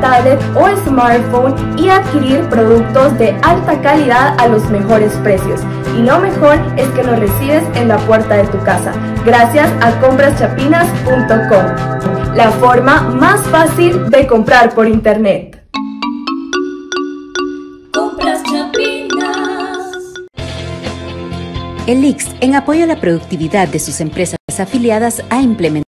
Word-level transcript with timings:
tablet 0.00 0.40
o 0.54 0.68
smartphone 0.84 1.54
y 1.78 1.88
adquirir 1.88 2.42
productos 2.48 3.16
de 3.18 3.30
alta 3.42 3.80
calidad 3.80 4.36
a 4.38 4.46
los 4.48 4.68
mejores 4.70 5.12
precios. 5.22 5.60
Y 5.96 6.02
lo 6.02 6.18
mejor 6.20 6.58
es 6.76 6.88
que 6.90 7.02
los 7.02 7.18
recibes 7.18 7.64
en 7.74 7.88
la 7.88 7.96
puerta 7.98 8.34
de 8.34 8.46
tu 8.46 8.62
casa, 8.64 8.92
gracias 9.24 9.70
a 9.80 9.98
compraschapinas.com, 10.00 12.34
la 12.34 12.50
forma 12.52 13.02
más 13.02 13.40
fácil 13.48 14.08
de 14.10 14.26
comprar 14.26 14.74
por 14.74 14.88
internet. 14.88 15.62
Compras 17.92 18.42
Chapinas. 18.44 19.78
El 21.86 22.04
IX, 22.04 22.26
en 22.40 22.54
apoyo 22.54 22.84
a 22.84 22.86
la 22.86 23.00
productividad 23.00 23.68
de 23.68 23.78
sus 23.78 24.00
empresas 24.00 24.38
afiliadas, 24.58 25.22
ha 25.30 25.42
implementado 25.42 25.91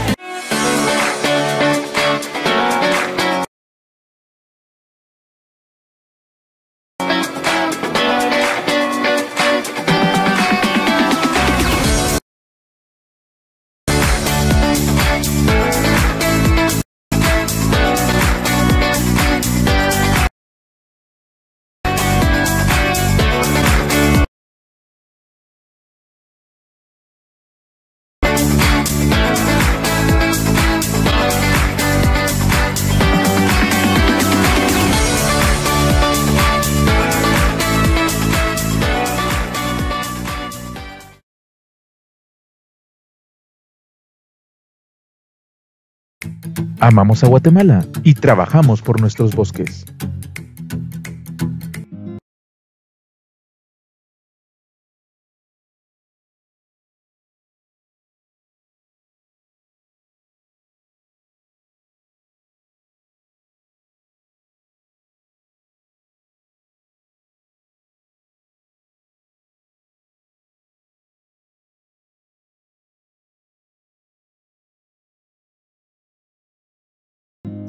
Amamos 46.83 47.23
a 47.23 47.27
Guatemala 47.27 47.85
y 48.03 48.15
trabajamos 48.15 48.81
por 48.81 48.99
nuestros 48.99 49.35
bosques. 49.35 49.85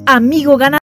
Amigo 0.05 0.57
ganador. 0.57 0.79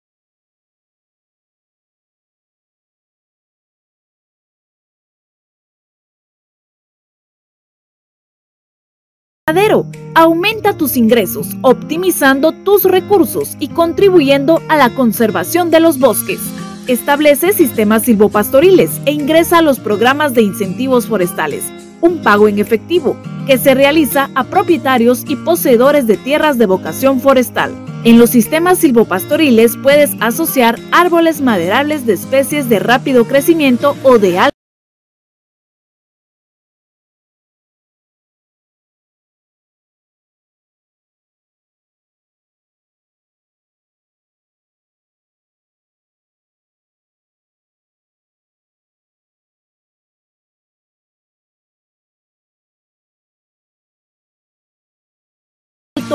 Aumenta 10.15 10.77
tus 10.77 10.97
ingresos, 10.97 11.49
optimizando 11.63 12.53
tus 12.53 12.85
recursos 12.85 13.57
y 13.61 13.69
contribuyendo 13.69 14.61
a 14.69 14.77
la 14.77 14.95
conservación 14.95 15.71
de 15.71 15.81
los 15.81 15.99
bosques. 15.99 16.41
Establece 16.87 17.53
sistemas 17.53 18.05
silvopastoriles 18.05 19.01
e 19.05 19.13
ingresa 19.13 19.59
a 19.59 19.63
los 19.63 19.81
programas 19.81 20.35
de 20.35 20.43
incentivos 20.43 21.07
forestales, 21.07 21.65
un 22.01 22.23
pago 22.23 22.49
en 22.49 22.59
efectivo 22.59 23.17
que 23.47 23.59
se 23.59 23.75
realiza 23.75 24.31
a 24.35 24.45
propietarios 24.45 25.25
y 25.27 25.37
poseedores 25.37 26.07
de 26.07 26.17
tierras 26.17 26.59
de 26.59 26.67
vocación 26.67 27.21
forestal. 27.21 27.88
En 28.09 28.19
los 28.19 28.31
sistemas 28.31 28.79
silvopastoriles 28.79 29.77
puedes 29.83 30.13
asociar 30.23 30.79
árboles 30.93 31.43
maderables 31.43 32.07
de 32.07 32.15
especies 32.15 32.71
de 32.71 32.79
rápido 32.79 33.27
crecimiento 33.27 33.99
o 34.03 34.19
de 34.19 34.39
alta 34.39 34.59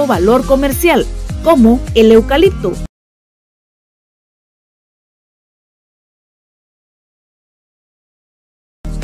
valor 0.07 0.45
comercial, 0.45 1.06
como 1.44 1.81
el 1.94 2.12
eucalipto, 2.12 2.72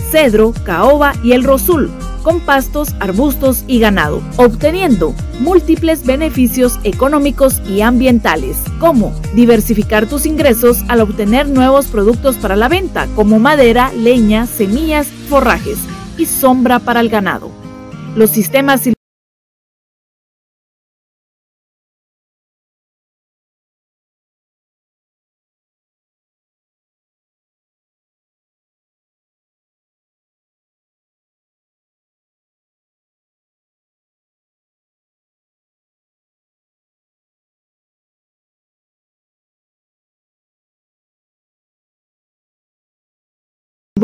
cedro, 0.10 0.54
caoba 0.64 1.14
y 1.22 1.34
el 1.34 1.44
rosul, 1.44 1.92
con 2.24 2.40
pastos, 2.40 2.96
arbustos 3.00 3.64
y 3.68 3.80
ganado, 3.80 4.22
obteniendo 4.38 5.14
múltiples 5.40 6.06
beneficios 6.06 6.80
económicos 6.84 7.62
y 7.68 7.82
ambientales, 7.82 8.58
como 8.80 9.14
diversificar 9.36 10.08
tus 10.08 10.26
ingresos 10.26 10.80
al 10.88 11.02
obtener 11.02 11.48
nuevos 11.48 11.88
productos 11.88 12.38
para 12.38 12.56
la 12.56 12.70
venta, 12.70 13.08
como 13.16 13.40
madera, 13.40 13.92
leña, 13.94 14.48
semillas, 14.48 15.08
forrajes 15.30 15.78
y 16.18 16.26
sombra 16.26 16.80
para 16.80 17.02
el 17.02 17.10
ganado. 17.10 17.52
Los 18.16 18.32
sistemas 18.32 18.88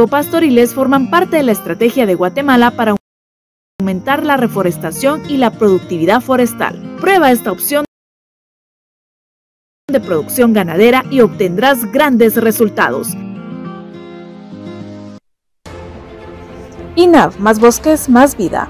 pastoriles 0.03 0.73
forman 0.73 1.09
parte 1.09 1.37
de 1.37 1.43
la 1.43 1.53
estrategia 1.53 2.05
de 2.05 2.15
Guatemala 2.15 2.71
para 2.71 2.95
aumentar 3.79 4.25
la 4.25 4.35
reforestación 4.35 5.23
y 5.29 5.37
la 5.37 5.51
productividad 5.51 6.21
forestal. 6.21 6.97
Prueba 6.99 7.31
esta 7.31 7.51
opción 7.51 7.85
de 9.87 9.99
producción 10.01 10.51
ganadera 10.53 11.05
y 11.09 11.21
obtendrás 11.21 11.89
grandes 11.91 12.35
resultados. 12.35 13.15
INAV, 16.97 17.39
más 17.39 17.59
bosques, 17.59 18.09
más 18.09 18.35
vida. 18.35 18.69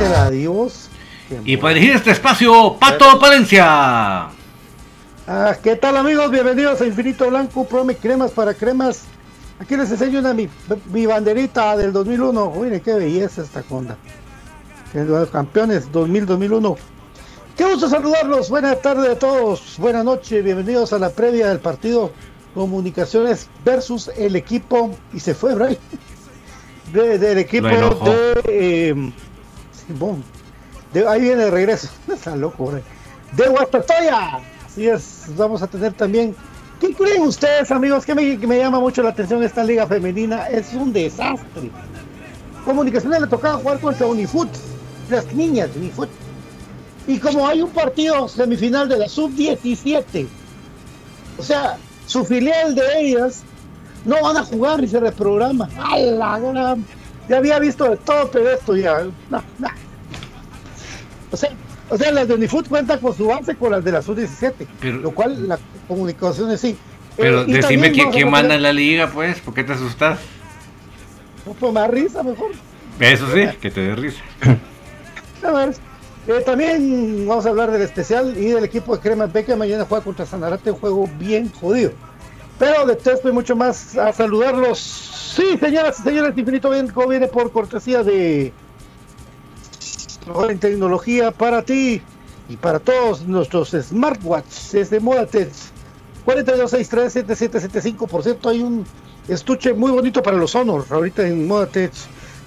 Adiós. 0.00 0.88
Y 1.44 1.56
para 1.56 1.74
dirigir 1.74 1.96
este 1.96 2.12
espacio, 2.12 2.76
Pato 2.78 3.18
Palencia. 3.18 4.28
Ah, 5.26 5.56
¿Qué 5.60 5.74
tal 5.74 5.96
amigos? 5.96 6.30
Bienvenidos 6.30 6.80
a 6.80 6.86
Infinito 6.86 7.28
Blanco, 7.28 7.64
Prome 7.64 7.96
Cremas 7.96 8.30
para 8.30 8.54
Cremas. 8.54 9.06
Aquí 9.58 9.76
les 9.76 9.90
enseño 9.90 10.20
una, 10.20 10.34
mi, 10.34 10.48
mi 10.92 11.04
banderita 11.04 11.76
del 11.76 11.92
2001. 11.92 12.52
Miren 12.60 12.80
qué 12.80 12.94
belleza 12.94 13.42
esta 13.42 13.62
conda. 13.62 13.96
Los 14.94 15.30
campeones 15.30 15.90
2000-2001. 15.90 16.76
Qué 17.56 17.64
gusto 17.64 17.88
saludarlos. 17.88 18.50
Buenas 18.50 18.80
tardes 18.80 19.10
a 19.10 19.18
todos. 19.18 19.74
Buenas 19.78 20.04
noches. 20.04 20.44
Bienvenidos 20.44 20.92
a 20.92 21.00
la 21.00 21.10
previa 21.10 21.48
del 21.48 21.58
partido 21.58 22.12
Comunicaciones 22.54 23.48
versus 23.64 24.12
el 24.16 24.36
equipo. 24.36 24.96
Y 25.12 25.18
se 25.18 25.34
fue, 25.34 25.56
Brian. 25.56 25.76
del 26.92 27.38
equipo 27.38 27.66
de. 27.66 28.42
Eh, 28.46 29.12
de, 30.92 31.08
ahí 31.08 31.20
viene 31.20 31.44
de 31.44 31.50
regreso. 31.50 31.88
Está 32.12 32.36
loco, 32.36 32.72
De 33.36 33.48
Guastatoya. 33.48 34.40
Así 34.66 34.88
es, 34.88 35.24
vamos 35.36 35.62
a 35.62 35.66
tener 35.66 35.92
también. 35.92 36.34
¿Qué 36.80 36.94
creen 36.94 37.22
ustedes, 37.22 37.70
amigos? 37.70 38.06
Que 38.06 38.14
me, 38.14 38.58
llama 38.58 38.78
mucho 38.78 39.02
la 39.02 39.10
atención 39.10 39.42
esta 39.42 39.64
liga 39.64 39.86
femenina. 39.86 40.48
Es 40.48 40.72
un 40.74 40.92
desastre. 40.92 41.70
Comunicaciones 42.64 43.20
le 43.22 43.26
tocaba 43.26 43.58
jugar 43.58 43.80
contra 43.80 44.06
Unifoot. 44.06 44.48
Las 45.10 45.32
niñas 45.32 45.72
de 45.74 45.80
Unifoot. 45.80 46.08
Y 47.06 47.18
como 47.18 47.48
hay 47.48 47.62
un 47.62 47.70
partido 47.70 48.28
semifinal 48.28 48.88
de 48.88 48.98
la 48.98 49.08
sub-17, 49.08 50.26
o 51.38 51.42
sea, 51.42 51.78
su 52.06 52.22
filial 52.24 52.74
de 52.74 52.82
ellas 53.00 53.42
no 54.04 54.20
van 54.22 54.36
a 54.36 54.44
jugar 54.44 54.84
y 54.84 54.88
se 54.88 55.00
reprograma. 55.00 55.68
¡Hala! 55.78 56.76
Ya 57.28 57.38
había 57.38 57.58
visto 57.58 57.90
de 57.90 57.96
todo, 57.96 58.30
pero 58.30 58.50
esto 58.50 58.76
ya. 58.76 59.04
No, 59.30 59.42
no. 59.58 59.68
O 61.30 61.36
sea, 61.36 61.50
o 61.90 61.96
sea, 61.96 62.10
las 62.12 62.28
de 62.28 62.34
Unifoot 62.34 62.68
cuentan 62.68 62.98
con 63.00 63.14
su 63.16 63.26
base 63.26 63.54
con 63.54 63.72
las 63.72 63.84
de 63.84 63.92
la 63.92 64.02
Sub-17, 64.02 65.00
lo 65.00 65.10
cual 65.12 65.48
la 65.48 65.58
comunicación 65.86 66.50
es 66.50 66.60
sí. 66.60 66.76
Pero 67.16 67.42
eh, 67.42 67.46
decime 67.46 67.92
quién, 67.92 68.30
manda 68.30 68.54
en 68.54 68.62
la 68.62 68.72
liga, 68.72 69.10
pues, 69.10 69.40
¿por 69.40 69.54
qué 69.54 69.64
te 69.64 69.72
asustas? 69.72 70.18
No, 71.46 71.52
pues 71.54 71.72
más 71.72 71.90
risa 71.90 72.22
mejor. 72.22 72.50
Eso 73.00 73.26
sí, 73.32 73.46
que 73.60 73.70
te 73.70 73.80
dé 73.80 73.96
risa. 73.96 74.22
A 75.42 75.52
ver, 75.52 75.74
eh, 76.26 76.42
también 76.44 77.26
vamos 77.26 77.46
a 77.46 77.50
hablar 77.50 77.70
del 77.70 77.82
especial 77.82 78.36
y 78.36 78.46
del 78.46 78.64
equipo 78.64 78.94
de 78.94 79.02
Crema 79.02 79.32
que 79.32 79.56
Mañana 79.56 79.86
juega 79.88 80.04
contra 80.04 80.26
Sanarate, 80.26 80.72
un 80.72 80.78
juego 80.78 81.08
bien 81.18 81.50
jodido. 81.50 81.92
Pero 82.58 82.86
de 82.86 82.96
texto 82.96 83.28
y 83.28 83.32
mucho 83.32 83.56
más 83.56 83.96
a 83.96 84.12
saludarlos. 84.12 85.17
Sí, 85.38 85.56
señoras 85.56 86.00
y 86.00 86.02
señores, 86.02 86.36
Infinito 86.36 86.70
Blanco 86.70 87.06
viene 87.06 87.28
por 87.28 87.52
cortesía 87.52 88.02
de 88.02 88.52
en 90.48 90.58
tecnología 90.58 91.30
para 91.30 91.62
ti 91.62 92.02
y 92.48 92.56
para 92.56 92.80
todos 92.80 93.24
nuestros 93.24 93.70
smartwatches 93.70 94.72
desde 94.72 94.98
Modatech 94.98 95.52
42637775 96.26 98.08
por 98.08 98.24
cierto 98.24 98.48
hay 98.48 98.62
un 98.62 98.84
estuche 99.28 99.72
muy 99.74 99.92
bonito 99.92 100.24
para 100.24 100.36
los 100.36 100.56
Honor 100.56 100.84
ahorita 100.90 101.24
en 101.24 101.46
Modatech 101.46 101.92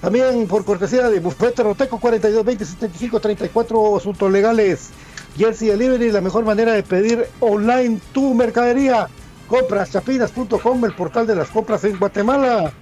también 0.02 0.46
por 0.46 0.62
cortesía 0.66 1.08
de 1.08 1.18
Bufete 1.18 1.62
Roteco 1.62 1.98
42207534 1.98 3.96
asuntos 3.96 4.30
legales. 4.30 4.90
Jersey 5.38 5.68
Delivery 5.68 6.10
la 6.10 6.20
mejor 6.20 6.44
manera 6.44 6.72
de 6.72 6.82
pedir 6.82 7.24
online 7.40 8.00
tu 8.12 8.34
mercadería. 8.34 9.08
Compraschapinas.com 9.46 10.84
el 10.84 10.94
portal 10.94 11.26
de 11.26 11.36
las 11.36 11.48
compras 11.50 11.84
en 11.84 11.98
Guatemala 11.98 12.72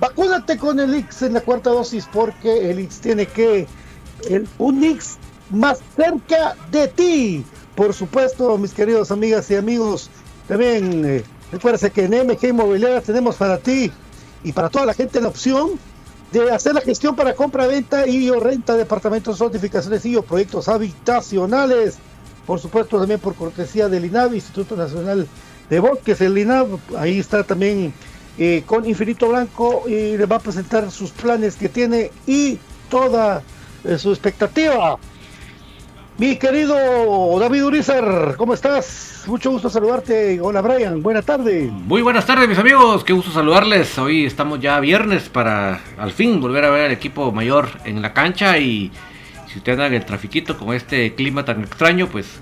vacúnate 0.00 0.56
con 0.56 0.80
el 0.80 0.94
Ix 0.94 1.22
en 1.22 1.34
la 1.34 1.40
cuarta 1.40 1.70
dosis 1.70 2.08
porque 2.12 2.70
el 2.70 2.80
Ix 2.80 3.00
tiene 3.00 3.26
que 3.26 3.66
el 4.28 4.48
Unix 4.58 5.18
más 5.50 5.80
cerca 5.96 6.56
de 6.70 6.88
ti. 6.88 7.44
Por 7.74 7.94
supuesto, 7.94 8.58
mis 8.58 8.72
queridos 8.72 9.10
amigas 9.10 9.50
y 9.50 9.56
amigos, 9.56 10.10
también 10.48 11.04
eh, 11.04 11.24
que 11.92 12.04
en 12.04 12.26
MG 12.26 12.48
Inmobiliaria 12.48 13.00
tenemos 13.00 13.36
para 13.36 13.58
ti 13.58 13.90
y 14.44 14.52
para 14.52 14.68
toda 14.68 14.86
la 14.86 14.94
gente 14.94 15.20
la 15.20 15.28
opción 15.28 15.78
de 16.32 16.50
hacer 16.50 16.74
la 16.74 16.80
gestión 16.80 17.16
para 17.16 17.34
compra, 17.34 17.66
venta 17.66 18.06
y 18.06 18.28
o 18.30 18.38
renta 18.38 18.74
de 18.74 18.80
departamentos, 18.80 19.40
notificaciones 19.40 20.04
y 20.04 20.16
o 20.16 20.22
proyectos 20.22 20.68
habitacionales. 20.68 21.98
Por 22.46 22.58
supuesto, 22.60 22.98
también 22.98 23.20
por 23.20 23.34
cortesía 23.34 23.88
del 23.88 24.04
INAV, 24.04 24.34
Instituto 24.34 24.76
Nacional 24.76 25.26
de 25.70 25.80
Bosques, 25.80 26.20
el 26.20 26.36
INAV, 26.36 26.78
ahí 26.96 27.18
está 27.18 27.44
también 27.44 27.92
eh, 28.38 28.62
con 28.64 28.88
Infinito 28.88 29.28
Blanco 29.28 29.84
y 29.86 30.16
le 30.16 30.26
va 30.26 30.36
a 30.36 30.40
presentar 30.40 30.90
sus 30.90 31.10
planes 31.10 31.56
que 31.56 31.68
tiene 31.68 32.10
y 32.26 32.58
toda 32.88 33.42
su 33.96 34.10
expectativa. 34.10 34.98
Mi 36.18 36.34
querido 36.34 37.38
David 37.38 37.64
Urizar, 37.64 38.34
¿cómo 38.36 38.52
estás? 38.52 39.22
Mucho 39.28 39.52
gusto 39.52 39.70
saludarte. 39.70 40.40
Hola 40.40 40.60
Brian, 40.62 41.00
buena 41.00 41.22
tarde. 41.22 41.70
Muy 41.70 42.02
buenas 42.02 42.26
tardes 42.26 42.48
mis 42.48 42.58
amigos, 42.58 43.04
qué 43.04 43.12
gusto 43.12 43.30
saludarles. 43.30 43.96
Hoy 43.98 44.26
estamos 44.26 44.58
ya 44.58 44.80
viernes 44.80 45.28
para 45.28 45.80
al 45.96 46.10
fin 46.10 46.40
volver 46.40 46.64
a 46.64 46.70
ver 46.70 46.86
al 46.86 46.90
equipo 46.90 47.30
mayor 47.30 47.68
en 47.84 48.02
la 48.02 48.14
cancha 48.14 48.58
y, 48.58 48.90
Si 49.46 49.58
usted 49.58 49.74
anda 49.74 49.86
en 49.86 49.94
el 49.94 50.04
trafiquito 50.04 50.58
con 50.58 50.74
este 50.74 51.14
clima 51.14 51.44
tan 51.44 51.62
extraño, 51.62 52.08
pues 52.08 52.40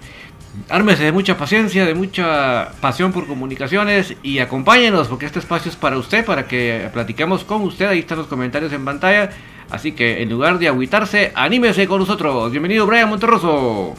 ármese 0.68 1.04
de 1.04 1.12
mucha 1.12 1.36
paciencia, 1.36 1.84
de 1.84 1.94
mucha 1.94 2.72
pasión 2.80 3.12
por 3.12 3.26
comunicaciones 3.26 4.14
y 4.22 4.38
acompáñenos 4.38 5.08
porque 5.08 5.26
este 5.26 5.38
espacio 5.38 5.70
es 5.70 5.76
para 5.76 5.98
usted, 5.98 6.24
para 6.24 6.46
que 6.46 6.88
platiquemos 6.92 7.44
con 7.44 7.62
usted. 7.62 7.86
Ahí 7.86 8.00
están 8.00 8.18
los 8.18 8.26
comentarios 8.26 8.72
en 8.72 8.84
pantalla. 8.84 9.30
Así 9.70 9.92
que 9.92 10.22
en 10.22 10.30
lugar 10.30 10.58
de 10.58 10.68
agüitarse, 10.68 11.32
anímese 11.34 11.86
con 11.86 12.00
nosotros. 12.00 12.50
Bienvenido 12.50 12.86
Brian 12.86 13.08
Monterroso. 13.08 13.94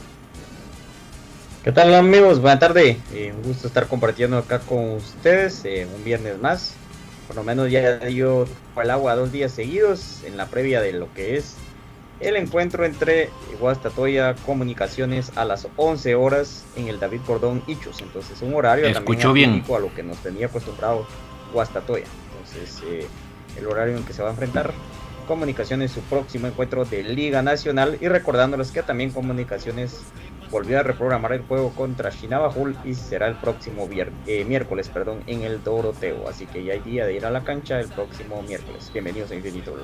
¿Qué 1.64 1.74
tal 1.74 1.94
amigos? 1.94 2.40
Buenas 2.40 2.60
tardes. 2.60 2.98
Eh, 3.14 3.34
un 3.36 3.44
gusto 3.44 3.68
estar 3.68 3.88
compartiendo 3.88 4.38
acá 4.38 4.60
con 4.60 4.92
ustedes 4.92 5.66
eh, 5.66 5.86
un 5.94 6.04
viernes 6.06 6.40
más. 6.40 6.76
Por 7.28 7.36
lo 7.36 7.44
menos 7.44 7.70
ya 7.70 7.98
dio 7.98 8.48
el 8.82 8.90
agua 8.90 9.16
dos 9.16 9.34
días 9.34 9.52
seguidos 9.52 10.24
en 10.24 10.38
la 10.38 10.46
previa 10.46 10.80
de 10.80 10.94
lo 10.94 11.14
que 11.14 11.36
es 11.36 11.58
el 12.20 12.36
encuentro 12.36 12.86
entre 12.86 13.30
Guastatoya 13.60 14.36
Comunicaciones 14.46 15.32
a 15.38 15.46
las 15.46 15.68
11 15.76 16.16
horas 16.16 16.66
en 16.76 16.88
el 16.88 17.00
David 17.00 17.22
Cordón 17.26 17.64
Ichus. 17.68 18.02
Entonces, 18.02 18.42
un 18.42 18.54
horario 18.56 18.88
Escuchó 18.88 19.34
bien. 19.34 19.64
a 19.74 19.80
lo 19.80 19.94
que 19.94 20.04
nos 20.04 20.18
tenía 20.18 20.48
acostumbrado 20.48 21.06
Guastatoya. 21.54 22.06
Entonces, 22.32 22.82
eh, 22.88 23.08
el 23.58 23.68
horario 23.68 23.98
en 23.98 24.04
que 24.04 24.14
se 24.14 24.22
va 24.22 24.30
a 24.30 24.32
enfrentar 24.32 24.74
Comunicaciones 25.28 25.92
su 25.92 26.00
próximo 26.02 26.48
encuentro 26.48 26.86
de 26.86 27.04
Liga 27.04 27.42
Nacional 27.42 27.98
y 28.00 28.08
recordándoles 28.08 28.72
que 28.72 28.82
también 28.82 29.12
Comunicaciones 29.12 30.00
volvió 30.50 30.80
a 30.80 30.84
reprogramar 30.84 31.34
el 31.34 31.42
juego 31.42 31.72
contra 31.72 32.12
Shinabajul 32.12 32.78
y 32.86 32.94
será 32.94 33.28
el 33.28 33.36
próximo 33.36 33.90
eh, 33.92 34.46
miércoles 34.46 34.88
perdón, 34.88 35.20
en 35.28 35.42
el 35.42 35.62
Doroteo. 35.62 36.30
Así 36.30 36.46
que 36.46 36.64
ya 36.64 36.74
hay 36.74 36.80
día 36.80 37.06
de 37.06 37.16
ir 37.16 37.26
a 37.26 37.30
la 37.30 37.44
cancha 37.44 37.80
el 37.82 37.90
próximo 37.90 38.42
miércoles. 38.42 38.90
Bienvenidos 38.94 39.30
a 39.32 39.36
Infinito. 39.36 39.76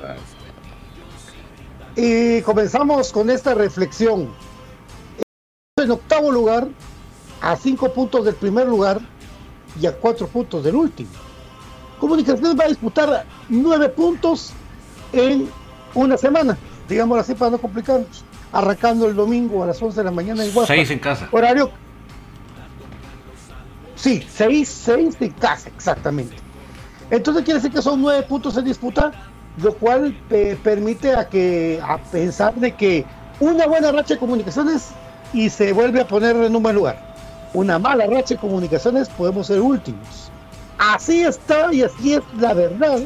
Y 1.96 2.42
comenzamos 2.42 3.12
con 3.12 3.30
esta 3.30 3.54
reflexión. 3.54 4.30
En 5.78 5.92
octavo 5.92 6.32
lugar, 6.32 6.68
a 7.42 7.56
cinco 7.56 7.92
puntos 7.94 8.26
del 8.26 8.36
primer 8.36 8.68
lugar 8.68 9.00
y 9.80 9.86
a 9.86 9.96
cuatro 9.96 10.28
puntos 10.28 10.64
del 10.64 10.76
último. 10.76 11.10
Comunicaciones 12.00 12.60
va 12.60 12.66
a 12.66 12.68
disputar 12.68 13.26
nueve 13.50 13.90
puntos 13.90 14.54
en 15.12 15.50
una 15.94 16.18
semana, 16.18 16.58
digamos 16.90 17.20
así 17.20 17.36
para 17.36 17.52
no 17.52 17.58
complicarnos. 17.60 18.24
Arrancando 18.52 19.08
el 19.08 19.16
domingo 19.16 19.64
a 19.64 19.68
las 19.68 19.82
11 19.82 20.00
de 20.00 20.04
la 20.04 20.12
mañana 20.12 20.44
en 20.46 20.52
Seis 20.66 20.92
en 20.92 21.00
casa. 21.00 21.28
Horario. 21.32 21.72
Sí, 23.96 24.24
seis, 24.30 24.70
seis 24.70 25.16
en 25.20 25.32
casa, 25.32 25.70
exactamente. 25.70 26.36
Entonces 27.10 27.44
quiere 27.44 27.60
decir 27.60 27.72
que 27.72 27.82
son 27.82 28.02
nueve 28.02 28.24
puntos 28.24 28.58
en 28.58 28.66
disputa 28.66 29.12
lo 29.57 29.74
cual 29.75 30.15
permite 30.63 31.13
a 31.13 31.27
que 31.27 31.79
a 31.83 31.98
pensar 31.98 32.55
de 32.55 32.72
que 32.74 33.05
una 33.39 33.67
buena 33.67 33.91
racha 33.91 34.15
de 34.15 34.19
comunicaciones 34.19 34.89
y 35.33 35.50
se 35.50 35.74
vuelve 35.74 36.01
a 36.01 36.07
poner 36.07 36.36
en 36.36 36.55
un 36.55 36.63
buen 36.63 36.75
lugar. 36.75 37.13
Una 37.53 37.77
mala 37.77 38.07
racha 38.07 38.36
de 38.36 38.39
comunicaciones 38.39 39.10
podemos 39.10 39.48
ser 39.48 39.62
últimos. 39.62 40.31
Así 40.77 41.24
está 41.24 41.74
y 41.74 41.83
así 41.83 42.15
es 42.15 42.22
la 42.39 42.53
verdad 42.53 43.00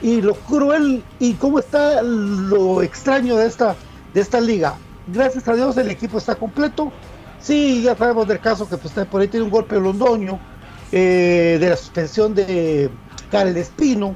y 0.00 0.20
lo 0.20 0.34
cruel 0.34 1.02
y 1.18 1.34
cómo 1.34 1.58
está 1.58 2.00
lo 2.02 2.82
extraño 2.82 3.36
de 3.36 3.46
esta 3.46 3.74
de 4.14 4.20
esta 4.20 4.40
liga. 4.40 4.74
Gracias 5.08 5.46
a 5.48 5.54
Dios 5.54 5.76
el 5.76 5.90
equipo 5.90 6.18
está 6.18 6.36
completo. 6.36 6.92
Sí, 7.40 7.82
ya 7.82 7.96
sabemos 7.96 8.26
del 8.28 8.40
caso 8.40 8.68
que 8.68 8.76
pues, 8.76 8.92
por 9.06 9.20
ahí 9.20 9.28
tiene 9.28 9.44
un 9.44 9.50
golpe 9.50 9.76
de 9.76 9.80
Londoño, 9.80 10.38
eh, 10.92 11.56
de 11.60 11.68
la 11.68 11.76
suspensión 11.76 12.34
de 12.34 12.90
Karel 13.30 13.56
Espino 13.56 14.14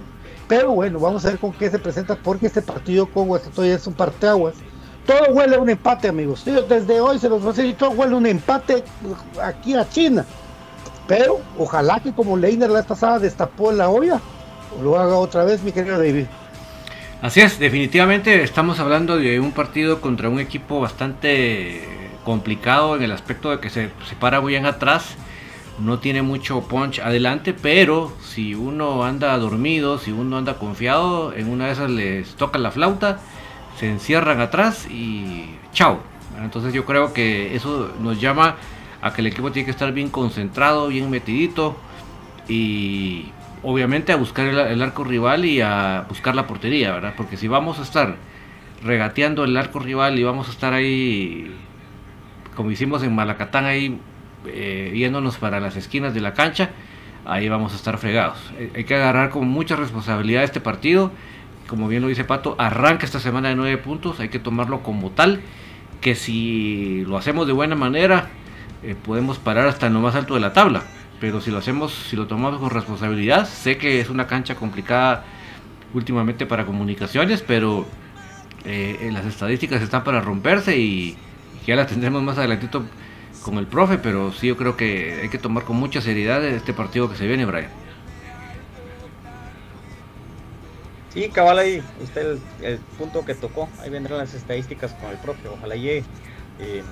pero 0.53 0.73
bueno, 0.73 0.99
vamos 0.99 1.25
a 1.25 1.31
ver 1.31 1.39
con 1.39 1.51
qué 1.55 1.71
se 1.71 1.79
presenta 1.79 2.15
porque 2.15 2.45
este 2.45 2.61
partido 2.61 3.07
con 3.07 3.27
Guastatoya 3.27 3.75
es 3.75 3.87
un 3.87 3.95
parteaguas. 3.95 4.53
Todo 5.07 5.33
huele 5.33 5.57
a 5.57 5.59
un 5.59 5.71
empate, 5.71 6.09
amigos. 6.09 6.45
Desde 6.45 7.01
hoy 7.01 7.19
se 7.19 7.31
los 7.31 7.41
voy 7.41 7.55
a 7.55 7.57
decir, 7.57 7.75
todo 7.75 7.93
huele 7.93 8.13
a 8.13 8.17
un 8.19 8.27
empate 8.27 8.85
aquí 9.43 9.73
a 9.73 9.89
China. 9.89 10.27
Pero 11.09 11.41
ojalá 11.57 12.01
que 12.01 12.13
como 12.13 12.37
Leiner 12.37 12.69
la 12.69 12.83
pasada 12.83 13.19
destapó 13.19 13.73
la 13.73 13.89
olla, 13.89 14.21
lo 14.83 14.99
haga 14.99 15.17
otra 15.17 15.45
vez, 15.45 15.63
mi 15.63 15.73
querido 15.73 15.97
David. 15.97 16.27
Así 17.23 17.41
es, 17.41 17.59
definitivamente 17.59 18.43
estamos 18.43 18.79
hablando 18.79 19.17
de 19.17 19.41
un 19.41 19.53
partido 19.53 20.03
contra 20.03 20.29
un 20.29 20.39
equipo 20.39 20.81
bastante 20.81 22.11
complicado 22.27 22.97
en 22.97 23.05
el 23.05 23.13
aspecto 23.13 23.53
de 23.53 23.59
que 23.59 23.71
se, 23.71 23.89
se 24.07 24.17
para 24.17 24.43
muy 24.43 24.51
bien 24.51 24.67
atrás 24.67 25.17
no 25.79 25.99
tiene 25.99 26.23
mucho 26.23 26.63
punch 26.63 26.99
adelante, 27.01 27.55
pero 27.55 28.13
si 28.21 28.55
uno 28.55 29.05
anda 29.05 29.37
dormido, 29.39 29.99
si 29.99 30.13
uno 30.13 30.39
anda 30.39 30.55
confiado, 30.55 31.33
en 31.33 31.49
una 31.49 31.67
de 31.67 31.73
esas 31.73 31.91
les 31.91 32.35
toca 32.35 32.59
la 32.59 32.71
flauta, 32.71 33.21
se 33.79 33.89
encierran 33.89 34.41
atrás 34.41 34.87
y 34.91 35.57
chao. 35.73 36.01
Entonces 36.43 36.73
yo 36.73 36.85
creo 36.85 37.13
que 37.13 37.55
eso 37.55 37.91
nos 38.01 38.21
llama 38.21 38.57
a 39.01 39.13
que 39.13 39.21
el 39.21 39.27
equipo 39.27 39.51
tiene 39.51 39.65
que 39.65 39.71
estar 39.71 39.93
bien 39.93 40.09
concentrado, 40.09 40.89
bien 40.89 41.11
metidito 41.11 41.77
y 42.49 43.27
obviamente 43.63 44.13
a 44.13 44.17
buscar 44.17 44.47
el, 44.47 44.83
arco 44.83 45.05
rival 45.05 45.45
y 45.45 45.61
a 45.61 46.07
buscar 46.09 46.35
la 46.35 46.47
portería, 46.47 46.93
¿verdad? 46.93 47.15
Porque 47.17 47.37
si 47.37 47.49
vamos 47.49 47.79
a 47.79 47.83
estar 47.83 48.17
regateando 48.83 49.45
el 49.45 49.57
arco 49.57 49.79
rival 49.79 50.19
y 50.19 50.25
vamos 50.25 50.49
a 50.49 50.53
estar 50.53 50.73
ahí, 50.73 51.55
como 52.57 52.71
hicimos 52.71 53.03
en 53.03 53.15
Malacatán, 53.15 53.65
ahí 53.65 54.01
eh, 54.47 54.93
yéndonos 54.95 55.37
para 55.37 55.61
las 55.61 55.77
esquinas 55.77 56.15
de 56.15 56.21
la 56.21 56.35
cancha, 56.35 56.71
ahí 57.25 57.49
vamos 57.49 57.73
a 57.73 57.77
estar 57.77 57.99
fregados. 57.99 58.39
Eh, 58.59 58.73
hay 58.75 58.85
que 58.85 58.95
agarrar 58.95 59.31
con 59.31 59.49
mucha 59.49 59.77
responsabilidad 59.77 60.43
este 60.43 60.61
partido. 60.61 61.13
Como 61.69 61.89
bien 61.89 62.03
lo 62.03 62.09
dice 62.09 62.25
Pato, 62.25 62.57
arranca 62.59 63.07
esta 63.07 63.21
semana 63.21 63.49
de 63.49 63.55
nueve 63.55 63.79
puntos, 63.79 64.21
hay 64.21 64.29
que 64.29 64.39
tomarlo 64.39 64.83
como 64.83 65.11
tal, 65.11 65.41
que 66.01 66.15
si 66.15 67.05
lo 67.07 67.17
hacemos 67.17 67.47
de 67.47 67.53
buena 67.53 67.77
manera, 67.77 68.29
eh, 68.83 68.97
podemos 69.01 69.39
parar 69.39 69.69
hasta 69.69 69.87
en 69.87 69.95
lo 69.95 70.01
más 70.01 70.15
alto 70.15 70.35
de 70.35 70.41
la 70.41 70.53
tabla. 70.53 70.83
Pero 71.21 71.41
si 71.41 71.53
lo 71.53 71.59
hacemos, 71.59 71.93
si 71.93 72.17
lo 72.17 72.27
tomamos 72.27 72.59
con 72.59 72.71
responsabilidad, 72.71 73.47
sé 73.47 73.79
que 73.79 74.01
es 74.01 74.11
una 74.11 74.27
cancha 74.27 74.57
complicada 74.57 75.25
últimamente 75.95 76.47
para 76.47 76.67
comunicaciones, 76.67 77.43
pero 77.43 77.87
las 78.65 79.27
estadísticas 79.27 79.83
están 79.83 80.05
para 80.05 80.21
romperse 80.21 80.77
y 80.77 81.17
ya 81.67 81.77
las 81.77 81.87
tendremos 81.87 82.23
más 82.23 82.39
adelantito 82.39 82.85
con 83.43 83.59
el 83.59 83.67
profe, 83.67 83.99
pero 83.99 84.33
sí 84.33 84.47
yo 84.47 84.57
creo 84.57 84.77
que 84.77 85.21
hay 85.23 85.29
que 85.29 85.39
tomar 85.39 85.65
con 85.65 85.77
mucha 85.77 86.01
seriedad 86.01 86.45
este 86.45 86.73
partido 86.73 87.11
que 87.11 87.17
se 87.17 87.27
viene, 87.27 87.45
Brian. 87.45 87.71
Sí, 91.13 91.29
cabal 91.29 91.59
ahí, 91.59 91.83
usted 92.03 92.39
el, 92.63 92.79
punto 92.97 93.25
que 93.25 93.35
tocó, 93.35 93.69
ahí 93.81 93.91
vendrán 93.91 94.19
las 94.19 94.33
estadísticas 94.33 94.95
con 94.95 95.11
el 95.11 95.19
profe, 95.19 95.47
ojalá 95.49 95.77
llegue. 95.77 96.05
Em, 96.59 96.85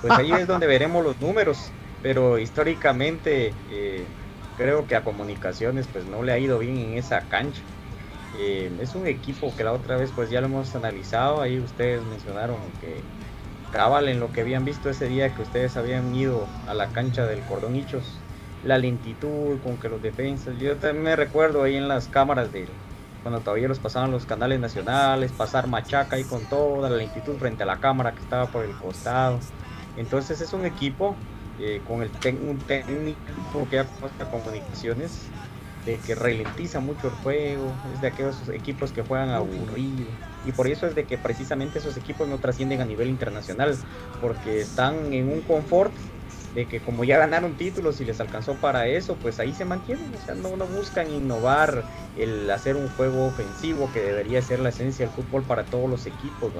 pues 0.00 0.12
ahí 0.12 0.30
es 0.30 0.46
donde 0.46 0.68
veremos 0.68 1.02
los 1.04 1.20
números, 1.20 1.72
pero 2.00 2.38
históricamente 2.38 3.52
eh, 3.72 4.04
creo 4.56 4.86
que 4.86 4.94
a 4.94 5.02
comunicaciones 5.02 5.88
pues 5.92 6.04
no 6.04 6.22
le 6.22 6.30
ha 6.30 6.38
ido 6.38 6.60
bien 6.60 6.76
en 6.76 6.98
esa 6.98 7.22
cancha. 7.22 7.60
Em, 8.38 8.80
es 8.80 8.94
un 8.94 9.08
equipo 9.08 9.52
que 9.56 9.64
la 9.64 9.72
otra 9.72 9.96
vez 9.96 10.12
pues 10.14 10.30
ya 10.30 10.40
lo 10.40 10.46
hemos 10.46 10.76
analizado, 10.76 11.40
ahí 11.40 11.58
ustedes 11.58 12.00
mencionaron 12.04 12.58
que 12.80 13.00
cabal 13.72 14.08
en 14.08 14.20
lo 14.20 14.32
que 14.32 14.40
habían 14.40 14.64
visto 14.64 14.90
ese 14.90 15.08
día 15.08 15.34
que 15.34 15.42
ustedes 15.42 15.76
habían 15.76 16.14
ido 16.14 16.46
a 16.66 16.74
la 16.74 16.88
cancha 16.88 17.26
del 17.26 17.40
Cordón 17.40 17.76
Hichos, 17.76 18.18
la 18.64 18.78
lentitud 18.78 19.58
con 19.62 19.76
que 19.76 19.88
los 19.88 20.02
defensas, 20.02 20.58
yo 20.58 20.76
también 20.76 21.04
me 21.04 21.16
recuerdo 21.16 21.62
ahí 21.62 21.76
en 21.76 21.88
las 21.88 22.08
cámaras 22.08 22.52
de 22.52 22.66
cuando 23.22 23.40
todavía 23.40 23.68
los 23.68 23.78
pasaban 23.78 24.10
los 24.10 24.26
canales 24.26 24.60
nacionales, 24.60 25.32
pasar 25.32 25.66
machaca 25.66 26.16
ahí 26.16 26.24
con 26.24 26.44
toda 26.44 26.88
la 26.88 26.96
lentitud 26.96 27.36
frente 27.36 27.62
a 27.62 27.66
la 27.66 27.78
cámara 27.78 28.12
que 28.12 28.20
estaba 28.20 28.46
por 28.46 28.64
el 28.64 28.72
costado. 28.76 29.38
Entonces 29.96 30.40
es 30.40 30.52
un 30.52 30.64
equipo 30.64 31.16
eh, 31.58 31.82
con 31.86 32.02
el 32.02 32.10
técnico 32.10 33.16
que 33.68 33.80
apuesta 33.80 34.30
comunicaciones 34.30 35.26
de 35.88 35.98
que 36.00 36.14
ralentiza 36.14 36.80
mucho 36.80 37.08
el 37.08 37.14
juego, 37.14 37.72
es 37.94 38.02
de 38.02 38.08
aquellos 38.08 38.46
equipos 38.50 38.92
que 38.92 39.00
juegan 39.00 39.30
aburrido. 39.30 40.10
Y 40.44 40.52
por 40.52 40.68
eso 40.68 40.86
es 40.86 40.94
de 40.94 41.06
que 41.06 41.16
precisamente 41.16 41.78
esos 41.78 41.96
equipos 41.96 42.28
no 42.28 42.38
trascienden 42.38 42.82
a 42.82 42.84
nivel 42.84 43.08
internacional, 43.08 43.74
porque 44.20 44.60
están 44.60 45.14
en 45.14 45.32
un 45.32 45.40
confort 45.40 45.94
de 46.54 46.66
que 46.66 46.80
como 46.80 47.04
ya 47.04 47.16
ganaron 47.16 47.56
títulos 47.56 48.02
y 48.02 48.04
les 48.04 48.20
alcanzó 48.20 48.54
para 48.56 48.86
eso, 48.86 49.16
pues 49.16 49.40
ahí 49.40 49.54
se 49.54 49.64
mantienen, 49.64 50.12
o 50.14 50.18
sea, 50.18 50.34
no, 50.34 50.56
no 50.58 50.66
buscan 50.66 51.10
innovar, 51.10 51.84
el 52.16 52.50
hacer 52.50 52.76
un 52.76 52.88
juego 52.90 53.26
ofensivo 53.26 53.90
que 53.90 54.00
debería 54.00 54.42
ser 54.42 54.60
la 54.60 54.68
esencia 54.68 55.06
del 55.06 55.14
fútbol 55.14 55.42
para 55.44 55.64
todos 55.64 55.88
los 55.88 56.06
equipos, 56.06 56.52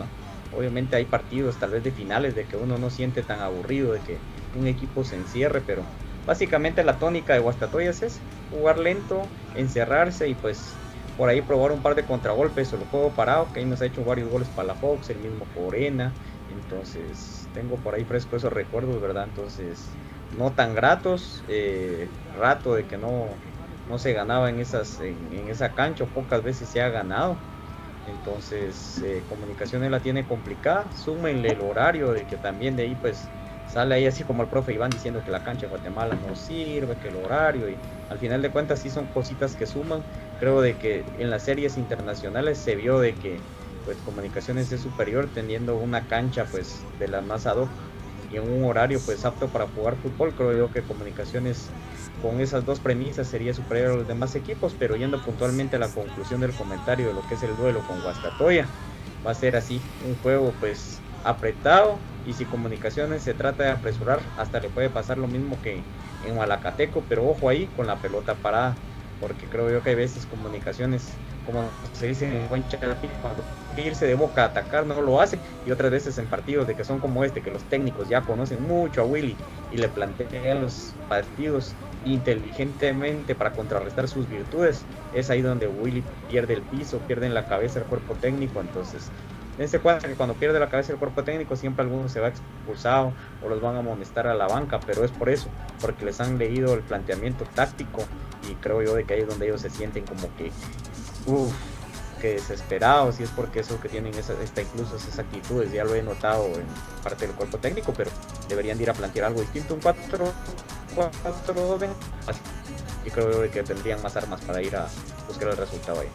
Obviamente 0.57 0.97
hay 0.97 1.05
partidos 1.05 1.59
tal 1.59 1.73
vez 1.73 1.85
de 1.85 1.91
finales 1.91 2.35
de 2.35 2.47
que 2.47 2.57
uno 2.57 2.79
no 2.79 2.89
siente 2.89 3.23
tan 3.23 3.41
aburrido 3.41 3.93
de 3.93 4.01
que 4.01 4.19
un 4.59 4.67
equipo 4.67 5.05
se 5.05 5.17
encierre, 5.17 5.61
pero 5.61 5.85
básicamente 6.29 6.85
la 6.85 6.99
tónica 6.99 7.33
de 7.33 7.41
Guastatoyas 7.41 8.03
es 8.03 8.21
jugar 8.51 8.79
lento, 8.79 9.23
encerrarse 9.55 10.29
y 10.29 10.35
pues 10.35 10.77
por 11.17 11.31
ahí 11.31 11.41
probar 11.41 11.73
un 11.73 11.81
par 11.81 11.95
de 11.95 12.05
contragolpes 12.05 12.71
o 12.73 12.77
el 12.77 12.85
juego 12.85 13.15
parado, 13.15 13.49
que 13.51 13.61
ahí 13.61 13.67
nos 13.67 13.81
ha 13.81 13.87
hecho 13.87 14.05
varios 14.05 14.29
goles 14.29 14.49
para 14.51 14.69
la 14.69 14.75
Fox, 14.75 15.09
el 15.09 15.19
mismo 15.19 15.47
Corena. 15.55 16.15
Entonces, 16.51 17.49
tengo 17.55 17.77
por 17.77 17.95
ahí 17.95 18.05
fresco 18.05 18.37
esos 18.37 18.53
recuerdos, 18.53 19.01
¿verdad? 19.01 19.25
Entonces, 19.25 19.97
no 20.37 20.53
tan 20.53 20.75
gratos, 20.75 21.43
eh, 21.49 22.11
rato 22.35 22.75
de 22.75 22.85
que 22.85 22.99
no, 22.99 23.39
no 23.89 23.99
se 23.99 24.13
ganaba 24.13 24.51
en, 24.51 24.61
esas, 24.61 25.01
en, 25.01 25.49
esa 25.49 25.73
cancha, 25.75 26.05
pocas 26.05 26.43
veces 26.43 26.69
se 26.69 26.83
ha 26.83 26.91
ganado. 26.91 27.39
Entonces, 28.05 29.03
eh, 29.03 29.25
comunicaciones 29.29 29.91
la 29.91 30.01
tiene 30.01 30.27
complicada. 30.27 30.93
Súmenle 30.93 31.49
el 31.49 31.63
horario 31.63 32.13
de 32.13 32.27
que 32.27 32.37
también 32.37 32.77
de 32.77 32.83
ahí, 32.85 32.95
pues, 32.95 33.29
sale 33.69 33.95
ahí 33.95 34.07
así 34.07 34.25
como 34.25 34.43
el 34.43 34.49
profe 34.49 34.73
Iván 34.73 34.91
diciendo 34.91 35.23
que 35.23 35.31
la 35.31 35.43
cancha 35.43 35.67
de 35.67 35.71
Guatemala 35.71 36.17
no 36.17 36.35
sirve, 36.35 36.97
que 36.97 37.09
el 37.09 37.17
horario. 37.17 37.69
Y 37.69 37.77
al 38.09 38.19
final 38.19 38.43
de 38.43 38.51
cuentas, 38.51 38.81
sí 38.81 38.91
son 38.91 39.07
cositas 39.07 39.55
que 39.55 39.67
suman. 39.67 40.03
Creo 40.39 40.61
de 40.61 40.77
que 40.77 41.05
en 41.19 41.31
las 41.31 41.43
series 41.43 41.77
internacionales 41.77 42.59
se 42.59 42.77
vio 42.77 42.99
de 42.99 43.15
que, 43.15 43.41
pues, 43.85 43.99
comunicaciones 43.99 44.73
es 44.73 44.81
superior 44.81 45.31
teniendo 45.33 45.77
una 45.77 46.07
cancha, 46.07 46.47
pues, 46.51 46.85
de 46.99 47.09
la 47.09 47.21
más 47.21 47.47
ad 47.47 47.57
hoc 47.59 47.71
y 48.31 48.37
en 48.37 48.51
un 48.51 48.65
horario, 48.65 49.01
pues, 49.05 49.25
apto 49.25 49.49
para 49.49 49.67
jugar 49.69 49.97
fútbol. 49.97 50.35
Creo 50.35 50.57
yo 50.57 50.71
que 50.71 50.83
comunicaciones 50.83 51.71
con 52.21 52.41
esas 52.41 52.65
dos 52.65 52.81
premisas 52.81 53.29
sería 53.29 53.55
superior 53.55 53.93
a 53.93 53.97
los 53.97 54.09
demás 54.09 54.35
equipos, 54.35 54.75
pero 54.79 54.97
yendo 54.97 55.23
puntualmente 55.23 55.77
a 55.77 55.79
la 55.79 55.89
conclusión 55.89 56.41
del 56.41 56.53
comentario 56.53 57.09
de 57.09 57.15
lo 57.15 57.23
que 57.23 57.35
es 57.35 57.43
el 57.43 57.57
duelo 57.57 57.81
con 57.87 58.01
Guastatoya, 58.03 58.67
va 59.25 59.31
a 59.31 59.35
ser 59.35 59.57
así, 59.57 59.81
un 60.05 60.17
juego 60.17 60.53
pues 60.59 60.98
apretado 61.25 61.99
y 62.25 62.33
si 62.33 62.45
comunicaciones 62.45 63.23
se 63.23 63.35
trata 63.35 63.65
de 63.65 63.71
apresurar, 63.71 64.21
hasta 64.37 64.61
le 64.61 64.69
puede 64.69 64.91
pasar 64.91 65.19
lo 65.19 65.27
mismo 65.29 65.61
que 65.63 65.83
en 66.25 66.37
Malacateco, 66.37 67.03
pero 67.09 67.27
ojo 67.27 67.49
ahí 67.49 67.67
con 67.69 67.87
la 67.87 68.01
pelota 68.01 68.35
parada, 68.35 68.75
porque 69.21 69.47
creo 69.49 69.71
yo 69.71 69.83
que 69.83 69.91
hay 69.91 69.97
veces 69.97 70.27
comunicaciones, 70.27 71.07
como 71.45 71.63
se 71.93 72.09
dice 72.09 72.27
en 72.27 72.49
buen 72.49 72.65
cuando 73.23 73.43
irse 73.77 74.07
de 74.07 74.15
boca 74.15 74.43
a 74.43 74.47
atacar 74.47 74.87
no 74.87 75.01
lo 75.01 75.21
hace 75.21 75.39
y 75.65 75.71
otras 75.71 75.91
veces 75.91 76.19
en 76.19 76.29
partidos 76.29 76.67
de 76.67 76.75
que 76.75 76.85
son 76.85 76.99
como 76.99 77.25
este 77.25 77.43
que 77.43 77.51
los 77.51 77.65
técnicos 77.65 78.09
ya 78.09 78.23
conocen 78.23 78.63
mucho 78.63 79.03
a 79.03 79.05
Willy 79.05 79.37
y 79.71 79.79
le 79.79 79.89
plantean 79.89 80.63
los 80.63 80.97
partidos 81.09 81.75
inteligentemente 82.05 83.35
para 83.35 83.53
contrarrestar 83.53 84.09
sus 84.09 84.29
virtudes, 84.29 84.87
es 85.13 85.31
ahí 85.31 85.43
donde 85.43 85.69
Willy 85.69 86.05
pierde 86.27 86.55
el 86.55 86.63
piso, 86.63 87.01
pierde 87.07 87.27
en 87.27 87.35
la 87.35 87.47
cabeza 87.47 87.81
el 87.81 87.87
cuerpo 87.87 88.15
técnico. 88.15 88.61
Entonces, 88.61 89.11
dense 89.59 89.81
cuenta 89.81 90.09
que 90.09 90.15
cuando 90.15 90.35
pierde 90.35 90.59
la 90.61 90.71
cabeza 90.71 90.93
el 90.93 90.99
cuerpo 90.99 91.25
técnico, 91.25 91.57
siempre 91.57 91.83
alguno 91.83 92.09
se 92.09 92.21
va 92.21 92.29
expulsado 92.29 93.13
o 93.45 93.49
los 93.49 93.61
van 93.61 93.77
a 93.77 93.81
amonestar 93.81 94.27
a 94.27 94.35
la 94.35 94.47
banca, 94.47 94.81
pero 94.81 95.05
es 95.05 95.11
por 95.11 95.29
eso, 95.29 95.49
porque 95.81 96.05
les 96.05 96.21
han 96.21 96.39
leído 96.39 96.75
el 96.75 96.81
planteamiento 96.81 97.45
táctico 97.55 98.05
y 98.49 98.55
creo 98.55 98.83
yo 98.83 98.95
de 98.95 99.05
que 99.05 99.15
ahí 99.15 99.21
es 99.21 99.29
donde 99.29 99.47
ellos 99.47 99.61
se 99.61 99.71
sienten 99.71 100.05
como 100.07 100.35
que, 100.37 100.53
uff, 101.27 101.53
que 102.21 102.35
desesperados 102.35 103.21
y 103.21 103.25
es 103.25 103.31
porque 103.31 103.61
eso 103.61 103.81
que 103.81 103.89
tienen 103.89 104.15
esa, 104.15 104.35
esta 104.43 104.63
incluso 104.63 104.97
esas 104.97 105.19
actitudes, 105.19 105.73
ya 105.73 105.85
lo 105.85 105.95
he 105.95 106.03
notado 106.03 106.47
en 106.47 106.67
parte 107.03 107.27
del 107.27 107.35
cuerpo 107.35 107.59
técnico, 107.59 107.93
pero 107.97 108.11
deberían 108.49 108.81
ir 108.81 108.91
a 108.91 108.95
plantear 108.95 109.27
algo 109.27 109.41
distinto, 109.41 109.75
un 109.75 109.81
4 109.81 110.33
4 110.95 111.79
y 113.05 113.11
creo 113.11 113.51
que 113.51 113.63
tendrían 113.63 114.03
más 114.03 114.17
armas 114.17 114.41
para 114.43 114.61
ir 114.63 114.77
a 114.77 114.87
buscar 115.27 115.49
el 115.49 115.57
resultado 115.57 116.01
ahí. 116.01 116.09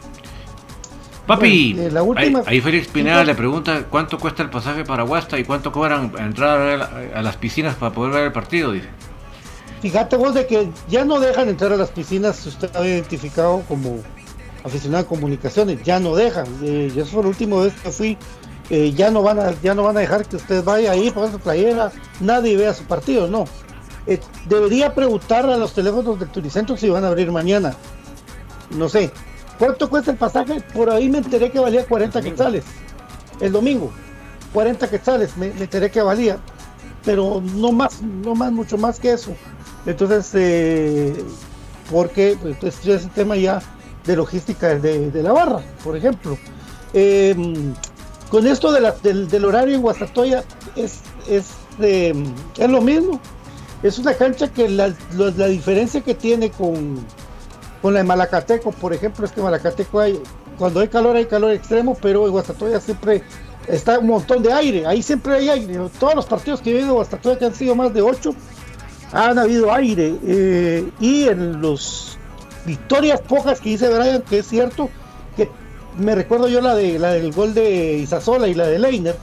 Papi, 1.26 1.74
eh, 1.78 2.42
ahí, 2.44 2.60
Félix 2.60 2.88
Pineda 2.88 3.24
le 3.24 3.34
pregunta 3.34 3.86
cuánto 3.88 4.18
cuesta 4.18 4.42
el 4.42 4.50
pasaje 4.50 4.84
para 4.84 5.04
Huasta 5.04 5.38
y 5.38 5.44
cuánto 5.44 5.72
cobran 5.72 6.12
entrar 6.18 6.90
a, 7.14 7.22
las 7.22 7.36
piscinas 7.36 7.76
para 7.76 7.94
poder 7.94 8.12
ver 8.12 8.24
el 8.24 8.32
partido, 8.32 8.72
dice. 8.72 8.88
Fíjate 9.80 10.16
vos 10.16 10.34
de 10.34 10.46
que 10.46 10.68
ya 10.88 11.04
no 11.04 11.20
dejan 11.20 11.48
entrar 11.48 11.72
a 11.72 11.76
las 11.76 11.90
piscinas, 11.90 12.36
si 12.36 12.50
usted 12.50 12.74
ha 12.76 12.86
identificado 12.86 13.62
como 13.66 14.00
aficionado 14.64 15.04
a 15.04 15.08
comunicaciones, 15.08 15.82
ya 15.82 15.98
no 15.98 16.14
dejan. 16.14 16.46
Eh, 16.62 16.92
yo 16.94 17.06
fue 17.06 17.22
la 17.22 17.28
última 17.30 17.60
vez 17.60 17.72
que 17.82 17.90
fui, 17.90 18.18
eh, 18.68 18.92
ya 18.92 19.10
no 19.10 19.22
van 19.22 19.38
a, 19.38 19.52
ya 19.62 19.74
no 19.74 19.82
van 19.82 19.96
a 19.96 20.00
dejar 20.00 20.26
que 20.26 20.36
usted 20.36 20.62
vaya 20.62 20.92
ahí, 20.92 21.10
ponga 21.10 21.32
su 21.32 21.38
playera, 21.38 21.90
nadie 22.20 22.56
vea 22.56 22.74
su 22.74 22.84
partido, 22.84 23.28
no. 23.28 23.46
Eh, 24.06 24.20
debería 24.46 24.94
preguntar 24.94 25.46
a 25.46 25.56
los 25.56 25.72
teléfonos 25.72 26.18
del 26.18 26.28
Turicentro 26.28 26.76
si 26.76 26.90
van 26.90 27.04
a 27.04 27.08
abrir 27.08 27.32
mañana. 27.32 27.74
No 28.70 28.88
sé. 28.90 29.10
¿Cuánto 29.58 29.88
cuesta 29.88 30.10
el 30.10 30.16
pasaje? 30.16 30.60
Por 30.72 30.90
ahí 30.90 31.08
me 31.08 31.18
enteré 31.18 31.50
que 31.50 31.58
valía 31.58 31.86
40 31.86 32.20
quetzales. 32.22 32.64
El 33.40 33.52
domingo. 33.52 33.92
40 34.52 34.88
quetzales 34.88 35.36
me, 35.36 35.46
enteré 35.46 35.90
que 35.90 36.02
valía. 36.02 36.38
Pero 37.04 37.42
no 37.54 37.72
más, 37.72 38.02
no 38.02 38.34
más, 38.34 38.52
mucho 38.52 38.78
más 38.78 38.98
que 38.98 39.12
eso. 39.12 39.32
Entonces, 39.86 40.30
eh, 40.34 41.24
porque 41.90 42.36
pues, 42.40 42.64
es 42.86 43.04
el 43.04 43.10
tema 43.10 43.36
ya 43.36 43.60
de 44.06 44.16
logística 44.16 44.74
de, 44.74 45.22
la 45.22 45.32
barra, 45.32 45.60
por 45.82 45.96
ejemplo. 45.96 46.38
Em, 46.92 47.74
con 48.30 48.46
esto 48.46 48.72
de 48.72 49.26
del, 49.26 49.44
horario 49.44 49.74
en 49.74 49.82
Guastatoya 49.82 50.44
es, 50.76 51.00
es, 51.28 51.46
em, 51.80 52.24
es 52.58 52.70
lo 52.70 52.80
mismo 52.80 53.20
es 53.84 53.98
una 53.98 54.14
cancha 54.14 54.48
que 54.48 54.66
la, 54.66 54.88
diferencia 55.46 56.00
que 56.00 56.14
tiene 56.14 56.50
con, 56.50 57.04
con 57.84 57.92
la 57.92 58.00
de 58.00 58.04
Malacateco, 58.04 58.72
por 58.72 58.94
ejemplo, 58.94 59.26
es 59.26 59.32
que 59.32 59.40
en 59.40 59.44
Malacateco 59.44 60.00
hay, 60.00 60.18
cuando 60.56 60.80
hay 60.80 60.88
calor 60.88 61.16
hay 61.16 61.26
calor 61.26 61.52
extremo, 61.52 61.94
pero 62.00 62.24
en 62.24 62.32
Guastatoya 62.32 62.80
siempre 62.80 63.22
está 63.68 63.98
un 63.98 64.06
montón 64.06 64.42
de 64.42 64.54
aire, 64.54 64.86
ahí 64.86 65.02
siempre 65.02 65.34
hay 65.34 65.50
aire. 65.50 65.78
Todos 66.00 66.14
los 66.14 66.24
partidos 66.24 66.62
que 66.62 66.70
he 66.70 66.72
vivido 66.72 66.92
en 66.92 66.94
Guastatoya, 66.94 67.38
que 67.38 67.44
han 67.44 67.54
sido 67.54 67.74
más 67.74 67.92
de 67.92 68.00
ocho, 68.00 68.34
han 69.12 69.38
habido 69.38 69.70
aire. 69.70 70.16
Eh, 70.26 70.88
y 70.98 71.24
en 71.24 71.60
los 71.60 72.16
victorias 72.64 73.20
pocas 73.20 73.60
que 73.60 73.68
dice 73.68 73.94
Brian, 73.94 74.22
que 74.22 74.38
es 74.38 74.48
cierto, 74.48 74.88
que 75.36 75.50
me 75.98 76.14
recuerdo 76.14 76.48
yo 76.48 76.62
la 76.62 76.74
de 76.74 76.98
la 76.98 77.12
del 77.12 77.34
gol 77.34 77.52
de 77.52 77.98
Isasola 77.98 78.48
y 78.48 78.54
la 78.54 78.66
de 78.66 78.78
Leiner 78.78 79.16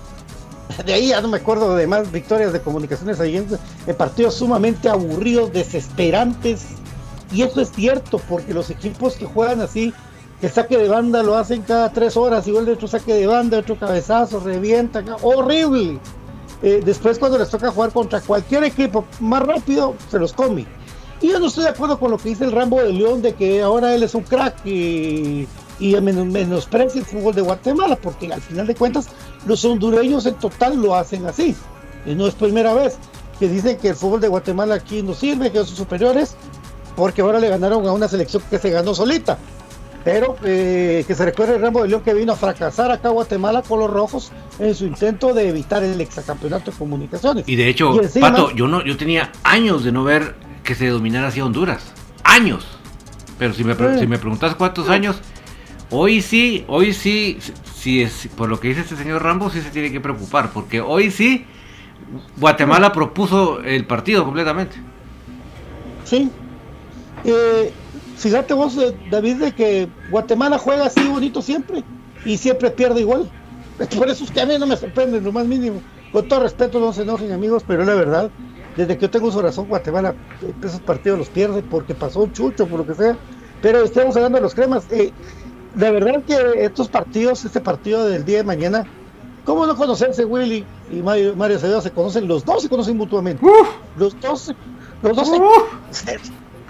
de 0.86 0.94
ahí 0.94 1.08
ya 1.08 1.20
no 1.20 1.30
me 1.30 1.38
acuerdo 1.38 1.76
de 1.76 1.88
más 1.88 2.12
victorias 2.12 2.54
de 2.54 2.62
comunicaciones 2.62 3.20
ahí 3.20 3.38
en, 3.38 3.96
partidos 3.96 4.36
sumamente 4.36 4.88
aburridos, 4.88 5.52
desesperantes. 5.52 6.62
Y 7.32 7.44
eso 7.44 7.62
es 7.62 7.72
cierto, 7.72 8.20
porque 8.30 8.54
los 8.54 8.70
equipos 8.70 9.16
que 9.16 9.26
juegan 9.26 9.62
así, 9.62 9.94
que 10.40 10.50
saque 10.50 10.78
de 10.78 10.90
banda 10.90 11.24
lo 11.24 11.38
hacen 11.38 11.62
cada 11.62 11.92
tres 11.92 12.18
horas, 12.18 12.48
igual 12.48 12.66
de 12.66 12.74
otro 12.74 12.88
saque 12.88 13.14
de 13.14 13.28
banda, 13.28 13.60
otro 13.60 13.78
cabezazo, 13.78 14.40
revienta, 14.40 15.04
horrible. 15.22 16.00
Eh, 16.62 16.82
después 16.84 17.18
cuando 17.18 17.38
les 17.38 17.50
toca 17.50 17.72
jugar 17.72 17.92
contra 17.92 18.22
cualquier 18.22 18.64
equipo 18.64 19.06
más 19.20 19.44
rápido, 19.44 19.96
se 20.10 20.20
los 20.20 20.34
come. 20.34 20.66
Y 21.22 21.30
yo 21.30 21.40
no 21.40 21.48
estoy 21.48 21.64
de 21.64 21.70
acuerdo 21.70 22.00
con 22.00 22.12
lo 22.12 22.18
que 22.18 22.30
dice 22.30 22.46
el 22.46 22.52
Rambo 22.52 22.82
de 22.82 22.92
León 22.92 23.22
de 23.22 23.34
que 23.34 23.62
ahora 23.62 23.94
él 23.94 24.04
es 24.04 24.16
un 24.16 24.24
crack 24.24 24.66
y 24.66 25.48
y 25.82 26.00
menosprecia 26.00 27.00
el 27.00 27.06
fútbol 27.06 27.34
de 27.34 27.42
Guatemala, 27.42 27.96
porque 27.96 28.32
al 28.32 28.42
final 28.42 28.68
de 28.68 28.76
cuentas 28.76 29.08
los 29.48 29.66
hondureños 29.66 30.28
en 30.28 30.36
total 30.36 30.80
lo 30.80 30.96
hacen 30.96 31.26
así. 31.26 31.56
Y 32.06 32.14
no 32.14 32.28
es 32.28 32.36
primera 32.36 32.74
vez 32.74 32.98
que 33.40 33.48
dicen 33.48 33.78
que 33.78 33.90
el 33.90 33.96
fútbol 33.96 34.22
de 34.22 34.28
Guatemala 34.28 34.76
aquí 34.76 35.02
no 35.02 35.16
sirve, 35.16 35.52
que 35.52 35.58
son 35.58 35.76
superiores, 35.76 36.36
porque 37.02 37.24
ahora 37.24 37.40
le 37.40 37.50
ganaron 37.50 37.88
a 37.88 37.94
una 37.94 38.08
selección 38.08 38.44
que 38.48 38.60
se 38.60 38.70
ganó 38.70 38.94
solita. 38.94 39.40
Pero 40.04 40.36
eh, 40.44 41.04
que 41.08 41.16
se 41.16 41.26
recuerde 41.26 41.56
el 41.56 41.62
Rambo 41.64 41.82
de 41.82 41.88
León 41.88 42.04
que 42.04 42.14
vino 42.14 42.34
a 42.34 42.36
fracasar 42.36 42.92
acá 42.92 43.08
a 43.08 43.12
Guatemala 43.12 43.64
con 43.64 43.80
los 43.80 43.90
rojos 43.90 44.32
en 44.60 44.76
su 44.76 44.86
intento 44.86 45.34
de 45.34 45.50
evitar 45.50 45.84
el 45.84 46.00
exacampeonato 46.00 46.70
de 46.70 46.78
comunicaciones. 46.78 47.44
Y 47.48 47.56
de 47.56 47.70
hecho, 47.70 48.00
Pato, 48.20 48.52
yo 48.52 48.68
no, 48.68 48.86
yo 48.86 48.98
tenía 48.98 49.32
años 49.44 49.84
de 49.84 49.92
no 49.92 50.04
ver 50.04 50.36
que 50.64 50.76
se 50.76 50.90
dominara 50.90 51.30
así 51.30 51.42
Honduras. 51.42 51.92
Años. 52.24 52.68
Pero 53.40 53.56
si 53.56 53.64
me, 53.64 53.74
si 54.00 54.06
me 54.06 54.20
preguntas 54.20 54.54
cuántos 54.54 54.88
años, 54.88 55.20
Hoy 55.90 56.22
sí, 56.22 56.64
hoy 56.68 56.94
sí, 56.94 57.40
si 57.76 58.02
es 58.02 58.30
por 58.38 58.48
lo 58.48 58.60
que 58.60 58.70
dice 58.70 58.82
este 58.82 58.96
señor 58.96 59.24
Rambo, 59.24 59.50
sí 59.50 59.60
se 59.60 59.72
tiene 59.72 59.92
que 59.92 60.00
preocupar, 60.00 60.52
porque 60.54 60.80
hoy 60.80 61.12
sí 61.12 61.46
Guatemala 62.38 62.94
propuso 62.94 63.60
el 63.62 63.86
partido 63.86 64.24
completamente. 64.24 64.78
Sí. 66.06 66.32
Eh, 67.24 67.72
fíjate 68.18 68.54
vos, 68.54 68.78
eh, 68.78 68.96
David, 69.10 69.38
de 69.38 69.52
que 69.52 69.88
Guatemala 70.10 70.58
juega 70.58 70.86
así 70.86 71.08
bonito 71.08 71.42
siempre 71.42 71.84
y 72.26 72.38
siempre 72.38 72.72
pierde 72.72 73.02
igual. 73.02 73.30
Por 73.98 74.10
eso 74.10 74.24
es 74.24 74.32
que 74.32 74.42
a 74.42 74.46
mí 74.46 74.58
no 74.60 74.68
me 74.68 74.78
sorprende 74.78 75.22
lo 75.22 75.32
más 75.32 75.46
mínimo. 75.46 75.82
Con 76.12 76.28
todo 76.28 76.42
respeto, 76.42 76.80
no 76.80 76.92
se 76.94 77.04
enojen 77.04 77.32
amigos, 77.32 77.64
pero 77.66 77.86
la 77.86 77.96
verdad, 77.96 78.30
desde 78.76 78.98
que 78.98 79.04
yo 79.04 79.10
tengo 79.10 79.32
su 79.32 79.42
razón, 79.42 79.68
Guatemala 79.68 80.14
esos 80.64 80.82
partidos 80.82 81.20
los 81.20 81.30
pierde 81.30 81.64
porque 81.64 81.96
pasó 81.96 82.22
un 82.22 82.34
chucho, 82.34 82.68
por 82.68 82.80
lo 82.80 82.88
que 82.88 82.96
sea. 82.96 83.18
Pero 83.62 83.84
estamos 83.84 84.16
hablando 84.16 84.38
de 84.38 84.42
los 84.42 84.54
cremas. 84.54 84.86
Eh, 84.92 85.12
de 85.76 85.92
verdad 85.92 86.22
que 86.28 86.66
estos 86.66 86.90
partidos, 86.90 87.46
este 87.46 87.62
partido 87.62 88.06
del 88.06 88.26
día 88.26 88.38
de 88.38 88.44
mañana, 88.44 88.86
¿cómo 89.46 89.66
no 89.66 89.76
conocerse 89.76 90.26
Willy 90.26 90.66
y 90.92 90.96
Mario, 90.98 91.36
Mario 91.36 91.60
se 91.60 91.92
conocen? 91.92 92.28
Los 92.28 92.44
dos 92.44 92.64
se 92.64 92.70
conocen 92.70 92.98
mutuamente. 92.98 93.46
los 93.98 94.20
dos, 94.20 94.54
los 95.02 95.16
dos 95.16 95.32
se, 95.92 96.20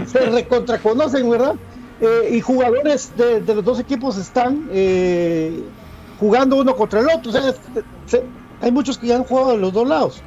se, 0.06 0.20
recontraconocen, 0.30 1.30
¿verdad? 1.30 1.56
Eh, 2.00 2.30
y 2.34 2.42
jugadores 2.42 3.16
de, 3.16 3.42
los 3.42 3.64
dos 3.64 3.80
equipos 3.80 4.18
están 4.18 4.68
eh, 4.72 5.64
jugando 6.20 6.58
uno 6.58 6.76
contra 6.76 7.02
el 7.02 7.08
otro. 7.08 7.32
O 7.32 7.34
sea, 7.34 8.22
hay 8.62 8.72
muchos 8.72 8.98
que 8.98 9.08
ya 9.08 9.18
han 9.18 9.24
jugado 9.24 9.52
de 9.52 9.58
los 9.58 9.74
dos 9.74 9.88
lados. 9.88 10.24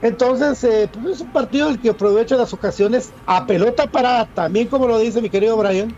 Entonces, 0.00 0.62
eh, 0.64 0.88
pues 0.92 1.16
es 1.16 1.20
un 1.20 1.32
partido 1.32 1.66
en 1.66 1.74
el 1.74 1.80
que 1.80 1.90
aprovecha 1.90 2.36
las 2.36 2.52
ocasiones 2.52 3.12
a 3.26 3.46
pelota 3.46 3.86
parada, 3.86 4.28
también 4.32 4.68
como 4.68 4.86
lo 4.86 4.98
dice 4.98 5.20
mi 5.20 5.28
querido 5.28 5.56
Brian 5.56 5.92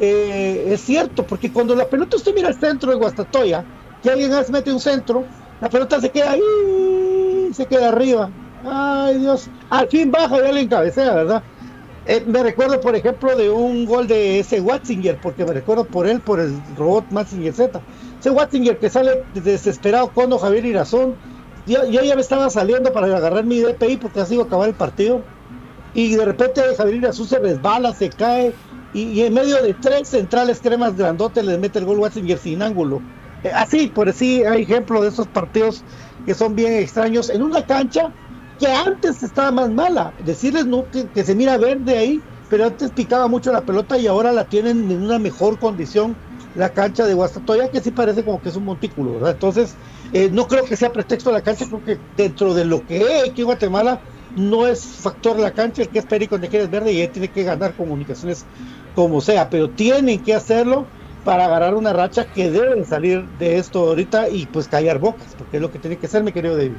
eh, 0.00 0.72
es 0.72 0.80
cierto, 0.80 1.24
porque 1.24 1.52
cuando 1.52 1.76
la 1.76 1.84
pelota 1.84 2.16
usted 2.16 2.34
mira 2.34 2.48
el 2.48 2.58
centro 2.58 2.90
de 2.90 2.96
Guastatoya, 2.96 3.64
que 4.02 4.10
alguien 4.10 4.32
hace 4.32 4.50
mete 4.50 4.72
un 4.72 4.80
centro, 4.80 5.24
la 5.60 5.68
pelota 5.68 6.00
se 6.00 6.10
queda 6.10 6.32
ahí, 6.32 7.50
se 7.54 7.66
queda 7.66 7.90
arriba. 7.90 8.28
Ay 8.64 9.18
Dios, 9.18 9.48
al 9.70 9.88
fin 9.88 10.10
baja 10.10 10.36
y 10.38 10.46
alguien 10.46 10.68
cabecea, 10.68 11.14
¿verdad? 11.14 11.42
Eh, 12.04 12.24
me 12.26 12.42
recuerdo, 12.42 12.80
por 12.80 12.96
ejemplo, 12.96 13.36
de 13.36 13.48
un 13.50 13.84
gol 13.84 14.08
de 14.08 14.40
ese 14.40 14.60
Watzinger, 14.60 15.20
porque 15.20 15.44
me 15.44 15.52
recuerdo 15.52 15.86
por 15.86 16.08
él, 16.08 16.20
por 16.20 16.40
el 16.40 16.60
robot 16.74 17.06
Watzinger 17.12 17.54
Z. 17.54 17.84
Ese 18.18 18.30
Watzinger 18.30 18.78
que 18.78 18.90
sale 18.90 19.24
desesperado 19.32 20.12
con 20.12 20.36
Javier 20.36 20.64
Irazón. 20.66 21.16
Yo, 21.64 21.86
yo, 21.86 22.02
ya 22.02 22.16
me 22.16 22.22
estaba 22.22 22.50
saliendo 22.50 22.92
para 22.92 23.06
agarrar 23.16 23.44
mi 23.44 23.60
DPI 23.60 23.98
porque 23.98 24.20
así 24.20 24.34
iba 24.34 24.42
a 24.44 24.46
acabar 24.46 24.68
el 24.68 24.74
partido. 24.74 25.22
Y 25.94 26.16
de 26.16 26.24
repente 26.24 26.62
Javier 26.76 26.96
Irazón 26.96 27.28
se 27.28 27.38
resbala, 27.38 27.94
se 27.94 28.10
cae. 28.10 28.52
Y, 28.92 29.20
en 29.22 29.34
medio 29.34 29.62
de 29.62 29.74
tres 29.74 30.08
centrales 30.08 30.60
cremas 30.60 30.96
grandotes 30.96 31.44
les 31.44 31.58
mete 31.58 31.78
el 31.78 31.84
gol 31.86 32.00
Watzinger 32.00 32.38
sin 32.38 32.62
ángulo. 32.62 33.00
Eh, 33.44 33.50
así, 33.54 33.88
por 33.88 34.08
así 34.08 34.42
hay 34.44 34.62
ejemplo 34.62 35.00
de 35.02 35.08
esos 35.08 35.28
partidos 35.28 35.84
que 36.24 36.34
son 36.34 36.54
bien 36.56 36.72
extraños. 36.74 37.30
En 37.30 37.42
una 37.42 37.64
cancha 37.64 38.12
que 38.62 38.68
antes 38.68 39.22
estaba 39.24 39.50
más 39.50 39.70
mala. 39.70 40.14
Decirles 40.18 40.66
no, 40.66 40.88
que, 40.88 41.24
se 41.24 41.34
mira 41.34 41.58
verde 41.58 41.98
ahí, 41.98 42.24
pero 42.48 42.66
antes 42.66 42.92
picaba 42.92 43.26
mucho 43.26 43.50
la 43.50 43.64
pelota 43.64 43.98
y 43.98 44.06
ahora 44.06 44.30
la 44.32 44.44
tienen 44.44 44.88
en 44.88 45.02
una 45.02 45.18
mejor 45.18 45.58
condición 45.58 46.16
la 46.54 46.72
cancha 46.72 47.04
de 47.06 47.14
Guastatoya, 47.14 47.70
que 47.72 47.80
sí 47.80 47.90
parece 47.90 48.24
como 48.24 48.40
que 48.40 48.50
es 48.50 48.56
un 48.56 48.64
montículo, 48.64 49.14
¿verdad? 49.14 49.32
Entonces, 49.32 49.78
eh, 50.12 50.30
no 50.30 50.46
creo 50.46 50.64
que 50.64 50.76
sea 50.76 50.92
pretexto 50.92 51.32
la 51.32 51.42
cancha, 51.42 51.66
creo 51.66 51.82
que 51.82 52.02
dentro 52.14 52.54
de 52.54 52.64
lo 52.64 52.84
que 52.84 52.98
es 52.98 53.30
aquí 53.30 53.40
en 53.40 53.46
Guatemala 53.46 54.00
no 54.34 54.66
es 54.68 54.84
factor 55.00 55.40
la 55.40 55.52
cancha, 55.52 55.82
el 55.82 55.90
que 55.90 55.98
es 55.98 56.06
Perico 56.06 56.38
de 56.38 56.48
que 56.48 56.62
es 56.62 56.70
verde 56.70 56.92
y 56.92 57.00
él 57.00 57.10
tiene 57.10 57.32
que 57.32 57.42
ganar 57.42 57.74
comunicaciones 57.74 58.46
como 58.92 59.20
sea, 59.20 59.50
pero 59.50 59.72
tienen 59.72 60.22
que 60.22 60.34
hacerlo 60.34 60.92
para 61.24 61.46
agarrar 61.46 61.74
una 61.74 61.92
racha 61.92 62.26
que 62.26 62.50
deben 62.50 62.84
salir 62.84 63.24
de 63.38 63.58
esto 63.58 63.80
ahorita 63.88 64.28
y 64.28 64.46
pues 64.46 64.68
callar 64.68 64.98
bocas, 64.98 65.34
porque 65.36 65.56
es 65.58 65.62
lo 65.62 65.70
que 65.70 65.78
tiene 65.78 65.96
que 65.96 66.08
ser, 66.08 66.22
mi 66.22 66.32
querido 66.32 66.56
David. 66.56 66.72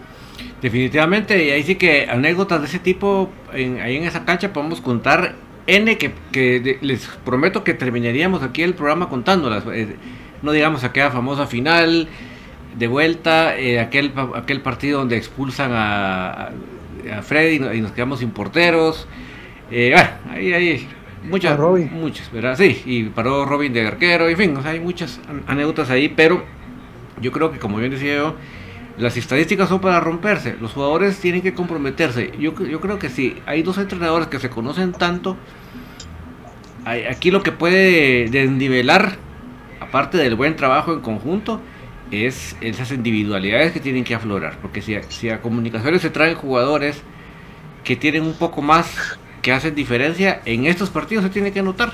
Definitivamente, 0.62 1.44
y 1.44 1.52
ahí 1.52 1.64
sí 1.64 1.76
que 1.76 2.08
anécdotas 2.10 2.62
de 2.62 2.68
ese 2.68 2.80
tipo, 2.80 3.30
en, 3.54 3.80
ahí 3.80 3.98
en 3.98 4.04
esa 4.04 4.26
cancha 4.26 4.54
podemos 4.54 4.82
contar 4.82 5.36
N 5.68 5.98
que, 5.98 6.78
les 6.82 7.08
prometo 7.26 7.64
que 7.64 7.74
terminaríamos 7.74 8.44
aquí 8.44 8.64
el 8.64 8.74
programa 8.74 9.10
contándolas. 9.10 9.64
Eh, 9.74 9.96
no 10.42 10.52
digamos 10.52 10.84
aquella 10.84 11.12
famosa 11.12 11.48
final 11.48 12.08
de 12.78 12.88
vuelta, 12.88 13.58
eh, 13.58 13.80
aquel, 13.80 14.12
aquel 14.36 14.62
partido 14.62 15.00
donde 15.00 15.16
expulsan 15.16 15.72
a, 15.74 16.50
a 17.12 17.22
Freddy 17.22 17.78
y 17.78 17.82
nos 17.82 17.92
quedamos 17.92 18.20
sin 18.20 18.32
porteros. 18.32 19.08
Eh, 19.72 19.92
bueno, 19.94 20.10
ahí, 20.32 20.54
ahí 20.54 20.88
muchas, 21.24 21.60
muchas, 21.92 22.32
¿verdad? 22.32 22.58
Sí, 22.58 22.82
y 22.86 23.04
paró 23.06 23.46
Robin 23.46 23.74
de 23.74 23.88
arquero, 23.88 24.28
en 24.28 24.38
fin, 24.38 24.58
hay 24.64 24.80
muchas 24.80 25.20
anécdotas 25.48 25.90
ahí, 25.90 26.10
pero 26.10 26.44
yo 27.22 27.32
creo 27.32 27.52
que 27.52 27.60
como 27.60 27.78
bien 27.78 27.92
decía 27.92 28.16
yo, 28.16 28.36
las 28.98 29.18
estadísticas 29.18 29.70
son 29.70 29.80
para 29.80 30.00
romperse, 30.00 30.56
los 30.62 30.74
jugadores 30.74 31.20
tienen 31.20 31.42
que 31.42 31.54
comprometerse. 31.54 32.32
Yo, 32.40 32.54
yo 32.66 32.80
creo 32.80 33.00
que 33.00 33.10
si 33.10 33.38
hay 33.46 33.64
dos 33.64 33.78
entrenadores 33.78 34.28
que 34.28 34.40
se 34.40 34.50
conocen 34.50 34.92
tanto, 34.92 35.38
aquí 36.86 37.32
lo 37.32 37.42
que 37.42 37.52
puede 37.52 38.30
desnivelar, 38.30 39.18
aparte 39.80 40.18
del 40.18 40.36
buen 40.36 40.56
trabajo 40.56 40.94
en 40.94 41.00
conjunto, 41.00 41.60
es 42.12 42.56
esas 42.62 42.92
individualidades 42.92 43.72
que 43.72 43.80
tienen 43.80 44.04
que 44.04 44.14
aflorar. 44.14 44.58
Porque 44.62 44.82
si 44.82 44.96
si 45.10 45.30
a 45.30 45.42
comunicaciones 45.42 46.02
se 46.02 46.10
traen 46.10 46.36
jugadores 46.36 47.02
que 47.84 47.96
tienen 47.96 48.24
un 48.24 48.34
poco 48.34 48.62
más 48.62 49.18
que 49.44 49.52
hacen 49.52 49.76
diferencia 49.76 50.42
en 50.46 50.66
estos 50.66 50.90
partidos 50.90 51.26
se 51.26 51.30
tiene 51.30 51.52
que 51.52 51.62
notar. 51.62 51.94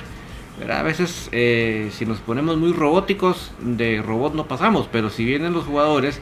A 0.69 0.83
veces 0.83 1.29
eh, 1.31 1.89
si 1.91 2.05
nos 2.05 2.19
ponemos 2.19 2.57
muy 2.57 2.71
robóticos, 2.73 3.51
de 3.59 4.01
robot 4.01 4.35
no 4.35 4.45
pasamos, 4.47 4.87
pero 4.89 5.09
si 5.09 5.25
vienen 5.25 5.51
los 5.51 5.65
jugadores 5.65 6.21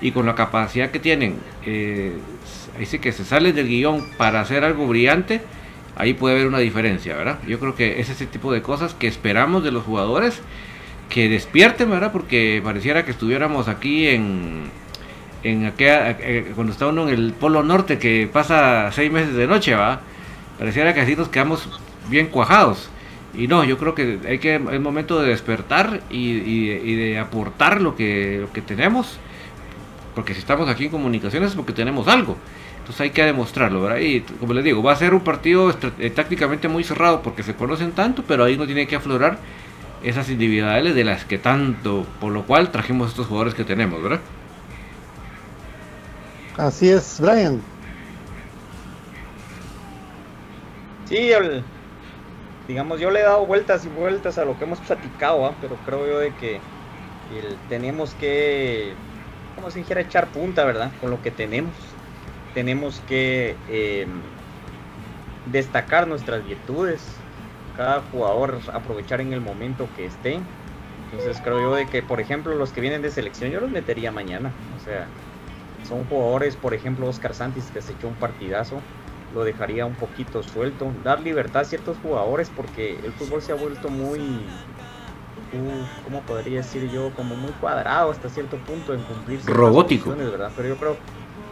y 0.00 0.12
con 0.12 0.24
la 0.26 0.34
capacidad 0.34 0.90
que 0.90 0.98
tienen, 0.98 1.36
eh, 1.66 2.16
sí 2.84 2.98
que 2.98 3.12
se 3.12 3.24
salen 3.24 3.54
del 3.54 3.68
guion 3.68 4.04
para 4.16 4.40
hacer 4.40 4.64
algo 4.64 4.86
brillante, 4.86 5.42
ahí 5.96 6.14
puede 6.14 6.36
haber 6.36 6.46
una 6.48 6.58
diferencia, 6.58 7.16
¿verdad? 7.16 7.38
Yo 7.46 7.60
creo 7.60 7.74
que 7.74 8.00
es 8.00 8.08
ese 8.08 8.26
tipo 8.26 8.52
de 8.52 8.62
cosas 8.62 8.94
que 8.94 9.08
esperamos 9.08 9.62
de 9.64 9.72
los 9.72 9.84
jugadores, 9.84 10.40
que 11.10 11.28
despierten, 11.28 11.90
¿verdad? 11.90 12.12
Porque 12.12 12.62
pareciera 12.64 13.04
que 13.04 13.10
estuviéramos 13.10 13.68
aquí 13.68 14.08
en, 14.08 14.70
en 15.42 15.66
aquella, 15.66 16.12
eh, 16.20 16.52
cuando 16.54 16.72
está 16.72 16.86
uno 16.86 17.08
en 17.08 17.14
el 17.14 17.32
Polo 17.32 17.62
Norte 17.62 17.98
que 17.98 18.30
pasa 18.32 18.90
seis 18.92 19.12
meses 19.12 19.34
de 19.34 19.46
noche, 19.46 19.74
¿va? 19.74 20.00
Pareciera 20.58 20.94
que 20.94 21.00
así 21.00 21.16
nos 21.16 21.28
quedamos 21.28 21.68
bien 22.08 22.28
cuajados. 22.28 22.88
Y 23.34 23.46
no, 23.48 23.64
yo 23.64 23.78
creo 23.78 23.94
que 23.94 24.18
hay 24.28 24.38
que 24.38 24.56
es 24.56 24.80
momento 24.80 25.20
de 25.20 25.28
despertar 25.28 26.02
y, 26.10 26.94
de 26.94 27.18
aportar 27.18 27.80
lo 27.80 27.96
que, 27.96 28.38
lo 28.42 28.52
que 28.52 28.60
tenemos. 28.60 29.18
Porque 30.14 30.34
si 30.34 30.40
estamos 30.40 30.68
aquí 30.68 30.86
en 30.86 30.90
comunicaciones 30.90 31.50
es 31.50 31.56
porque 31.56 31.72
tenemos 31.72 32.08
algo. 32.08 32.36
Entonces 32.78 33.00
hay 33.00 33.10
que 33.10 33.24
demostrarlo, 33.24 33.80
¿verdad? 33.80 33.98
Y 33.98 34.20
como 34.20 34.52
les 34.54 34.64
digo, 34.64 34.82
va 34.82 34.92
a 34.92 34.96
ser 34.96 35.14
un 35.14 35.20
partido 35.20 35.74
eh, 35.98 36.10
tácticamente 36.10 36.68
muy 36.68 36.82
cerrado 36.84 37.22
porque 37.22 37.42
se 37.42 37.54
conocen 37.54 37.92
tanto, 37.92 38.24
pero 38.26 38.44
ahí 38.44 38.56
no 38.56 38.66
tiene 38.66 38.86
que 38.88 38.96
aflorar 38.96 39.38
esas 40.02 40.28
individualidades 40.28 40.94
de 40.94 41.04
las 41.04 41.24
que 41.24 41.38
tanto, 41.38 42.04
por 42.20 42.32
lo 42.32 42.42
cual 42.42 42.72
trajimos 42.72 43.10
estos 43.10 43.28
jugadores 43.28 43.54
que 43.54 43.64
tenemos, 43.64 44.02
¿verdad? 44.02 44.20
Así 46.58 46.88
es, 46.88 47.18
Brian. 47.20 47.62
Sí, 51.04 51.32
digamos, 52.66 53.00
yo 53.00 53.10
le 53.10 53.20
he 53.20 53.22
dado 53.22 53.46
vueltas 53.46 53.84
y 53.84 53.88
vueltas 53.88 54.38
a 54.38 54.44
lo 54.44 54.56
que 54.56 54.64
hemos 54.64 54.80
platicado, 54.82 55.58
pero 55.60 55.82
creo 55.82 56.06
yo 56.06 56.18
de 56.18 56.36
que 56.36 56.68
tenemos 57.66 58.14
que, 58.14 59.04
como 59.54 59.70
se 59.70 59.80
dijera, 59.80 60.00
echar 60.02 60.32
punta, 60.32 60.64
¿verdad? 60.64 60.96
Con 60.98 61.10
lo 61.10 61.22
que 61.22 61.30
tenemos. 61.32 62.00
Tenemos 62.52 63.00
que 63.00 63.62
em, 63.66 64.36
destacar 65.44 66.06
nuestras 66.08 66.44
virtudes. 66.44 67.28
Cada 67.72 68.02
jugador 68.02 68.60
aprovechar 68.72 69.20
en 69.20 69.32
el 69.32 69.40
momento 69.40 69.92
que 69.92 70.04
esté. 70.04 70.50
Entonces 70.96 71.40
creo 71.40 71.60
yo 71.60 71.74
de 71.74 71.88
que, 71.88 72.02
por 72.02 72.20
ejemplo, 72.20 72.54
los 72.54 72.72
que 72.72 72.80
vienen 72.80 73.02
de 73.02 73.10
selección 73.10 73.50
yo 73.50 73.60
los 73.60 73.70
metería 73.70 74.12
mañana. 74.12 74.62
O 74.68 74.78
sea, 74.78 75.16
son 75.82 76.06
jugadores, 76.06 76.56
por 76.58 76.74
ejemplo, 76.74 77.08
Oscar 77.08 77.34
Santis 77.34 77.72
que 77.72 77.82
se 77.82 77.92
echó 77.94 78.08
un 78.08 78.18
partidazo 78.18 78.90
lo 79.34 79.44
dejaría 79.44 79.86
un 79.86 79.94
poquito 79.94 80.42
suelto, 80.42 80.92
dar 81.04 81.20
libertad 81.20 81.62
a 81.62 81.64
ciertos 81.64 81.96
jugadores 82.02 82.50
porque 82.54 82.98
el 83.04 83.12
fútbol 83.12 83.42
se 83.42 83.52
ha 83.52 83.54
vuelto 83.54 83.88
muy, 83.88 84.20
uh, 84.20 86.04
¿cómo 86.04 86.20
podría 86.22 86.58
decir 86.58 86.90
yo? 86.90 87.10
Como 87.14 87.34
muy 87.34 87.52
cuadrado 87.52 88.10
hasta 88.10 88.28
cierto 88.28 88.56
punto 88.58 88.94
en 88.94 89.02
cumplir 89.02 89.44
robótico, 89.46 90.14
¿verdad? 90.14 90.50
Pero 90.56 90.68
yo 90.68 90.76
creo 90.76 90.96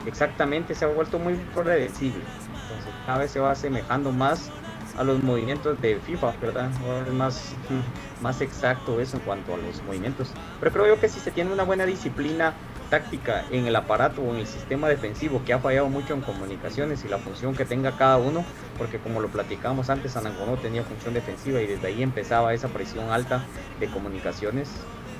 exactamente 0.07 0.75
se 0.75 0.85
ha 0.85 0.89
vuelto 0.89 1.19
muy 1.19 1.35
predecible, 1.55 2.23
entonces 2.47 2.93
cada 3.07 3.19
vez 3.19 3.31
se 3.31 3.41
va 3.41 3.53
asemejando 3.53 4.13
más 4.13 4.51
a 4.97 5.05
los 5.05 5.23
movimientos 5.23 5.81
de 5.81 5.99
FIFA, 5.99 6.35
¿verdad? 6.41 6.71
es 7.07 7.13
más, 7.15 7.55
más 8.21 8.41
exacto 8.41 9.01
eso 9.01 9.17
en 9.17 9.23
cuanto 9.23 9.55
a 9.55 9.57
los 9.57 9.83
movimientos. 9.85 10.33
Pero 10.59 10.73
creo 10.73 10.87
yo 10.87 11.01
que 11.01 11.09
si 11.09 11.21
se 11.21 11.31
tiene 11.31 11.53
una 11.53 11.63
buena 11.63 11.87
disciplina 11.87 12.55
táctica 12.91 13.45
en 13.51 13.67
el 13.67 13.77
aparato 13.77 14.21
o 14.21 14.35
en 14.35 14.41
el 14.41 14.47
sistema 14.47 14.89
defensivo 14.89 15.43
que 15.47 15.53
ha 15.53 15.59
fallado 15.59 15.89
mucho 15.89 16.13
en 16.13 16.21
comunicaciones 16.21 17.05
y 17.05 17.09
la 17.09 17.19
función 17.19 17.55
que 17.55 17.65
tenga 17.65 17.93
cada 17.93 18.19
uno, 18.19 18.45
porque 18.77 18.99
como 18.99 19.21
lo 19.21 19.29
platicamos 19.29 19.89
antes, 19.89 20.17
Anangonó 20.17 20.57
tenía 20.57 20.83
función 20.83 21.15
defensiva 21.15 21.63
y 21.63 21.67
desde 21.67 21.87
ahí 21.87 22.03
empezaba 22.03 22.53
esa 22.53 22.69
presión 22.69 23.11
alta 23.11 23.45
de 23.79 23.87
comunicaciones. 23.87 24.69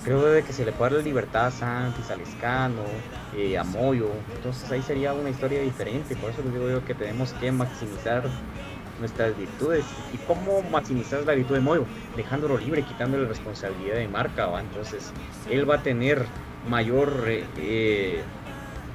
Creo 0.05 0.23
de 0.23 0.43
que 0.43 0.53
se 0.53 0.65
le 0.65 0.73
puede 0.73 0.93
dar 0.93 1.01
la 1.01 1.05
libertad 1.05 1.47
a 1.47 1.51
Santis, 1.51 2.11
a 2.11 2.17
Lescano, 2.17 2.83
eh, 3.37 3.59
a 3.59 3.65
Moyo, 3.65 4.11
entonces 4.35 4.71
ahí 4.73 4.83
sería 4.83 5.13
una 5.13 5.31
historia 5.31 5.61
diferente, 5.61 6.17
por 6.17 6.31
eso 6.31 6.43
les 6.43 6.55
digo 6.55 6.71
yo 6.71 6.85
que 6.85 6.95
tenemos 6.95 7.33
que 7.35 7.53
maximizar 7.53 8.25
nuestras 8.99 9.37
virtudes. 9.37 9.85
¿Y 10.15 10.19
cómo 10.19 10.63
maximizar 10.71 11.23
la 11.25 11.35
virtud 11.35 11.55
de 11.55 11.61
Moyo? 11.61 11.85
Dejándolo 12.17 12.57
libre, 12.59 12.83
quitándole 12.83 13.27
responsabilidad 13.27 13.97
de 13.97 14.09
marca, 14.09 14.47
¿va? 14.47 14.61
entonces 14.61 15.13
él 15.51 15.69
va 15.69 15.77
a 15.77 15.83
tener 15.83 16.25
mayor 16.69 17.25
eh, 17.27 17.45
eh, 17.59 18.23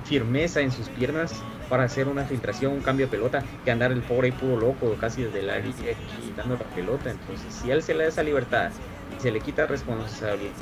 firmeza 0.03 0.61
en 0.61 0.71
sus 0.71 0.89
piernas 0.89 1.43
para 1.69 1.83
hacer 1.83 2.07
una 2.07 2.23
filtración, 2.25 2.73
un 2.73 2.81
cambio 2.81 3.07
de 3.07 3.11
pelota, 3.11 3.43
que 3.63 3.71
andar 3.71 3.91
el 3.91 4.01
pobre 4.01 4.27
y 4.27 4.31
puro 4.31 4.57
loco 4.57 4.95
casi 4.99 5.23
desde 5.23 5.39
el 5.39 5.49
área 5.49 5.73
quitando 6.21 6.55
la 6.55 6.65
pelota. 6.75 7.09
Entonces, 7.09 7.53
si 7.53 7.71
él 7.71 7.81
se 7.81 7.95
le 7.95 8.03
da 8.03 8.09
esa 8.09 8.23
libertad 8.23 8.71
y 9.17 9.21
se 9.21 9.31
le 9.31 9.39
quita 9.39 9.65
responsabilidad 9.65 10.53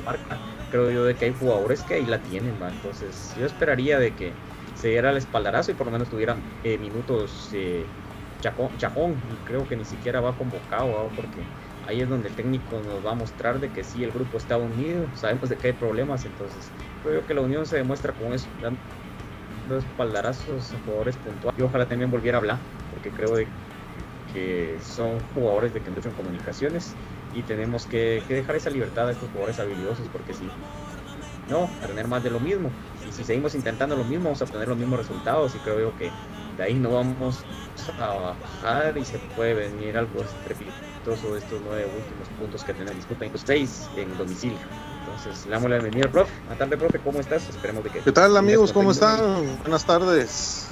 creo 0.70 0.90
yo 0.90 1.04
de 1.04 1.14
que 1.14 1.26
hay 1.26 1.34
jugadores 1.38 1.82
que 1.82 1.94
ahí 1.94 2.06
la 2.06 2.18
tienen, 2.18 2.54
Entonces, 2.60 3.34
yo 3.38 3.46
esperaría 3.46 3.98
de 3.98 4.12
que 4.12 4.32
se 4.74 4.88
diera 4.88 5.10
el 5.10 5.18
espaldarazo 5.18 5.70
y 5.70 5.74
por 5.74 5.86
lo 5.86 5.92
menos 5.92 6.08
tuviera 6.08 6.36
eh, 6.64 6.78
minutos 6.78 7.50
chajón, 8.40 9.12
y 9.32 9.46
creo 9.46 9.66
que 9.68 9.76
ni 9.76 9.84
siquiera 9.84 10.20
va 10.20 10.36
convocado, 10.36 11.10
porque 11.16 11.40
ahí 11.86 12.00
es 12.00 12.08
donde 12.08 12.28
el 12.28 12.34
técnico 12.34 12.80
nos 12.80 13.04
va 13.04 13.12
a 13.12 13.14
mostrar 13.14 13.60
de 13.60 13.70
que 13.70 13.84
sí, 13.84 14.04
el 14.04 14.10
grupo 14.10 14.36
está 14.36 14.56
unido, 14.56 15.06
sabemos 15.14 15.48
de 15.48 15.56
que 15.56 15.68
hay 15.68 15.72
problemas, 15.72 16.24
entonces 16.24 16.70
creo 17.04 17.26
que 17.26 17.34
la 17.34 17.42
unión 17.42 17.66
se 17.66 17.76
demuestra 17.76 18.12
con 18.12 18.32
eso, 18.32 18.48
dando 18.60 19.78
espaldarazos 19.78 20.72
a 20.72 20.84
jugadores 20.84 21.16
puntuales. 21.16 21.60
Y 21.60 21.62
ojalá 21.62 21.86
también 21.86 22.10
volviera 22.10 22.38
a 22.38 22.40
hablar, 22.40 22.58
porque 22.92 23.10
creo 23.10 23.36
que 24.32 24.78
son 24.82 25.20
jugadores 25.34 25.72
de 25.72 25.80
que 25.80 25.88
en 25.88 26.12
comunicaciones 26.16 26.94
y 27.34 27.42
tenemos 27.42 27.86
que, 27.86 28.22
dejar 28.28 28.56
esa 28.56 28.70
libertad 28.70 29.08
a 29.08 29.12
estos 29.12 29.28
jugadores 29.30 29.58
habilidosos, 29.58 30.08
porque 30.08 30.34
si 30.34 30.48
no, 31.48 31.68
a 31.82 31.86
tener 31.86 32.08
más 32.08 32.22
de 32.22 32.30
lo 32.30 32.40
mismo. 32.40 32.70
Y 33.08 33.12
si 33.12 33.24
seguimos 33.24 33.54
intentando 33.54 33.96
lo 33.96 34.04
mismo, 34.04 34.24
vamos 34.24 34.40
a 34.40 34.44
obtener 34.44 34.68
los 34.68 34.78
mismos 34.78 34.98
resultados. 34.98 35.54
Y 35.54 35.58
creo 35.58 35.96
que 35.98 36.10
de 36.56 36.62
ahí 36.62 36.74
no 36.74 36.90
vamos 36.90 37.44
a 38.00 38.34
bajar 38.62 38.96
y 38.96 39.04
se 39.04 39.18
puede 39.36 39.54
venir 39.54 39.96
algo 39.98 40.22
estrepitoso 40.22 41.34
de 41.34 41.40
estos 41.40 41.60
nueve 41.64 41.84
últimos 41.84 42.28
puntos 42.38 42.64
que 42.64 42.72
tenemos 42.72 42.96
disputa 42.96 43.26
los 43.26 43.42
seis 43.44 43.90
en 43.96 44.16
domicilio. 44.16 44.58
Entonces, 45.04 45.44
le 45.44 45.52
damos 45.52 45.70
la 45.70 45.78
bienvenida, 45.78 46.10
profe. 46.10 46.32
Tardes, 46.58 46.78
profe, 46.78 46.98
¿cómo 47.00 47.20
estás? 47.20 47.46
Esperemos 47.48 47.84
de 47.84 47.90
que... 47.90 48.00
¿Qué 48.00 48.12
tal, 48.12 48.36
amigos? 48.36 48.72
¿Cómo 48.72 48.90
están? 48.90 49.20
Buenas 49.60 49.84
tardes. 49.84 50.68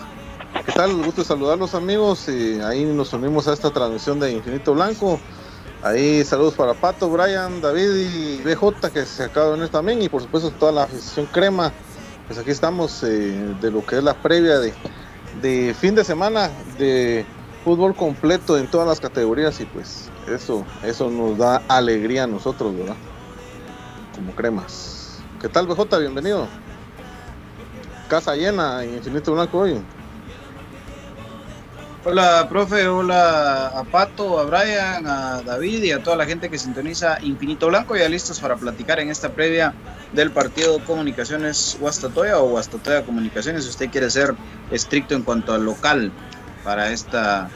¿Qué 0.64 0.72
tal? 0.72 0.94
Gusto 1.04 1.22
saludarlos, 1.22 1.74
amigos. 1.74 2.28
Y 2.28 2.58
ahí 2.60 2.84
nos 2.84 3.12
unimos 3.12 3.46
a 3.46 3.52
esta 3.52 3.70
transmisión 3.70 4.18
de 4.20 4.32
Infinito 4.32 4.72
Blanco. 4.72 5.20
Ahí 5.82 6.24
saludos 6.24 6.54
para 6.54 6.72
Pato, 6.72 7.10
Brian, 7.10 7.60
David 7.60 7.90
y 7.94 8.42
BJ 8.42 8.90
que 8.90 9.04
se 9.04 9.24
acaba 9.24 9.46
de 9.46 9.52
venir 9.52 9.68
también 9.68 10.00
y 10.00 10.08
por 10.08 10.22
supuesto 10.22 10.50
toda 10.50 10.72
la 10.72 10.84
afición 10.84 11.26
crema. 11.26 11.72
Pues 12.26 12.38
aquí 12.38 12.52
estamos 12.52 13.02
eh, 13.02 13.54
de 13.60 13.70
lo 13.70 13.84
que 13.84 13.98
es 13.98 14.04
la 14.04 14.14
previa 14.14 14.60
de, 14.60 14.72
de 15.42 15.74
fin 15.74 15.94
de 15.94 16.04
semana 16.04 16.50
de 16.78 17.26
fútbol 17.64 17.94
completo 17.94 18.56
en 18.56 18.68
todas 18.68 18.86
las 18.86 19.00
categorías 19.00 19.60
y 19.60 19.64
pues 19.66 20.08
eso, 20.28 20.64
eso 20.84 21.10
nos 21.10 21.36
da 21.36 21.62
alegría 21.68 22.24
a 22.24 22.26
nosotros, 22.28 22.76
¿verdad? 22.76 22.96
Como 24.22 24.36
cremas. 24.36 25.18
¿Qué 25.40 25.48
tal 25.48 25.66
BJ? 25.66 25.98
Bienvenido. 25.98 26.46
Casa 28.08 28.36
llena 28.36 28.84
en 28.84 28.94
Infinito 28.94 29.32
Blanco 29.32 29.58
hoy. 29.58 29.82
Hola, 32.04 32.46
profe, 32.48 32.86
hola 32.86 33.66
a 33.66 33.82
Pato, 33.82 34.38
a 34.38 34.44
Brian, 34.44 35.08
a 35.08 35.42
David 35.42 35.82
y 35.82 35.90
a 35.90 36.04
toda 36.04 36.14
la 36.14 36.24
gente 36.24 36.48
que 36.48 36.56
sintoniza 36.56 37.18
Infinito 37.22 37.66
Blanco, 37.66 37.96
ya 37.96 38.08
listos 38.08 38.38
para 38.38 38.54
platicar 38.54 39.00
en 39.00 39.10
esta 39.10 39.30
previa 39.30 39.74
del 40.12 40.30
partido 40.30 40.78
Comunicaciones 40.84 41.76
Guastatoya 41.80 42.38
o 42.38 42.48
Guastatoya 42.50 43.04
Comunicaciones, 43.04 43.64
si 43.64 43.70
usted 43.70 43.90
quiere 43.90 44.08
ser 44.08 44.36
estricto 44.70 45.16
en 45.16 45.22
cuanto 45.22 45.52
al 45.52 45.64
local 45.64 46.12
para, 46.62 46.92
esta, 46.92 47.50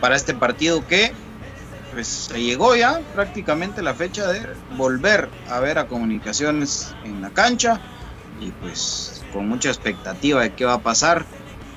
para 0.00 0.16
este 0.16 0.32
partido 0.32 0.86
que 0.86 1.12
pues 1.96 2.08
se 2.08 2.42
llegó 2.42 2.76
ya 2.76 3.00
prácticamente 3.14 3.80
la 3.80 3.94
fecha 3.94 4.30
de 4.30 4.46
volver 4.76 5.30
a 5.48 5.60
ver 5.60 5.78
a 5.78 5.86
Comunicaciones 5.86 6.94
en 7.04 7.22
la 7.22 7.30
cancha 7.30 7.80
y 8.38 8.50
pues 8.50 9.24
con 9.32 9.48
mucha 9.48 9.70
expectativa 9.70 10.42
de 10.42 10.52
qué 10.52 10.66
va 10.66 10.74
a 10.74 10.82
pasar 10.82 11.24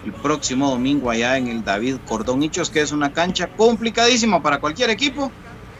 el 0.03 0.11
próximo 0.11 0.71
domingo 0.71 1.09
allá 1.09 1.37
en 1.37 1.47
el 1.47 1.63
David 1.63 1.99
Cordón 2.05 2.43
Hichos, 2.43 2.69
que 2.69 2.81
es 2.81 2.91
una 2.91 3.13
cancha 3.13 3.47
complicadísima 3.55 4.43
para 4.43 4.59
cualquier 4.59 4.89
equipo 4.89 5.31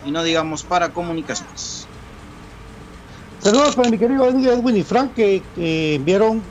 y 0.05 0.11
no 0.11 0.23
digamos 0.23 0.63
para 0.63 0.87
comunicaciones. 0.87 1.85
Saludos 3.39 3.75
para 3.75 3.89
mi 3.89 3.97
querido 3.97 4.25
Edwin 4.25 4.77
y 4.77 4.83
Frank 4.83 5.15
que, 5.15 5.43
enviaron 5.57 6.41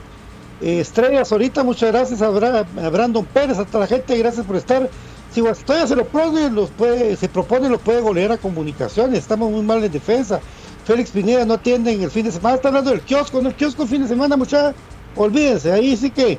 eh, 0.60 0.80
estrellas 0.80 1.32
ahorita. 1.32 1.64
Muchas 1.64 1.90
gracias 1.90 2.20
a, 2.20 2.28
Brandon 2.28 3.24
Pérez, 3.24 3.56
a 3.56 3.64
toda 3.64 3.84
la 3.84 3.86
gente, 3.86 4.18
gracias 4.18 4.44
por 4.44 4.56
estar. 4.56 4.90
Si 5.32 5.42
todavía 5.42 5.86
se 5.86 5.96
lo 5.96 6.06
pone, 6.06 6.50
los 6.50 6.70
puede, 6.70 7.16
se 7.16 7.28
propone, 7.28 7.68
lo 7.68 7.78
puede 7.78 8.00
golear 8.00 8.32
a 8.32 8.38
comunicaciones. 8.38 9.20
Estamos 9.20 9.50
muy 9.50 9.62
mal 9.62 9.84
en 9.84 9.92
defensa. 9.92 10.40
Félix 10.84 11.10
Pineda 11.10 11.44
no 11.44 11.54
atiende 11.54 11.92
en 11.92 12.02
el 12.02 12.10
fin 12.10 12.24
de 12.24 12.32
semana. 12.32 12.56
Está 12.56 12.68
hablando 12.68 12.90
del 12.90 13.02
kiosco, 13.02 13.42
no 13.42 13.50
el 13.50 13.54
kiosco 13.54 13.82
el 13.82 13.88
fin 13.88 14.02
de 14.02 14.08
semana, 14.08 14.36
muchachos. 14.36 14.74
Olvídense, 15.16 15.72
ahí 15.72 15.96
sí 15.96 16.10
que 16.10 16.38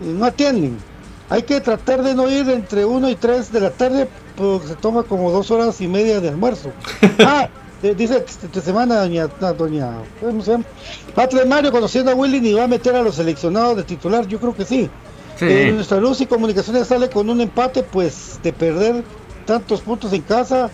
no 0.00 0.24
atienden. 0.24 0.78
Hay 1.28 1.42
que 1.42 1.60
tratar 1.60 2.02
de 2.02 2.14
no 2.14 2.30
ir 2.30 2.48
entre 2.48 2.84
1 2.84 3.10
y 3.10 3.16
3 3.16 3.52
de 3.52 3.60
la 3.60 3.70
tarde 3.70 4.08
porque 4.36 4.68
se 4.68 4.74
toma 4.76 5.02
como 5.02 5.30
dos 5.30 5.50
horas 5.50 5.80
y 5.80 5.88
media 5.88 6.20
de 6.20 6.28
almuerzo. 6.28 6.70
ah, 7.20 7.48
dice 7.82 8.24
esta 8.26 8.60
semana 8.60 9.00
doña, 9.00 9.26
doña 9.26 9.92
¿cómo 10.20 10.42
se 10.42 10.52
llama? 10.52 10.64
Mario 11.46 11.72
conociendo 11.72 12.12
a 12.12 12.14
Willy 12.14 12.40
ni 12.40 12.52
va 12.52 12.64
a 12.64 12.68
meter 12.68 12.94
a 12.94 13.02
los 13.02 13.16
seleccionados 13.16 13.76
de 13.76 13.82
titular, 13.82 14.26
yo 14.26 14.38
creo 14.38 14.54
que 14.54 14.64
sí. 14.64 14.88
Eh, 15.40 15.70
nuestra 15.74 15.98
luz 15.98 16.20
y 16.20 16.26
comunicaciones 16.26 16.86
sale 16.86 17.10
con 17.10 17.28
un 17.28 17.40
empate, 17.40 17.82
pues 17.82 18.40
de 18.42 18.52
perder 18.52 19.04
tantos 19.44 19.80
puntos 19.82 20.12
en 20.12 20.22
casa 20.22 20.70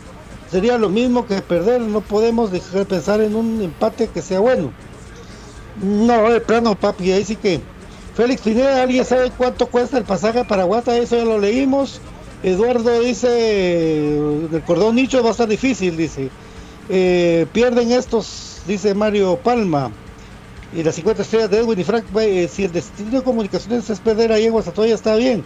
sería 0.53 0.77
lo 0.77 0.91
mismo 0.91 1.27
que 1.27 1.41
perder, 1.41 1.81
no 1.81 2.03
podemos 2.03 2.53
dejar 2.53 2.81
de 2.81 2.85
pensar 2.85 3.21
en 3.23 3.35
un 3.35 3.63
empate 3.63 4.09
que 4.09 4.21
sea 4.21 4.39
bueno. 4.39 4.71
No, 5.83 6.31
de 6.31 6.41
plano, 6.41 6.75
papi, 6.75 7.11
ahí 7.11 7.25
sí 7.25 7.37
que 7.37 7.61
Félix 8.15 8.43
Pineda, 8.43 8.83
¿alguien 8.83 9.05
sabe 9.07 9.31
cuánto 9.31 9.67
cuesta 9.67 9.97
el 9.97 10.05
pasaje 10.05 10.45
para 10.45 10.65
Guata? 10.65 10.97
Eso 10.99 11.17
ya 11.17 11.25
lo 11.25 11.39
leímos. 11.39 12.01
Eduardo 12.43 13.01
dice, 13.01 14.19
el 14.19 14.63
cordón 14.67 14.97
nicho 14.97 15.23
va 15.23 15.31
a 15.31 15.33
estar 15.33 15.49
difícil, 15.49 15.97
dice. 15.97 16.29
Eh, 16.91 17.47
pierden 17.53 17.91
estos, 17.91 18.61
dice 18.67 18.95
Mario 18.95 19.39
Palma. 19.43 19.91
Y 20.73 20.83
las 20.83 20.95
50 20.95 21.23
estrellas 21.23 21.51
de 21.51 21.59
Edwin 21.59 21.79
y 21.79 21.85
Frank, 21.85 22.05
eh, 22.17 22.49
si 22.49 22.65
el 22.65 22.73
destino 22.73 23.19
de 23.19 23.23
comunicaciones 23.23 23.89
es 23.91 24.01
perder 24.01 24.33
ahí 24.33 24.47
en 24.47 24.53
Guastatoya 24.53 24.95
está 24.95 25.17
bien. 25.17 25.45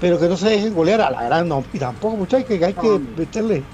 Pero 0.00 0.18
que 0.20 0.28
no 0.28 0.36
se 0.36 0.48
dejen 0.48 0.74
golear 0.74 1.00
a 1.00 1.10
la 1.10 1.24
gran, 1.24 1.48
no. 1.48 1.64
Y 1.72 1.78
tampoco, 1.78 2.16
muchachos, 2.16 2.46
que 2.46 2.64
hay 2.64 2.74
que 2.74 2.98
meterle. 3.16 3.64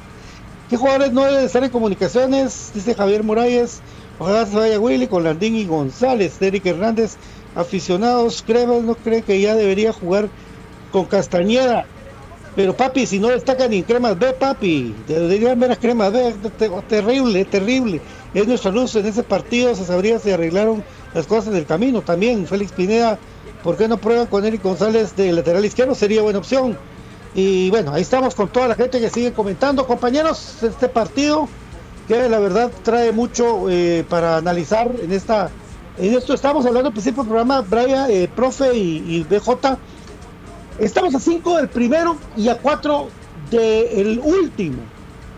¿Qué 0.69 0.77
jugadores 0.77 1.13
no 1.13 1.25
deben 1.25 1.45
estar 1.45 1.65
en 1.65 1.71
comunicaciones? 1.71 2.71
Dice 2.75 2.95
Javier 2.95 3.23
Morales. 3.23 3.81
Ojalá 4.19 4.47
se 4.47 4.57
vaya 4.57 4.81
Willy 4.81 5.07
con 5.07 5.25
Landín 5.25 5.57
y 5.57 5.67
González. 5.67 6.41
Eric 6.43 6.67
Hernández 6.67 7.17
aficionados, 7.55 8.43
creo, 8.47 8.83
no 8.83 8.95
cree 8.95 9.23
que 9.23 9.41
ya 9.41 9.55
debería 9.55 9.93
jugar 9.93 10.29
con 10.91 11.07
Castañeda. 11.07 11.87
Pero 12.55 12.77
papi, 12.77 13.07
si 13.07 13.21
no 13.21 13.29
destacan 13.29 13.71
ni 13.71 13.83
cremas 13.83 14.19
B, 14.19 14.33
papi, 14.33 14.95
deberían 15.07 15.61
ver 15.61 15.73
a 15.73 15.77
cremas 15.77 16.13
B, 16.13 16.35
terrible, 16.89 17.45
terrible. 17.45 18.01
Es 18.35 18.47
nuestra 18.47 18.71
luz 18.71 18.95
en 18.97 19.07
ese 19.07 19.23
partido, 19.23 19.75
se 19.75 19.85
sabría 19.85 20.19
si 20.19 20.31
arreglaron 20.31 20.85
las 21.15 21.27
cosas 21.27 21.53
del 21.53 21.67
camino. 21.67 22.03
También 22.03 22.47
Félix 22.47 22.73
Pineda, 22.73 23.19
¿por 23.63 23.77
qué 23.77 23.89
no 23.89 23.99
prueba 23.99 24.27
con 24.27 24.45
Eric 24.45 24.63
González 24.63 25.17
de 25.17 25.33
lateral 25.33 25.65
izquierdo? 25.65 25.95
Sería 25.95 26.23
buena 26.23 26.39
opción. 26.39 26.77
Y 27.35 27.71
bueno, 27.71 27.93
ahí 27.93 28.03
estamos 28.03 28.35
con 28.35 28.49
toda 28.49 28.69
la 28.69 28.75
gente 28.75 29.01
que 29.01 29.11
sigue 29.11 29.33
comentando. 29.33 29.87
Compañeros, 29.87 30.63
este 30.63 30.89
partido 30.89 31.49
que 32.07 32.29
la 32.29 32.39
verdad 32.39 32.71
trae 32.83 33.13
mucho 33.13 33.69
eh, 33.69 34.05
para 34.09 34.39
analizar 34.39 34.91
en 35.01 35.13
esta 35.13 35.51
en 35.99 36.15
esto 36.15 36.33
estamos 36.33 36.65
hablando 36.65 36.89
al 36.89 36.93
principio 36.93 37.25
del 37.25 37.29
programa, 37.29 37.61
Brian, 37.61 38.09
eh, 38.09 38.31
profe 38.35 38.73
y, 38.73 39.25
BJ. 39.25 39.77
Estamos 40.79 41.13
a 41.17 41.19
5 41.19 41.57
del 41.57 41.69
primero 41.69 42.17
y 42.37 42.49
a 42.49 42.57
4 42.57 43.09
del 43.51 44.21
último. 44.23 44.79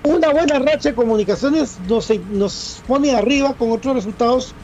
Una 0.02 0.30
buena 0.30 0.58
racha 0.58 0.90
de 0.90 0.94
comunicaciones 0.94 1.78
nos, 1.80 2.10
nos 2.30 2.82
pone 2.86 3.14
arriba 3.14 3.54
con 3.54 3.70
otros 3.70 3.96
resultados, 3.96 4.54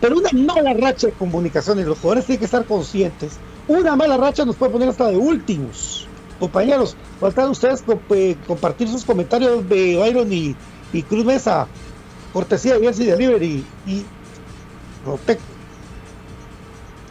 pero 0.00 0.16
una 0.16 0.30
mala 0.32 0.72
racha 0.72 1.08
de 1.08 1.12
comunicaciones, 1.12 1.86
los 1.86 1.98
jugadores 1.98 2.24
tienen 2.24 2.38
que 2.38 2.44
estar 2.46 2.64
conscientes. 2.64 3.38
Una 3.68 3.94
mala 3.94 4.16
racha 4.16 4.44
nos 4.44 4.56
puede 4.56 4.72
poner 4.72 4.88
hasta 4.88 5.08
de 5.08 5.16
últimos. 5.16 6.08
Compañeros, 6.38 6.96
faltan 7.20 7.50
ustedes 7.50 7.84
eh, 8.10 8.36
compartir 8.46 8.88
sus 8.88 9.04
comentarios 9.04 9.68
de 9.68 9.96
Byron 9.96 10.32
y, 10.32 10.54
Cruz 11.02 11.24
Mesa, 11.24 11.66
cortesía 12.32 12.74
de 12.74 12.80
Jersey 12.80 13.06
Delivery 13.06 13.64
y 13.86 14.04
Rotec. 15.04 15.40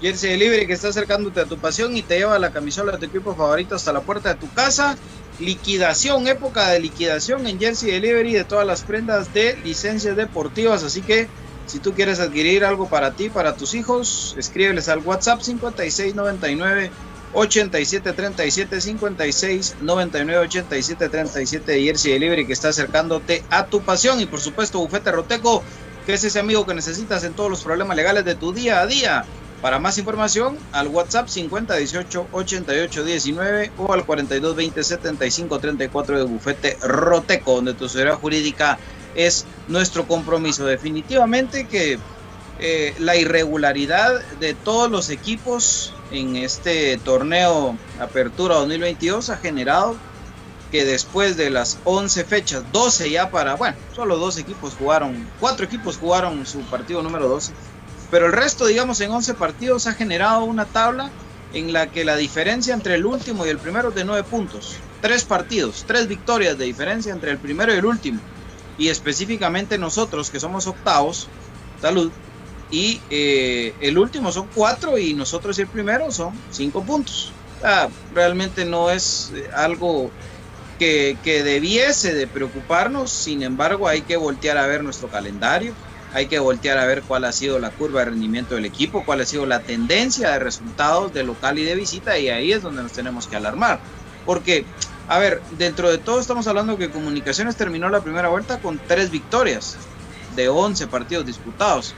Jersey 0.05 0.29
Delivery 0.29 0.67
que 0.67 0.73
está 0.73 0.89
acercándote 0.89 1.39
a 1.39 1.45
tu 1.45 1.57
pasión 1.57 1.97
y 1.97 2.03
te 2.03 2.19
lleva 2.19 2.37
la 2.37 2.51
camisola 2.51 2.91
de 2.91 2.99
tu 2.99 3.05
equipo 3.05 3.33
favorito 3.33 3.73
hasta 3.73 3.91
la 3.91 4.01
puerta 4.01 4.29
de 4.29 4.35
tu 4.35 4.53
casa. 4.53 4.95
Liquidación, 5.39 6.27
época 6.27 6.69
de 6.69 6.79
liquidación 6.79 7.47
en 7.47 7.59
Jersey 7.59 7.89
Delivery 7.89 8.33
de 8.33 8.43
todas 8.43 8.67
las 8.67 8.83
prendas 8.83 9.33
de 9.33 9.57
licencias 9.63 10.15
deportivas. 10.15 10.83
Así 10.83 11.01
que 11.01 11.27
si 11.65 11.79
tú 11.79 11.93
quieres 11.93 12.19
adquirir 12.19 12.63
algo 12.65 12.87
para 12.87 13.15
ti, 13.15 13.31
para 13.31 13.55
tus 13.57 13.73
hijos, 13.73 14.35
escríbeles 14.37 14.89
al 14.89 14.99
WhatsApp 14.99 15.41
5699 15.41 16.91
8737 17.33 18.81
56 18.81 19.77
99 19.81 20.37
87 20.45 21.09
37 21.09 21.71
de 21.71 21.81
Jersey 21.81 22.13
Delivery 22.13 22.45
que 22.45 22.53
está 22.53 22.67
acercándote 22.69 23.43
a 23.49 23.65
tu 23.65 23.81
pasión 23.81 24.21
y 24.21 24.27
por 24.27 24.39
supuesto 24.39 24.77
Bufete 24.77 25.11
Roteco 25.11 25.63
que 26.05 26.13
es 26.13 26.23
ese 26.23 26.37
amigo 26.37 26.63
que 26.67 26.75
necesitas 26.75 27.23
en 27.23 27.33
todos 27.33 27.49
los 27.49 27.63
problemas 27.63 27.97
legales 27.97 28.23
de 28.23 28.35
tu 28.35 28.53
día 28.53 28.81
a 28.81 28.85
día. 28.85 29.25
Para 29.65 29.79
más 29.79 29.97
información, 29.97 30.59
al 30.73 30.89
WhatsApp 30.89 31.27
5018 31.27 32.27
8819 32.31 33.71
o 33.79 33.93
al 33.93 34.05
4220 34.05 34.83
7534 34.83 36.19
de 36.19 36.23
Bufete 36.23 36.77
Roteco, 36.83 37.55
donde 37.55 37.73
tu 37.73 37.89
seguridad 37.89 38.19
jurídica 38.19 38.77
es 39.15 39.47
nuestro 39.67 40.07
compromiso. 40.07 40.67
Definitivamente 40.67 41.65
que 41.65 41.97
eh, 42.59 42.93
la 42.99 43.15
irregularidad 43.15 44.21
de 44.39 44.53
todos 44.53 44.91
los 44.91 45.09
equipos 45.09 45.95
en 46.11 46.35
este 46.35 46.99
torneo 46.99 47.75
Apertura 47.99 48.57
2022 48.57 49.31
ha 49.31 49.37
generado 49.37 49.95
que 50.71 50.85
después 50.85 51.37
de 51.37 51.49
las 51.49 51.79
11 51.85 52.23
fechas, 52.25 52.63
12 52.71 53.09
ya 53.09 53.31
para, 53.31 53.55
bueno, 53.55 53.77
solo 53.95 54.17
dos 54.17 54.37
equipos 54.37 54.75
jugaron, 54.77 55.27
cuatro 55.39 55.65
equipos 55.65 55.97
jugaron 55.97 56.45
su 56.45 56.59
partido 56.61 57.01
número 57.01 57.27
12, 57.27 57.51
pero 58.11 58.27
el 58.27 58.33
resto, 58.33 58.65
digamos, 58.65 59.01
en 59.01 59.11
11 59.11 59.33
partidos 59.35 59.87
ha 59.87 59.93
generado 59.93 60.43
una 60.43 60.65
tabla 60.65 61.11
en 61.53 61.73
la 61.73 61.91
que 61.91 62.05
la 62.05 62.15
diferencia 62.17 62.73
entre 62.73 62.95
el 62.95 63.05
último 63.05 63.45
y 63.45 63.49
el 63.49 63.57
primero 63.57 63.89
es 63.89 63.95
de 63.95 64.05
9 64.05 64.23
puntos. 64.29 64.75
Tres 65.01 65.23
partidos, 65.23 65.83
tres 65.87 66.07
victorias 66.07 66.57
de 66.57 66.65
diferencia 66.65 67.13
entre 67.13 67.31
el 67.31 67.37
primero 67.37 67.73
y 67.73 67.77
el 67.77 67.85
último. 67.85 68.19
Y 68.77 68.89
específicamente 68.89 69.77
nosotros, 69.77 70.29
que 70.29 70.39
somos 70.39 70.67
octavos, 70.67 71.27
salud, 71.81 72.11
y 72.71 72.99
eh, 73.09 73.73
el 73.79 73.97
último 73.97 74.31
son 74.31 74.47
cuatro 74.53 74.97
y 74.97 75.13
nosotros 75.13 75.57
y 75.57 75.61
el 75.61 75.67
primero 75.67 76.11
son 76.11 76.33
cinco 76.51 76.83
puntos. 76.83 77.31
Realmente 78.13 78.65
no 78.65 78.89
es 78.89 79.31
eh, 79.33 79.49
algo 79.55 80.11
que, 80.77 81.17
debiese 81.23 82.13
de 82.13 82.27
preocuparnos, 82.27 83.11
sin 83.11 83.43
embargo 83.43 83.87
hay 83.87 84.01
que 84.01 84.17
voltear 84.17 84.57
a 84.57 84.67
ver 84.67 84.83
nuestro 84.83 85.07
calendario, 85.07 85.73
hay 86.15 86.27
que 86.27 86.39
voltear 86.39 86.77
a 86.77 86.85
ver 86.85 87.03
cuál 87.03 87.25
ha 87.25 87.33
sido 87.33 87.59
la 87.59 87.71
curva 87.71 87.99
de 87.99 88.05
rendimiento 88.05 88.55
del 88.55 88.63
equipo, 88.63 89.03
cuál 89.03 89.19
ha 89.19 89.25
sido 89.25 89.45
la 89.45 89.59
tendencia 89.59 90.31
de 90.31 90.39
resultados 90.39 91.13
de 91.13 91.23
local 91.23 91.59
y 91.59 91.65
de 91.65 91.75
visita 91.75 92.17
y 92.17 92.29
ahí 92.29 92.53
es 92.53 92.61
donde 92.61 92.81
nos 92.81 92.93
tenemos 92.93 93.27
que 93.27 93.35
alarmar. 93.35 93.81
Porque, 94.25 94.63
a 95.09 95.19
ver, 95.19 95.41
dentro 95.57 95.91
de 95.91 95.97
todo 95.97 96.21
estamos 96.21 96.47
hablando 96.47 96.77
que 96.77 96.89
Comunicaciones 96.89 97.57
terminó 97.57 97.89
la 97.89 97.99
primera 97.99 98.29
vuelta 98.29 98.59
con 98.59 98.79
tres 98.87 99.11
victorias 99.11 99.75
de 100.37 100.47
11 100.47 100.87
partidos 100.87 101.25
disputados. 101.25 101.93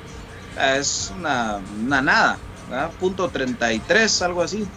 Es 0.59 1.13
una, 1.15 1.59
una 1.85 2.01
nada, 2.01 2.39
¿verdad? 2.71 2.89
punto 2.99 3.29
33, 3.29 4.23
algo 4.23 4.41
así 4.41 4.67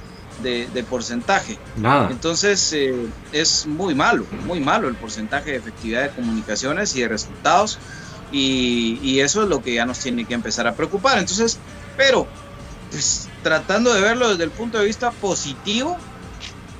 de, 0.42 0.85
porcentaje. 0.88 1.59
Nada. 1.76 2.09
Entonces 2.11 2.74
eh, 2.74 2.94
es 3.33 3.66
muy 3.66 3.94
malo, 3.94 4.26
muy 4.46 4.61
malo 4.61 4.88
el 4.88 4.96
porcentaje 4.96 5.53
de 5.53 5.57
efectividad 5.57 6.03
de 6.03 6.11
comunicaciones 6.11 6.94
y 6.94 7.00
de 7.00 7.09
resultados. 7.09 7.79
Y, 8.32 9.20
eso 9.20 9.42
es 9.42 9.48
lo 9.48 9.62
que 9.62 9.74
ya 9.74 9.86
nos 9.86 9.98
tiene 9.98 10.24
que 10.24 10.34
empezar 10.34 10.66
a 10.66 10.74
preocupar. 10.74 11.18
Entonces, 11.18 11.58
pero, 11.96 12.26
pues 12.90 13.28
tratando 13.42 13.92
de 13.92 14.00
verlo 14.00 14.30
desde 14.30 14.44
el 14.44 14.50
punto 14.50 14.78
de 14.78 14.86
vista 14.86 15.10
positivo, 15.10 15.96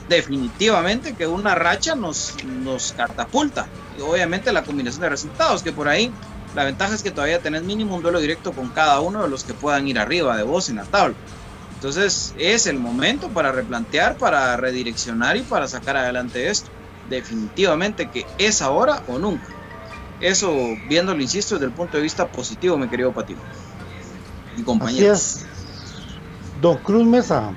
definitivamente 0.09 1.15
que 1.15 1.27
una 1.27 1.55
racha 1.55 1.95
nos, 1.95 2.35
nos 2.45 2.93
catapulta. 2.93 3.67
Y 3.99 4.03
obviamente 4.03 4.53
la 4.53 4.65
combinación 4.65 5.03
de 5.03 5.09
resultados, 5.09 5.63
que 5.63 5.73
por 5.73 5.89
ahí 5.89 6.13
la 6.55 6.65
ventaja 6.65 6.95
es 6.95 7.03
que 7.03 7.11
todavía 7.11 7.41
tenés 7.41 7.63
mínimo 7.63 7.97
un 7.97 8.03
duelo 8.03 8.21
directo 8.21 8.53
con 8.53 8.71
cada 8.71 9.01
uno 9.01 9.23
de 9.23 9.29
los 9.29 9.45
que 9.45 9.55
puedan 9.55 9.87
ir 9.87 9.99
arriba 9.99 10.37
de 10.37 10.43
vos 10.43 10.69
en 10.69 10.77
la 10.77 10.85
tabla. 10.85 11.15
Entonces 11.75 12.35
es 12.37 12.67
el 12.67 12.79
momento 12.79 13.29
para 13.29 13.53
replantear, 13.53 14.19
para 14.19 14.57
redireccionar 14.57 15.37
y 15.37 15.43
para 15.43 15.69
sacar 15.69 15.97
adelante 15.97 16.51
esto. 16.51 16.69
Definitivamente 17.09 18.11
que 18.11 18.27
es 18.39 18.61
ahora 18.63 19.03
o 19.09 19.19
nunca. 19.19 19.60
Eso, 20.21 20.55
viéndolo, 20.89 21.23
insisto, 21.23 21.55
desde 21.55 21.67
el 21.67 21.73
punto 21.73 21.97
de 21.97 22.03
vista 22.03 22.29
positivo, 22.29 22.77
mi 22.77 22.89
querido 22.89 23.13
Patio. 23.13 23.37
Y 24.57 24.63
compañeros. 24.63 25.19
Así 25.19 25.45
es. 25.45 25.51
Don 26.61 26.77
Cruz 26.79 27.07
Mesa. 27.07 27.53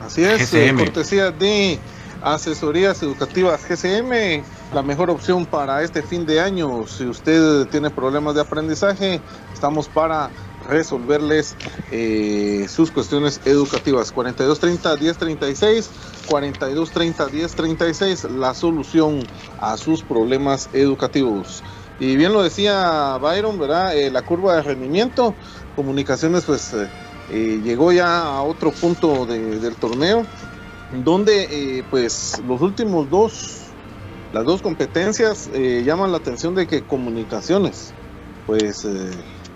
Así 0.00 0.24
es, 0.24 0.52
eh, 0.54 0.74
cortesía 0.76 1.30
de 1.30 1.78
Asesorías 2.22 3.02
Educativas 3.02 3.64
GCM, 3.68 4.42
la 4.72 4.82
mejor 4.82 5.10
opción 5.10 5.44
para 5.46 5.82
este 5.82 6.02
fin 6.02 6.26
de 6.26 6.40
año. 6.40 6.86
Si 6.86 7.04
usted 7.04 7.66
tiene 7.66 7.90
problemas 7.90 8.34
de 8.34 8.42
aprendizaje, 8.42 9.20
estamos 9.52 9.88
para 9.88 10.30
resolverles 10.68 11.56
eh, 11.90 12.66
sus 12.68 12.90
cuestiones 12.90 13.40
educativas. 13.44 14.14
4230-1036, 14.14 15.88
4230-1036, 16.28 18.28
la 18.30 18.54
solución 18.54 19.22
a 19.60 19.76
sus 19.76 20.02
problemas 20.02 20.70
educativos. 20.72 21.62
Y 22.00 22.16
bien 22.16 22.32
lo 22.32 22.42
decía 22.42 23.18
Byron, 23.18 23.58
¿verdad? 23.58 23.96
Eh, 23.96 24.10
la 24.10 24.22
curva 24.22 24.56
de 24.56 24.62
rendimiento, 24.62 25.34
comunicaciones, 25.76 26.44
pues 26.44 26.74
eh, 27.30 27.60
llegó 27.62 27.92
ya 27.92 28.22
a 28.22 28.42
otro 28.42 28.72
punto 28.72 29.26
del 29.26 29.76
torneo, 29.76 30.26
donde 31.04 31.84
pues 31.90 32.42
los 32.48 32.60
últimos 32.62 33.08
dos, 33.10 33.66
las 34.32 34.44
dos 34.44 34.62
competencias 34.62 35.48
llaman 35.84 36.10
la 36.10 36.16
atención 36.16 36.54
de 36.54 36.66
que 36.66 36.82
comunicaciones, 36.82 37.92
pues 38.46 38.86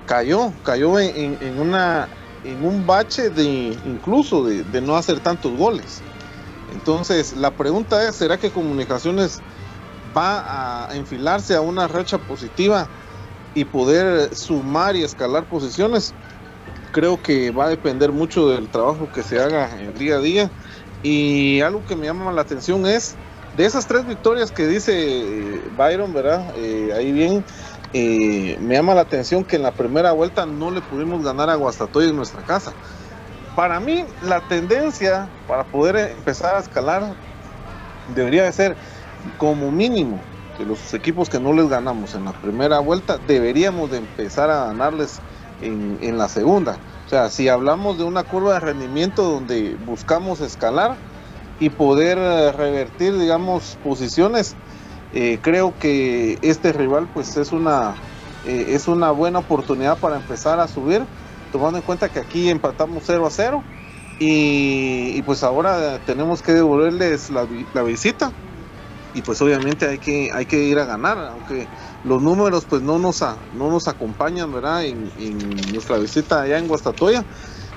cayó, 0.06 0.52
cayó 0.62 0.98
en, 1.00 1.58
una 1.58 2.08
en 2.44 2.64
un 2.64 2.86
bache 2.86 3.30
de 3.30 3.76
incluso 3.86 4.44
de, 4.44 4.80
no 4.80 4.96
hacer 4.96 5.20
tantos 5.20 5.56
goles. 5.56 6.02
Entonces, 6.72 7.36
la 7.36 7.50
pregunta 7.50 8.06
es, 8.08 8.16
¿será 8.16 8.38
que 8.38 8.50
Comunicaciones 8.50 9.40
va 10.16 10.88
a 10.88 10.96
enfilarse 10.96 11.54
a 11.54 11.60
una 11.60 11.88
racha 11.88 12.18
positiva 12.18 12.88
y 13.54 13.64
poder 13.64 14.34
sumar 14.34 14.96
y 14.96 15.02
escalar 15.02 15.44
posiciones? 15.44 16.14
Creo 16.92 17.20
que 17.20 17.50
va 17.50 17.66
a 17.66 17.68
depender 17.68 18.12
mucho 18.12 18.48
del 18.48 18.68
trabajo 18.68 19.10
que 19.12 19.22
se 19.22 19.40
haga 19.40 19.80
en 19.80 19.94
día 19.94 20.16
a 20.16 20.20
día. 20.20 20.50
Y 21.02 21.60
algo 21.60 21.84
que 21.84 21.96
me 21.96 22.06
llama 22.06 22.32
la 22.32 22.42
atención 22.42 22.86
es, 22.86 23.16
de 23.56 23.66
esas 23.66 23.86
tres 23.86 24.06
victorias 24.06 24.50
que 24.50 24.66
dice 24.66 25.60
Byron, 25.76 26.12
¿verdad? 26.12 26.52
Eh, 26.56 26.92
ahí 26.96 27.12
bien, 27.12 27.44
eh, 27.92 28.56
me 28.60 28.74
llama 28.74 28.94
la 28.94 29.02
atención 29.02 29.44
que 29.44 29.56
en 29.56 29.62
la 29.62 29.72
primera 29.72 30.12
vuelta 30.12 30.46
no 30.46 30.70
le 30.70 30.82
pudimos 30.82 31.22
ganar 31.22 31.50
a 31.50 31.54
Guastatoy 31.54 32.08
en 32.08 32.16
nuestra 32.16 32.42
casa. 32.42 32.72
Para 33.54 33.78
mí, 33.78 34.04
la 34.20 34.40
tendencia 34.40 35.30
para 35.46 35.64
poder 35.64 35.96
empezar 36.10 36.56
a 36.56 36.58
escalar 36.58 37.14
debería 38.06 38.44
de 38.44 38.52
ser 38.52 38.76
como 39.38 39.70
mínimo 39.70 40.20
que 40.56 40.64
los 40.64 40.94
equipos 40.94 41.28
que 41.28 41.40
no 41.40 41.52
les 41.52 41.68
ganamos 41.68 42.14
en 42.14 42.24
la 42.24 42.32
primera 42.32 42.78
vuelta 42.78 43.18
deberíamos 43.26 43.90
de 43.90 43.98
empezar 43.98 44.50
a 44.50 44.66
ganarles 44.66 45.20
en, 45.60 45.98
en 46.00 46.18
la 46.18 46.28
segunda. 46.28 46.78
O 47.06 47.08
sea, 47.08 47.28
si 47.28 47.48
hablamos 47.48 47.98
de 47.98 48.04
una 48.04 48.24
curva 48.24 48.54
de 48.54 48.60
rendimiento 48.60 49.22
donde 49.22 49.76
buscamos 49.84 50.40
escalar 50.40 50.96
y 51.60 51.70
poder 51.70 52.18
eh, 52.18 52.52
revertir, 52.52 53.18
digamos, 53.18 53.78
posiciones, 53.84 54.56
eh, 55.12 55.38
creo 55.40 55.74
que 55.78 56.38
este 56.42 56.72
rival 56.72 57.08
pues 57.12 57.36
es 57.36 57.52
una, 57.52 57.94
eh, 58.46 58.66
es 58.70 58.88
una 58.88 59.10
buena 59.10 59.40
oportunidad 59.40 59.98
para 59.98 60.16
empezar 60.16 60.58
a 60.60 60.68
subir, 60.68 61.02
tomando 61.52 61.78
en 61.78 61.84
cuenta 61.84 62.08
que 62.08 62.20
aquí 62.20 62.50
empatamos 62.50 63.04
0 63.06 63.26
a 63.26 63.30
0 63.30 63.62
y, 64.18 65.22
pues 65.22 65.42
ahora 65.42 65.98
tenemos 66.06 66.42
que 66.42 66.52
devolverles 66.52 67.30
la, 67.30 67.82
visita 67.82 68.32
y 69.14 69.22
pues 69.22 69.40
obviamente 69.40 69.86
hay 69.88 69.98
que, 69.98 70.30
hay 70.32 70.44
que 70.46 70.58
ir 70.64 70.78
a 70.78 70.84
ganar, 70.84 71.18
aunque 71.18 71.68
los 72.04 72.20
números 72.20 72.66
pues 72.68 72.82
no 72.82 72.98
nos, 72.98 73.22
no 73.54 73.70
nos 73.70 73.88
acompañan, 73.88 74.52
¿verdad? 74.52 74.84
En, 74.84 75.10
nuestra 75.72 75.96
visita 75.98 76.42
allá 76.42 76.58
en 76.58 76.68
Guastatoya. 76.68 77.24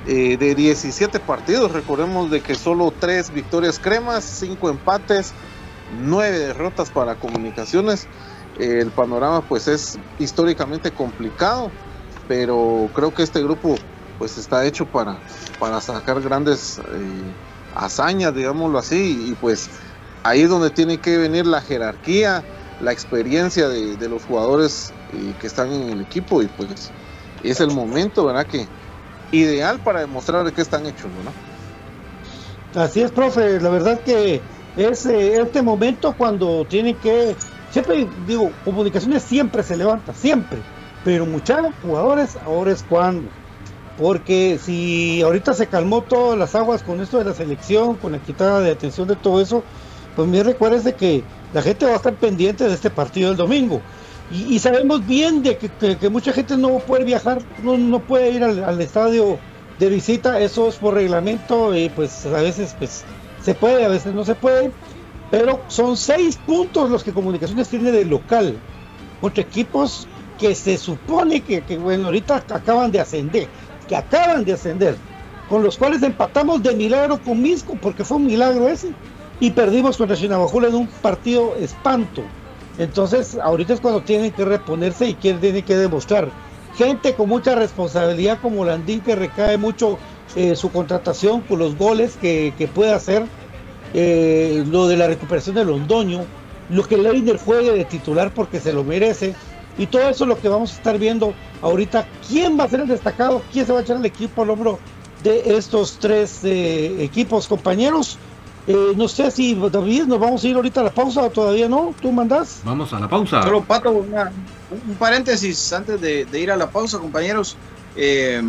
Eh, 0.06 0.38
de 0.38 0.56
17 0.56 1.20
partidos, 1.20 1.72
recordemos 1.74 2.32
de 2.32 2.40
que 2.42 2.56
solo 2.56 2.94
3 2.98 3.34
victorias 3.34 3.78
cremas, 3.78 4.24
5 4.24 4.70
empates, 4.70 5.34
nueve 6.02 6.40
derrotas 6.40 6.90
para 6.90 7.16
comunicaciones. 7.16 8.08
el 8.58 8.90
panorama 8.92 9.42
pues 9.42 9.68
es 9.68 10.00
históricamente 10.18 10.92
complicado, 10.92 11.72
pero 12.28 12.90
creo 12.94 13.14
que 13.14 13.24
este 13.24 13.44
grupo 13.44 13.76
pues 14.18 14.38
está 14.38 14.66
hecho 14.66 14.86
para, 14.86 15.20
para 15.60 15.80
sacar 15.82 16.22
grandes 16.22 16.80
eh, 16.80 17.34
hazañas, 17.76 18.34
digámoslo 18.34 18.80
así, 18.80 19.30
y 19.30 19.36
pues 19.36 19.70
ahí 20.28 20.42
es 20.42 20.50
donde 20.50 20.70
tiene 20.70 20.98
que 20.98 21.18
venir 21.18 21.46
la 21.46 21.62
jerarquía, 21.62 22.44
la 22.82 22.92
experiencia 22.92 23.70
de, 23.70 24.10
los 24.10 24.24
jugadores 24.24 24.94
eh, 25.14 25.34
que 25.40 25.48
están 25.48 25.72
en 25.72 25.90
el 25.90 26.02
equipo 26.02 26.42
y 26.42 26.48
pues 26.48 26.92
es 27.44 27.60
el 27.62 27.72
momento, 27.72 28.26
¿verdad? 28.26 28.46
Que 28.46 28.68
ideal 29.32 29.80
para 29.80 30.02
demostrar 30.02 30.44
de 30.44 30.52
qué 30.52 30.62
están 30.62 30.86
hechos, 30.86 31.10
¿no? 31.24 32.82
Así 32.82 33.02
es, 33.02 33.12
profe, 33.12 33.60
la 33.60 33.70
verdad 33.70 34.02
que 34.02 34.42
es 34.76 35.06
eh, 35.06 35.42
este 35.42 35.62
momento 35.62 36.14
cuando 36.18 36.66
tiene 36.66 36.96
que, 36.96 37.36
siempre 37.72 38.08
digo, 38.28 38.52
comunicaciones 38.66 39.24
siempre 39.24 39.64
se 39.64 39.78
levanta, 39.78 40.14
siempre, 40.14 40.60
pero 41.06 41.26
muchos 41.26 41.58
jugadores 41.82 42.38
ahora 42.46 42.72
es 42.72 42.84
cuando. 42.84 43.30
Porque 43.98 44.60
si 44.64 45.24
ahorita 45.24 45.56
se 45.56 45.66
calmó 45.66 46.04
todas 46.04 46.38
las 46.38 46.54
aguas 46.54 46.84
con 46.84 47.02
esto 47.02 47.18
de 47.18 47.24
la 47.24 47.34
selección, 47.34 47.96
con 47.96 48.12
la 48.12 48.20
quitada 48.20 48.60
de 48.60 48.70
atención 48.70 49.08
de 49.08 49.16
todo 49.16 49.42
eso, 49.42 49.64
pues 50.18 50.28
me 50.28 50.42
recuerdes 50.42 50.92
que 50.96 51.24
la 51.54 51.62
gente 51.62 51.86
va 51.86 51.94
a 51.94 51.98
estar 51.98 52.16
pendiente 52.16 52.68
de 52.68 52.74
este 52.74 52.90
partido 52.90 53.30
del 53.30 53.38
domingo. 53.38 53.80
Y, 54.32 54.58
sabemos 54.58 55.06
bien 55.06 55.44
de 55.44 55.58
que, 55.58 56.10
mucha 56.10 56.34
gente 56.34 56.58
no 56.58 56.80
puede 56.80 57.06
viajar, 57.06 57.38
no, 57.64 57.78
no 57.78 58.00
puede 58.00 58.32
ir 58.32 58.44
al, 58.44 58.82
estadio 58.82 59.38
de 59.78 59.90
visita, 59.90 60.40
eso 60.40 60.70
es 60.70 60.76
por 60.76 60.96
reglamento 60.96 61.74
y 61.76 61.90
pues 61.90 62.26
a 62.26 62.42
veces 62.42 62.76
pues 62.78 63.06
se 63.42 63.54
puede, 63.54 63.86
a 63.86 63.90
veces 63.90 64.16
no 64.16 64.26
se 64.26 64.34
puede, 64.34 64.72
pero 65.30 65.62
son 65.68 65.96
seis 65.96 66.36
puntos 66.36 66.90
los 66.90 67.04
que 67.04 67.14
Comunicaciones 67.14 67.70
tiene 67.70 67.92
de 67.92 68.04
local 68.04 68.58
contra 69.22 69.44
equipos 69.44 70.08
que 70.40 70.56
se 70.56 70.80
supone 70.80 71.42
que, 71.42 71.62
bueno, 71.78 72.06
ahorita 72.06 72.44
acaban 72.50 72.92
de 72.92 73.00
ascender, 73.00 73.48
que 73.88 73.96
acaban 73.96 74.44
de 74.44 74.54
ascender, 74.54 74.98
con 75.48 75.62
los 75.62 75.78
cuales 75.78 76.02
empatamos 76.02 76.64
de 76.64 76.76
milagro 76.76 77.22
con 77.22 77.40
Misco, 77.40 77.78
porque 77.80 78.04
fue 78.04 78.18
un 78.18 78.26
milagro 78.26 78.68
ese, 78.68 78.92
y 79.40 79.52
perdimos 79.52 79.98
contra 79.98 80.16
Chinabajula 80.16 80.68
en 80.68 80.76
un 80.76 80.88
partido 80.88 81.56
espanto. 81.56 82.24
Entonces, 82.78 83.38
ahorita 83.42 83.74
es 83.74 83.82
cuando 83.82 84.02
tienen 84.02 84.32
que 84.32 84.46
reponerse 84.46 85.08
y 85.08 85.14
tienen 85.16 85.64
que 85.64 85.76
demostrar. 85.76 86.30
Gente 86.76 87.16
con 87.16 87.30
mucha 87.30 87.56
responsabilidad 87.56 88.40
como 88.42 88.64
Landín, 88.64 89.02
que 89.02 89.16
recae 89.16 89.58
mucho 89.58 89.98
eh, 90.36 90.56
su 90.56 90.72
contratación 90.72 91.42
con 91.42 91.60
los 91.60 91.76
goles 91.76 92.18
que, 92.22 92.70
puede 92.74 92.94
hacer, 92.94 93.26
eh, 93.94 94.64
lo 94.68 94.88
de 94.88 94.98
la 94.98 95.08
recuperación 95.08 95.56
de 95.56 95.66
Londoño, 95.66 96.26
lo 96.70 96.84
que 96.84 96.98
Leiner 96.98 97.38
juegue 97.38 97.72
de 97.72 97.86
titular 97.86 98.32
porque 98.34 98.60
se 98.60 98.74
lo 98.74 98.84
merece, 98.84 99.34
y 99.78 99.88
todo 99.88 100.10
eso 100.10 100.24
es 100.24 100.28
lo 100.28 100.40
que 100.40 100.50
vamos 100.50 100.74
a 100.74 100.76
estar 100.76 100.98
viendo 101.00 101.34
ahorita. 101.62 102.08
¿Quién 102.28 102.60
va 102.60 102.66
a 102.66 102.70
ser 102.70 102.82
el 102.82 102.88
destacado? 102.88 103.42
¿Quién 103.52 103.66
se 103.66 103.74
va 103.74 103.80
a 103.80 103.82
echar 103.82 103.98
el 103.98 104.06
equipo 104.06 104.42
al 104.42 104.50
hombro 104.50 104.80
de 105.24 105.58
estos 105.58 105.98
tres 106.00 106.44
eh, 106.44 107.04
equipos 107.04 107.48
compañeros? 107.48 108.18
Eh, 108.68 108.94
no 108.98 109.08
sé 109.08 109.32
si 109.32 109.56
David 109.56 110.04
nos 110.04 110.20
vamos 110.20 110.44
a 110.44 110.48
ir 110.48 110.56
ahorita 110.56 110.82
a 110.82 110.84
la 110.86 110.90
pausa 110.94 111.22
o 111.24 111.30
todavía 111.30 111.70
no. 111.70 111.96
¿Tú 112.02 112.12
mandás? 112.12 112.60
Vamos 112.66 112.92
a 112.94 113.00
la 113.00 113.08
pausa. 113.08 113.42
Solo 113.44 113.64
Pato, 113.64 113.92
una- 113.92 114.32
un 114.70 114.96
paréntesis 114.96 115.72
antes 115.72 116.02
de, 116.02 116.26
de 116.26 116.40
ir 116.40 116.52
a 116.52 116.58
la 116.58 116.70
pausa, 116.70 117.00
compañeros. 117.00 117.56
Eh, 117.96 118.42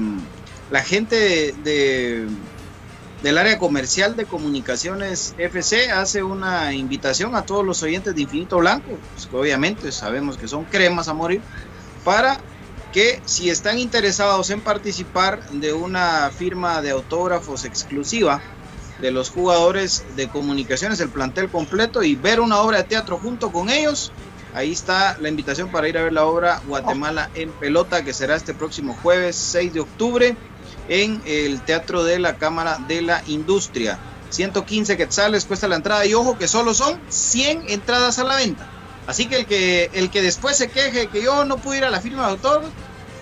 la 0.70 0.82
gente 0.82 1.54
de, 1.62 2.26
del 3.22 3.38
área 3.38 3.58
comercial 3.58 4.16
de 4.16 4.24
comunicaciones 4.26 5.34
FC 5.38 5.90
hace 5.92 6.22
una 6.22 6.74
invitación 6.74 7.34
a 7.36 7.42
todos 7.42 7.64
los 7.64 7.82
oyentes 7.84 8.14
de 8.14 8.22
Infinito 8.22 8.58
Blanco, 8.58 8.98
pues, 9.14 9.26
que 9.26 9.36
obviamente 9.36 9.92
sabemos 9.92 10.36
que 10.36 10.48
son 10.48 10.64
cremas 10.64 11.06
a 11.08 11.14
morir, 11.14 11.40
para 12.04 12.38
que 12.92 13.20
si 13.24 13.50
están 13.50 13.78
interesados 13.78 14.50
en 14.50 14.60
participar 14.62 15.48
de 15.50 15.72
una 15.72 16.30
firma 16.36 16.82
de 16.82 16.90
autógrafos 16.90 17.64
exclusiva 17.64 18.42
de 19.00 19.10
los 19.10 19.30
jugadores 19.30 20.04
de 20.16 20.28
comunicaciones, 20.28 21.00
el 21.00 21.10
plantel 21.10 21.48
completo 21.48 22.02
y 22.02 22.14
ver 22.14 22.40
una 22.40 22.60
obra 22.60 22.78
de 22.78 22.84
teatro 22.84 23.18
junto 23.18 23.52
con 23.52 23.70
ellos, 23.70 24.12
Ahí 24.54 24.72
está 24.72 25.16
la 25.20 25.28
invitación 25.28 25.70
para 25.70 25.88
ir 25.88 25.98
a 25.98 26.04
ver 26.04 26.12
la 26.12 26.24
obra 26.24 26.60
Guatemala 26.66 27.30
en 27.34 27.52
pelota, 27.52 28.02
que 28.02 28.14
será 28.14 28.34
este 28.34 28.54
próximo 28.54 28.96
jueves 29.02 29.36
6 29.36 29.74
de 29.74 29.80
octubre 29.80 30.36
en 30.88 31.20
el 31.26 31.60
Teatro 31.60 32.02
de 32.02 32.18
la 32.18 32.36
Cámara 32.36 32.78
de 32.88 33.02
la 33.02 33.22
Industria. 33.26 33.98
115 34.30 34.96
quetzales 34.96 35.44
cuesta 35.44 35.68
la 35.68 35.76
entrada 35.76 36.04
y 36.06 36.14
ojo 36.14 36.38
que 36.38 36.48
solo 36.48 36.74
son 36.74 36.98
100 37.08 37.68
entradas 37.68 38.18
a 38.18 38.24
la 38.24 38.36
venta. 38.36 38.66
Así 39.06 39.26
que 39.26 39.36
el 39.36 39.46
que, 39.46 39.90
el 39.94 40.10
que 40.10 40.22
después 40.22 40.56
se 40.56 40.68
queje 40.68 41.08
que 41.08 41.22
yo 41.22 41.44
no 41.44 41.58
pude 41.58 41.78
ir 41.78 41.84
a 41.84 41.90
la 41.90 42.00
firma 42.00 42.26
de 42.26 42.32
autor, 42.32 42.62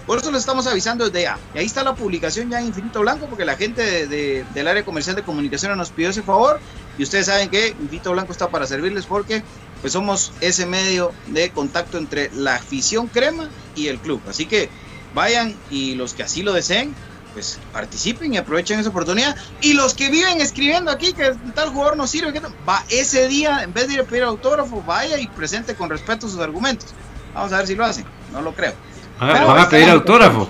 por 0.07 0.19
eso 0.19 0.31
lo 0.31 0.39
estamos 0.39 0.67
avisando 0.67 1.05
desde 1.05 1.23
ya. 1.23 1.39
Y 1.53 1.59
ahí 1.59 1.67
está 1.67 1.83
la 1.83 1.95
publicación 1.95 2.49
ya 2.49 2.61
en 2.61 2.67
Infinito 2.67 3.01
Blanco, 3.01 3.27
porque 3.29 3.45
la 3.45 3.57
gente 3.57 3.83
de- 3.83 4.07
de- 4.07 4.45
del 4.55 4.69
área 4.69 4.85
comercial 4.85 5.17
de 5.17 5.23
comunicaciones 5.23 5.77
nos 5.77 5.91
pidió 5.91 6.11
ese 6.11 6.23
favor. 6.23 6.61
Y 6.97 7.03
ustedes 7.03 7.27
saben 7.27 7.51
que 7.51 7.69
Infinito 7.69 8.13
Blanco 8.13 8.33
está 8.33 8.49
para 8.49 8.67
servirles 8.67 9.05
porque 9.07 9.43
pues 9.81 9.93
somos 9.93 10.33
ese 10.41 10.65
medio 10.65 11.13
de 11.27 11.51
contacto 11.51 11.99
entre 11.99 12.31
la 12.33 12.55
afición 12.55 13.09
crema 13.09 13.51
y 13.75 13.89
el 13.89 13.99
club. 13.99 14.23
Así 14.27 14.47
que 14.47 14.71
vayan 15.13 15.55
y 15.71 15.95
los 15.97 16.15
que 16.15 16.23
así 16.23 16.43
lo 16.43 16.53
deseen, 16.53 16.95
pues 17.35 17.59
participen 17.73 18.33
y 18.33 18.39
aprovechen 18.39 18.81
esa 18.81 18.89
oportunidad. 18.89 19.37
Y 19.61 19.75
los 19.75 19.93
que 19.93 20.09
viven 20.09 20.41
escribiendo 20.41 20.91
aquí 20.91 21.13
que 21.13 21.33
tal 21.55 21.69
jugador 21.69 21.97
no 21.97 22.07
sirve, 22.07 22.33
que 22.33 22.41
va 22.67 22.83
ese 22.89 23.29
día, 23.29 23.63
en 23.63 23.75
vez 23.75 23.89
de 23.89 23.95
ir 23.95 24.01
a 24.01 24.05
pedir 24.05 24.23
autógrafo, 24.23 24.83
vaya 24.83 25.19
y 25.19 25.27
presente 25.27 25.75
con 25.75 25.91
respeto 25.91 26.29
sus 26.29 26.41
argumentos. 26.41 26.95
Vamos 27.35 27.53
a 27.53 27.59
ver 27.59 27.67
si 27.67 27.75
lo 27.75 27.85
hacen, 27.85 28.07
no 28.33 28.41
lo 28.41 28.55
creo. 28.55 28.73
Van 29.19 29.31
a, 29.31 29.33
Pero 29.33 29.47
van 29.47 29.59
a 29.59 29.69
pedir 29.69 29.89
autógrafo. 29.91 30.49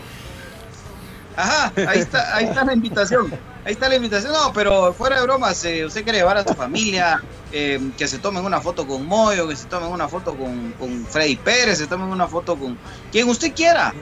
Ajá, 1.36 1.72
ahí 1.88 1.98
está, 1.98 2.34
ahí 2.34 2.46
está 2.46 2.64
la 2.64 2.72
invitación. 2.72 3.30
Ahí 3.64 3.72
está 3.72 3.88
la 3.88 3.96
invitación. 3.96 4.32
No, 4.32 4.52
pero 4.52 4.92
fuera 4.92 5.16
de 5.16 5.22
bromas, 5.22 5.64
eh, 5.64 5.84
usted 5.84 6.02
quiere 6.02 6.18
llevar 6.18 6.38
a 6.38 6.44
su 6.44 6.54
familia, 6.54 7.22
eh, 7.52 7.80
que 7.98 8.08
se 8.08 8.18
tomen 8.18 8.44
una 8.44 8.60
foto 8.60 8.86
con 8.86 9.04
Moyo, 9.06 9.46
que 9.48 9.56
se 9.56 9.66
tomen 9.66 9.90
una 9.90 10.08
foto 10.08 10.34
con, 10.34 10.72
con 10.78 11.04
Freddy 11.04 11.36
Pérez, 11.36 11.78
se 11.78 11.86
tomen 11.86 12.08
una 12.08 12.26
foto 12.26 12.56
con 12.56 12.78
quien 13.12 13.28
usted 13.28 13.52
quiera. 13.54 13.92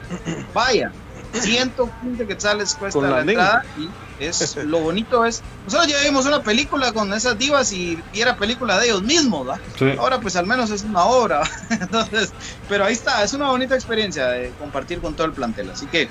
Vaya. 0.54 0.92
115 1.40 2.26
quetzales 2.26 2.74
cuesta 2.74 2.98
Con 2.98 3.10
la, 3.10 3.16
la 3.16 3.20
entrada 3.22 3.64
y 3.78 3.90
es 4.24 4.56
lo 4.64 4.80
bonito 4.80 5.24
es 5.24 5.42
nosotros 5.64 5.88
ya 5.88 6.00
vimos 6.02 6.26
una 6.26 6.42
película 6.42 6.92
con 6.92 7.12
esas 7.12 7.36
divas 7.36 7.72
y, 7.72 8.02
y 8.12 8.20
era 8.20 8.36
película 8.36 8.78
de 8.78 8.86
ellos 8.86 9.02
mismos 9.02 9.48
¿va? 9.48 9.58
Sí. 9.78 9.94
ahora 9.98 10.20
pues 10.20 10.36
al 10.36 10.46
menos 10.46 10.70
es 10.70 10.82
una 10.82 11.04
obra 11.04 11.42
entonces 11.70 12.32
pero 12.68 12.84
ahí 12.84 12.92
está 12.92 13.22
es 13.24 13.32
una 13.32 13.48
bonita 13.48 13.74
experiencia 13.74 14.28
de 14.28 14.50
compartir 14.58 15.00
con 15.00 15.14
todo 15.14 15.26
el 15.26 15.32
plantel 15.32 15.70
así 15.70 15.86
que 15.86 16.08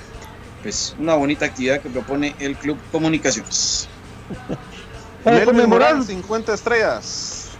pues 0.64 0.96
una 0.98 1.14
bonita 1.14 1.44
actividad 1.44 1.80
que 1.80 1.90
propone 1.90 2.34
el 2.38 2.56
Club 2.56 2.78
Comunicaciones. 2.90 3.86
Para 5.24 5.44
conmemorar, 5.44 5.92
Morán, 5.96 6.06
50 6.06 6.54
estrellas. 6.54 7.50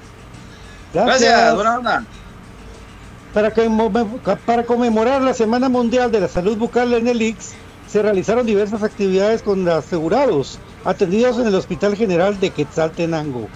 Gracias, 0.92 1.54
buena 1.54 1.78
onda. 1.78 2.04
Para, 3.34 3.52
para 4.46 4.64
conmemorar 4.64 5.20
la 5.20 5.34
Semana 5.34 5.68
Mundial 5.68 6.12
de 6.12 6.20
la 6.20 6.28
Salud 6.28 6.56
Bucal 6.56 6.94
en 6.94 7.08
el 7.08 7.20
IX, 7.20 7.52
se 7.88 8.00
realizaron 8.00 8.46
diversas 8.46 8.84
actividades 8.84 9.42
con 9.42 9.68
asegurados 9.68 10.60
atendidos 10.84 11.38
en 11.38 11.48
el 11.48 11.54
Hospital 11.56 11.96
General 11.96 12.38
de 12.38 12.50
Quetzaltenango. 12.50 13.48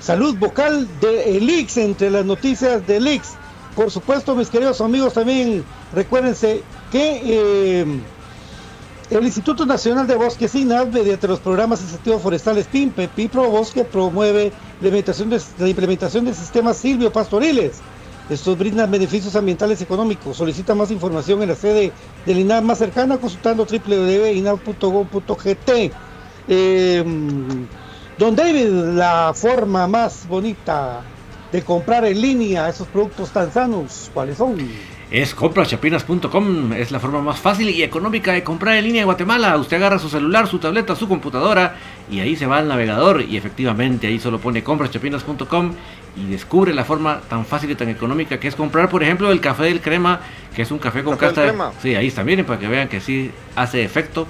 Salud 0.00 0.36
Bucal 0.36 0.86
de 1.00 1.38
el 1.38 1.48
IX, 1.48 1.76
entre 1.78 2.10
las 2.10 2.26
noticias 2.26 2.86
del 2.86 3.06
IX. 3.08 3.26
Por 3.74 3.90
supuesto, 3.90 4.34
mis 4.34 4.50
queridos 4.50 4.82
amigos, 4.82 5.14
también 5.14 5.64
recuérdense 5.94 6.62
que 6.90 7.22
eh, 7.24 8.00
el 9.10 9.24
Instituto 9.24 9.64
Nacional 9.64 10.06
de 10.06 10.14
Bosques 10.14 10.54
INAB, 10.54 10.92
mediante 10.92 11.28
los 11.28 11.40
programas 11.40 11.80
incentivos 11.80 12.20
forestales 12.20 12.66
PIMPE, 12.66 13.08
PIPRO 13.08 13.48
Bosque, 13.48 13.84
promueve 13.84 14.52
la 14.80 14.88
implementación 14.88 15.30
de, 15.30 15.40
la 15.58 15.68
implementación 15.68 16.24
de 16.26 16.34
sistemas 16.34 16.76
silvio-pastoriles. 16.76 17.80
Estos 18.30 18.56
brindan 18.56 18.88
beneficios 18.90 19.36
ambientales 19.36 19.80
y 19.80 19.84
económicos. 19.84 20.36
Solicita 20.36 20.74
más 20.74 20.90
información 20.90 21.42
en 21.42 21.48
la 21.48 21.54
sede 21.54 21.92
del 22.24 22.38
INAB 22.38 22.62
más 22.62 22.78
cercana 22.78 23.18
consultando 23.18 23.66
www.inab.gov.gt. 23.66 25.92
Eh, 26.48 27.04
don 28.18 28.36
David, 28.36 28.66
la 28.94 29.32
forma 29.34 29.86
más 29.86 30.26
bonita 30.28 31.02
de 31.52 31.62
comprar 31.62 32.04
en 32.06 32.20
línea 32.20 32.68
esos 32.68 32.88
productos 32.88 33.30
tan 33.30 33.52
sanos, 33.52 34.10
¿cuáles 34.14 34.38
son? 34.38 34.56
Es 35.10 35.34
comprachapinas.com, 35.34 36.72
es 36.72 36.90
la 36.90 36.98
forma 36.98 37.20
más 37.20 37.38
fácil 37.38 37.68
y 37.68 37.82
económica 37.82 38.32
de 38.32 38.42
comprar 38.42 38.76
en 38.76 38.84
línea 38.84 39.02
en 39.02 39.06
Guatemala. 39.06 39.54
Usted 39.58 39.76
agarra 39.76 39.98
su 39.98 40.08
celular, 40.08 40.46
su 40.46 40.58
tableta, 40.58 40.96
su 40.96 41.06
computadora 41.06 41.76
y 42.10 42.20
ahí 42.20 42.34
se 42.34 42.46
va 42.46 42.56
al 42.56 42.68
navegador 42.68 43.20
y 43.20 43.36
efectivamente 43.36 44.06
ahí 44.06 44.18
solo 44.18 44.38
pone 44.38 44.62
comprachapinas.com 44.62 45.74
y 46.16 46.26
descubre 46.26 46.74
la 46.74 46.84
forma 46.84 47.20
tan 47.28 47.44
fácil 47.46 47.70
y 47.70 47.74
tan 47.74 47.88
económica 47.88 48.38
que 48.38 48.48
es 48.48 48.54
comprar, 48.54 48.88
por 48.90 49.02
ejemplo, 49.02 49.30
el 49.32 49.40
café 49.40 49.64
del 49.64 49.80
crema, 49.80 50.20
que 50.54 50.62
es 50.62 50.70
un 50.70 50.78
café 50.78 51.02
con 51.02 51.16
casta. 51.16 51.40
de- 51.42 51.48
crema. 51.48 51.72
Sí, 51.80 51.94
ahí 51.94 52.08
está, 52.08 52.22
miren 52.22 52.44
para 52.44 52.58
que 52.58 52.68
vean 52.68 52.88
que 52.88 53.00
sí 53.00 53.30
hace 53.56 53.82
efecto. 53.82 54.26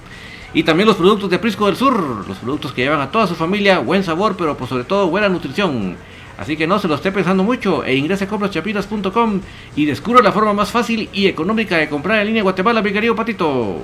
Y 0.55 0.63
también 0.65 0.87
los 0.87 0.97
productos 0.97 1.31
de 1.31 1.39
Prisco 1.39 1.67
del 1.67 1.77
Sur, 1.77 2.25
los 2.29 2.37
productos 2.39 2.73
que 2.73 2.83
llevan 2.83 3.01
a 3.01 3.11
toda 3.11 3.27
su 3.27 3.35
familia 3.35 3.79
buen 3.79 4.05
sabor, 4.05 4.37
pero 4.37 4.57
por 4.57 4.69
sobre 4.69 4.85
todo 4.85 5.09
buena 5.09 5.29
nutrición. 5.29 5.97
Así 6.39 6.57
que 6.57 6.67
no 6.67 6.79
se 6.79 6.89
lo 6.89 6.95
esté 6.95 7.11
pensando 7.13 7.43
mucho 7.43 7.85
e 7.85 7.95
ingrese 7.95 8.25
a 8.25 8.29
comprachapinas.com 8.29 9.41
y 9.77 9.85
descubra 9.87 10.23
la 10.23 10.33
forma 10.33 10.53
más 10.53 10.71
fácil 10.71 11.09
y 11.13 11.27
económica 11.27 11.77
de 11.79 11.89
comprar 11.89 12.21
en 12.21 12.27
línea 12.27 12.41
en 12.41 12.45
Guatemala, 12.45 12.83
mi 12.83 12.93
querido 12.93 13.15
Patito. 13.17 13.79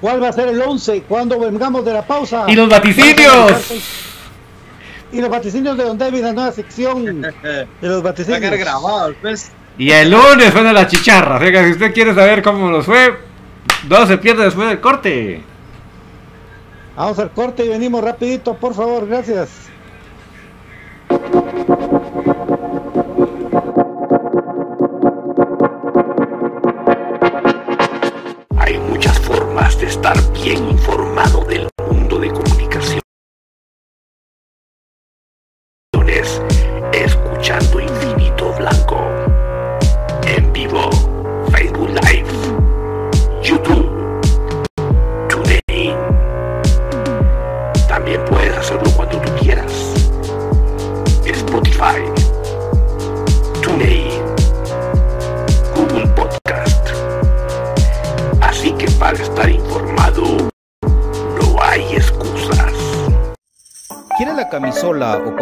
¿Cuál 0.00 0.22
va 0.22 0.28
a 0.28 0.32
ser 0.32 0.48
el 0.48 0.60
11 0.60 1.02
cuando 1.08 1.38
vengamos 1.38 1.84
de 1.84 1.92
la 1.92 2.06
pausa? 2.06 2.44
¡Y 2.48 2.54
los 2.54 2.68
vaticinios! 2.68 4.15
Y 5.12 5.20
los 5.20 5.30
vaticinios 5.30 5.76
de 5.76 5.84
Don 5.84 5.96
David, 5.98 6.22
la 6.22 6.32
nueva 6.32 6.52
sección 6.52 7.04
de 7.22 7.66
los 7.82 8.04
Va 8.04 8.10
a 8.10 8.14
quedar 8.14 8.50
vaticinios. 8.50 8.58
grabado, 8.58 9.14
pues. 9.22 9.50
Y 9.78 9.90
el 9.90 10.10
lunes 10.10 10.52
suena 10.52 10.72
la 10.72 10.86
chicharra. 10.86 11.36
O 11.36 11.38
sea 11.40 11.52
que 11.52 11.64
si 11.64 11.70
usted 11.72 11.92
quiere 11.94 12.14
saber 12.14 12.42
cómo 12.42 12.70
nos 12.70 12.86
fue, 12.86 13.14
no 13.88 14.06
se 14.06 14.18
pierde 14.18 14.44
después 14.44 14.68
del 14.68 14.80
corte. 14.80 15.42
Vamos 16.96 17.18
al 17.18 17.30
corte 17.30 17.64
y 17.64 17.68
venimos 17.68 18.02
rapidito, 18.02 18.54
por 18.56 18.74
favor, 18.74 19.06
gracias. 19.06 19.50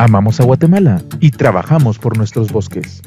Amamos 0.00 0.40
a 0.40 0.44
Guatemala 0.44 1.02
y 1.20 1.30
trabajamos 1.30 1.98
por 1.98 2.16
nuestros 2.16 2.50
bosques. 2.50 3.02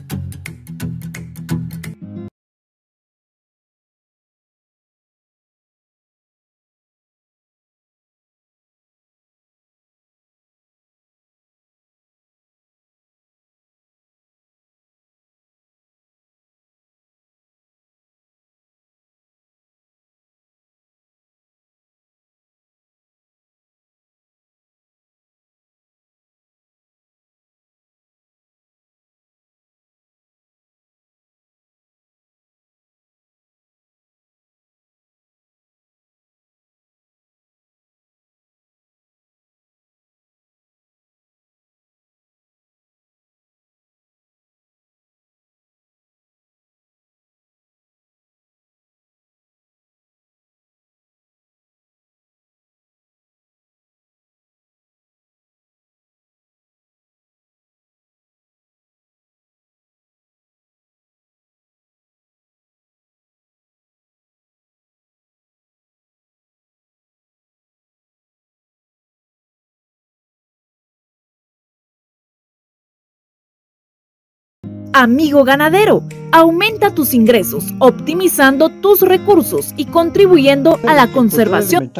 Amigo 74.95 75.43
ganadero, 75.43 76.03
aumenta 76.31 76.93
tus 76.93 77.15
ingresos, 77.15 77.65
optimizando 77.79 78.69
tus 78.69 79.01
recursos 79.01 79.73
y 79.75 79.85
contribuyendo 79.85 80.79
a 80.87 80.93
la 80.93 81.11
conservación. 81.11 81.91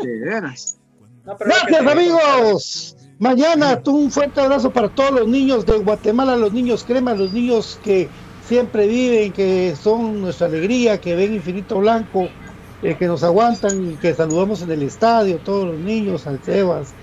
Gracias 0.00 0.78
amigos. 1.88 2.96
Mañana 3.18 3.82
un 3.84 4.12
fuerte 4.12 4.40
abrazo 4.40 4.70
para 4.70 4.88
todos 4.88 5.10
los 5.10 5.26
niños 5.28 5.66
de 5.66 5.78
Guatemala, 5.78 6.36
los 6.36 6.52
niños 6.52 6.84
crema, 6.84 7.14
los 7.14 7.32
niños 7.32 7.80
que 7.82 8.08
siempre 8.46 8.86
viven, 8.86 9.32
que 9.32 9.74
son 9.74 10.20
nuestra 10.20 10.46
alegría, 10.46 11.00
que 11.00 11.16
ven 11.16 11.34
Infinito 11.34 11.80
Blanco, 11.80 12.28
eh, 12.82 12.94
que 12.96 13.08
nos 13.08 13.24
aguantan 13.24 13.90
y 13.92 13.96
que 13.96 14.14
saludamos 14.14 14.62
en 14.62 14.70
el 14.70 14.82
estadio, 14.84 15.38
todos 15.38 15.66
los 15.66 15.80
niños, 15.80 16.28
al 16.28 16.40
Sebas, 16.44 16.94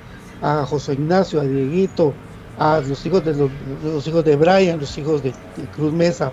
a 0.41 0.65
José 0.65 0.93
Ignacio, 0.93 1.41
a 1.41 1.43
Dieguito, 1.43 2.13
a 2.57 2.81
los 2.81 3.05
hijos 3.05 3.23
de 3.23 3.35
los, 3.35 4.07
hijos 4.07 4.25
de 4.25 4.35
Brian, 4.35 4.79
los 4.79 4.97
hijos 4.97 5.21
de, 5.23 5.33
Cruz 5.75 5.93
Mesa, 5.93 6.31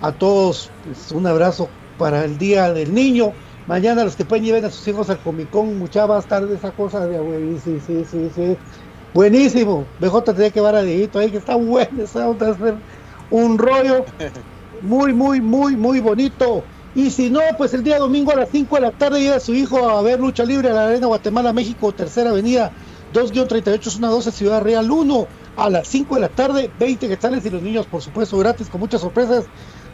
a 0.00 0.12
todos 0.12 0.70
pues, 0.84 1.12
un 1.12 1.26
abrazo 1.26 1.68
para 1.98 2.24
el 2.24 2.38
día 2.38 2.72
del 2.72 2.94
niño. 2.94 3.32
Mañana 3.66 4.04
los 4.04 4.14
que 4.14 4.24
pueden 4.24 4.44
lleven 4.44 4.64
a 4.64 4.70
sus 4.70 4.86
hijos 4.88 5.08
al 5.08 5.18
Comic 5.20 5.50
Con, 5.50 5.78
mucha 5.78 6.06
más 6.06 6.26
tarde 6.26 6.54
esa 6.54 6.70
cosa 6.70 7.06
de 7.06 7.16
abuelo, 7.16 7.58
sí, 7.64 7.80
sí, 7.84 8.04
sí, 8.10 8.30
sí. 8.34 8.56
Buenísimo. 9.14 9.86
BJ 10.00 10.22
tenía 10.22 10.50
que 10.50 10.60
llevar 10.60 10.74
a 10.74 10.82
Dieguito 10.82 11.18
ahí, 11.18 11.30
que 11.30 11.38
está 11.38 11.54
bueno, 11.54 12.02
está 12.02 12.28
un 13.30 13.58
rollo 13.58 14.04
muy, 14.82 15.12
muy, 15.12 15.40
muy, 15.40 15.76
muy 15.76 16.00
bonito. 16.00 16.62
Y 16.94 17.10
si 17.10 17.30
no, 17.30 17.40
pues 17.56 17.74
el 17.74 17.82
día 17.82 17.98
domingo 17.98 18.32
a 18.32 18.36
las 18.36 18.50
5 18.50 18.74
de 18.76 18.80
la 18.80 18.90
tarde 18.92 19.20
lleva 19.20 19.36
a 19.36 19.40
su 19.40 19.54
hijo 19.54 19.88
a 19.88 20.02
ver 20.02 20.20
lucha 20.20 20.44
libre 20.44 20.70
a 20.70 20.74
la 20.74 20.86
Arena 20.86 21.06
Guatemala, 21.06 21.52
México, 21.52 21.92
tercera 21.92 22.30
avenida, 22.30 22.70
2-38, 23.12 23.82
zona 23.82 24.08
12, 24.08 24.30
Ciudad 24.30 24.62
Real 24.62 24.90
1 24.90 25.26
a 25.56 25.70
las 25.70 25.88
5 25.88 26.14
de 26.16 26.20
la 26.20 26.28
tarde, 26.28 26.70
20 26.78 27.08
quetzales 27.08 27.44
y 27.46 27.50
los 27.50 27.62
niños, 27.62 27.86
por 27.86 28.02
supuesto, 28.02 28.38
gratis, 28.38 28.68
con 28.68 28.80
muchas 28.80 29.00
sorpresas. 29.00 29.44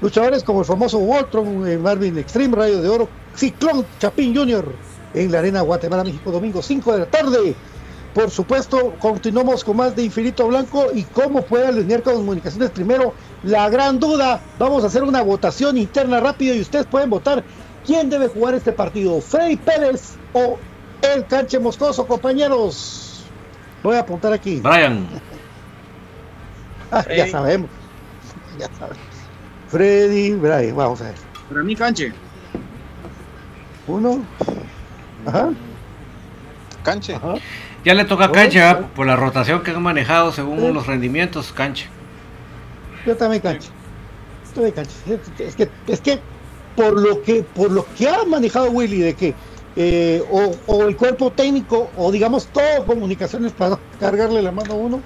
Luchadores 0.01 0.43
como 0.43 0.61
el 0.61 0.67
famoso 0.67 0.99
Voltron, 0.99 1.69
eh, 1.69 1.77
Marvin 1.77 2.17
Extreme, 2.17 2.57
Rayo 2.57 2.81
de 2.81 2.89
Oro, 2.89 3.09
Ciclón 3.35 3.85
Chapín 3.99 4.35
Junior 4.35 4.73
en 5.13 5.31
la 5.31 5.41
Arena 5.41 5.61
Guatemala, 5.61 6.05
México, 6.05 6.31
domingo 6.31 6.63
5 6.63 6.93
de 6.93 6.99
la 7.01 7.07
tarde. 7.07 7.55
Por 8.15 8.31
supuesto, 8.31 8.95
continuamos 8.99 9.63
con 9.63 9.77
más 9.77 9.95
de 9.95 10.03
Infinito 10.03 10.49
Blanco 10.49 10.87
y 10.93 11.05
cómo 11.05 11.43
puede 11.43 11.67
alinear 11.67 12.03
con 12.03 12.15
comunicaciones. 12.15 12.71
Primero, 12.71 13.15
la 13.43 13.69
gran 13.69 14.01
duda, 14.01 14.41
vamos 14.59 14.83
a 14.83 14.89
hacer 14.89 15.03
una 15.03 15.23
votación 15.23 15.77
interna 15.77 16.19
rápido 16.19 16.55
y 16.55 16.61
ustedes 16.61 16.87
pueden 16.87 17.11
votar 17.11 17.45
quién 17.87 18.11
debe 18.11 18.29
jugar 18.29 18.55
este 18.55 18.73
partido, 18.73 19.21
Freddy 19.21 19.57
Pérez 19.57 20.15
o 20.33 20.59
el 21.03 21.27
Canche 21.27 21.59
Moscoso, 21.59 22.07
compañeros. 22.07 23.25
Voy 23.83 23.97
a 23.97 24.01
apuntar 24.01 24.33
aquí. 24.33 24.61
Brian. 24.61 25.09
Ah, 26.91 27.05
ya 27.17 27.27
sabemos. 27.29 27.71
Ya 28.59 28.69
sabemos. 28.79 28.99
Freddy, 29.69 30.35
Brian, 30.35 30.77
vamos 30.77 31.01
a 31.01 31.05
ver. 31.05 31.15
Para 31.49 31.63
mí, 31.63 31.77
Canche. 31.77 32.13
Uno. 33.87 34.25
Ajá. 35.27 35.51
Canche. 36.83 37.15
Ajá. 37.15 37.35
Ya 37.85 37.95
le 37.95 38.05
toca 38.05 38.27
a 38.27 38.33
Cancha 38.33 38.75
¿verdad? 38.75 38.91
por 38.95 39.07
la 39.07 39.17
rotación 39.17 39.63
que 39.63 39.71
han 39.71 39.83
manejado 39.83 40.33
según 40.33 40.75
los 40.75 40.87
rendimientos. 40.87 41.53
Cancha. 41.53 41.87
Yo 43.07 43.17
también 43.17 43.43
cancha. 43.43 43.71
Yo 44.47 44.53
también 44.55 44.75
cancha. 44.75 44.95
Es 45.39 45.57
que, 45.57 45.71
es 45.87 46.01
que 46.01 46.21
por 46.77 47.01
lo 47.01 47.23
que, 47.23 47.43
por 47.43 47.71
lo 47.71 47.87
que 47.95 48.09
ha 48.09 48.25
manejado 48.25 48.71
Willy 48.71 49.01
de 49.01 49.15
que 49.15 49.35
eh, 49.77 50.23
o, 50.31 50.53
o 50.67 50.83
el 50.89 50.97
cuerpo 50.97 51.31
técnico 51.31 51.91
o 51.97 52.11
digamos 52.11 52.49
todo 52.49 52.85
comunicaciones 52.87 53.53
para 53.53 53.79
cargarle 54.01 54.43
la 54.43 54.53
mano 54.53 54.75
a 54.75 54.77
uno. 54.77 55.03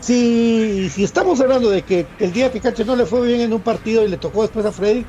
Si, 0.00 0.88
si 0.88 1.04
estamos 1.04 1.40
hablando 1.40 1.68
de 1.68 1.82
que 1.82 2.06
el 2.18 2.32
día 2.32 2.50
que 2.50 2.60
Cancha 2.60 2.84
no 2.84 2.96
le 2.96 3.04
fue 3.04 3.26
bien 3.26 3.40
en 3.42 3.52
un 3.52 3.60
partido 3.60 4.04
y 4.04 4.08
le 4.08 4.16
tocó 4.16 4.42
después 4.42 4.64
a 4.64 4.72
Freddy, 4.72 5.04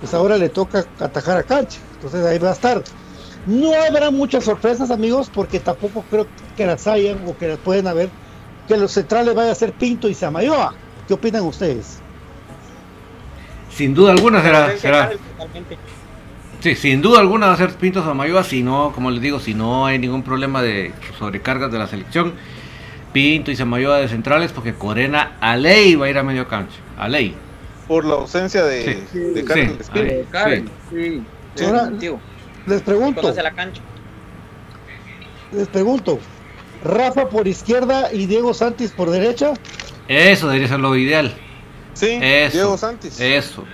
pues 0.00 0.12
ahora 0.12 0.36
le 0.36 0.48
toca 0.48 0.84
atajar 1.00 1.38
a 1.38 1.42
Cancha. 1.42 1.78
Entonces 1.94 2.24
ahí 2.24 2.38
va 2.38 2.50
a 2.50 2.52
estar. 2.52 2.82
No 3.46 3.72
habrá 3.72 4.10
muchas 4.10 4.44
sorpresas, 4.44 4.90
amigos, 4.90 5.30
porque 5.32 5.60
tampoco 5.60 6.04
creo 6.10 6.26
que 6.56 6.66
las 6.66 6.86
hayan 6.86 7.26
o 7.26 7.36
que 7.36 7.48
las 7.48 7.58
pueden 7.58 7.86
haber. 7.86 8.10
Que 8.68 8.76
los 8.76 8.92
centrales 8.92 9.34
vaya 9.34 9.52
a 9.52 9.54
ser 9.54 9.72
Pinto 9.72 10.08
y 10.08 10.14
Samayoa. 10.14 10.74
¿Qué 11.06 11.14
opinan 11.14 11.44
ustedes? 11.44 12.00
Sin 13.70 13.94
duda 13.94 14.12
alguna 14.12 14.42
será. 14.42 14.76
será. 14.76 15.12
Sí, 16.60 16.74
sin 16.74 17.00
duda 17.00 17.20
alguna 17.20 17.46
va 17.46 17.52
a 17.52 17.56
ser 17.56 17.70
Pinto 17.74 18.02
Samayoa, 18.02 18.42
si 18.42 18.62
no, 18.62 18.90
como 18.92 19.10
les 19.10 19.22
digo, 19.22 19.38
si 19.38 19.54
no 19.54 19.86
hay 19.86 19.98
ningún 19.98 20.22
problema 20.22 20.60
de 20.62 20.92
sobrecargas 21.18 21.70
de 21.70 21.78
la 21.78 21.86
selección. 21.86 22.34
Pinto 23.16 23.50
y 23.50 23.56
Samayoa 23.56 23.96
de 23.96 24.08
centrales, 24.08 24.52
porque 24.52 24.74
Corena 24.74 25.38
a 25.40 25.56
ley 25.56 25.94
va 25.94 26.04
a 26.04 26.10
ir 26.10 26.18
a 26.18 26.22
medio 26.22 26.46
cancha. 26.48 26.76
A 26.98 27.08
ley. 27.08 27.34
Por 27.88 28.04
la 28.04 28.12
ausencia 28.16 28.62
de, 28.62 29.06
Sí. 29.10 29.18
de 29.18 29.42
Karen 29.42 29.68
Sí. 29.70 29.76
Espino. 29.80 30.10
Sí. 30.10 30.26
Karen, 30.30 30.70
sí. 30.90 31.22
Sí, 31.54 31.64
Ahora, 31.64 31.90
les 32.66 32.82
pregunto, 32.82 33.32
la 33.34 33.50
cancha. 33.52 33.80
les 35.50 35.66
pregunto, 35.68 36.18
Rafa 36.84 37.30
por 37.30 37.48
izquierda 37.48 38.12
y 38.12 38.26
Diego 38.26 38.52
Santis 38.52 38.90
por 38.90 39.08
derecha. 39.08 39.54
Eso 40.08 40.48
debería 40.48 40.68
ser 40.68 40.80
lo 40.80 40.94
ideal. 40.94 41.34
Sí, 41.94 42.18
Eso. 42.20 42.52
Diego 42.58 42.76
Santis. 42.76 43.18
Eso. 43.18 43.64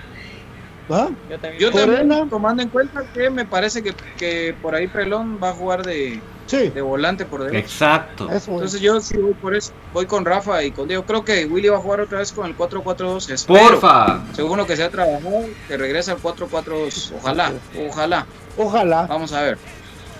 ¿va? 0.89 1.09
Yo 1.29 1.39
también. 1.41 1.59
Yo 1.61 1.73
también, 1.73 2.31
tomando 2.31 2.63
en 2.63 2.69
cuenta 2.69 3.03
que 3.13 3.29
me 3.29 3.45
parece 3.45 3.83
que, 3.83 3.93
que 4.17 4.55
por 4.63 4.77
ahí 4.77 4.87
Pelón 4.87 5.41
va 5.43 5.49
a 5.49 5.53
jugar 5.53 5.85
de, 5.85 6.21
Sí, 6.59 6.69
de 6.69 6.83
volante 6.83 7.25
por 7.25 7.43
derecha. 7.45 7.59
Exacto. 7.67 8.27
eso 8.27 8.37
es. 8.37 8.49
Entonces 8.49 8.81
yo 8.83 9.01
sí 9.01 9.17
voy 9.17 9.33
por 9.33 9.55
eso, 9.57 9.73
voy 9.95 10.05
con 10.05 10.25
Rafa 10.27 10.63
y 10.63 10.71
con 10.71 10.87
Diego. 10.87 11.05
Creo 11.05 11.25
que 11.25 11.47
Willy 11.47 11.69
va 11.71 11.79
a 11.79 11.81
jugar 11.81 12.01
otra 12.01 12.19
vez 12.19 12.31
con 12.31 12.47
el 12.47 12.55
4-4-2. 12.57 13.31
espero. 13.31 13.59
Porfa. 13.71 14.21
Según 14.35 14.59
lo 14.59 14.67
que 14.67 14.77
se 14.77 14.83
ha 14.85 14.91
trabajado, 14.91 15.47
que 15.67 15.77
regresa 15.79 16.13
al 16.13 16.19
4-4-2. 16.19 17.13
Ojalá, 17.19 17.53
ojalá. 17.89 18.27
Ojalá. 18.59 19.07
Vamos 19.07 19.33
a 19.33 19.41
ver. 19.41 19.59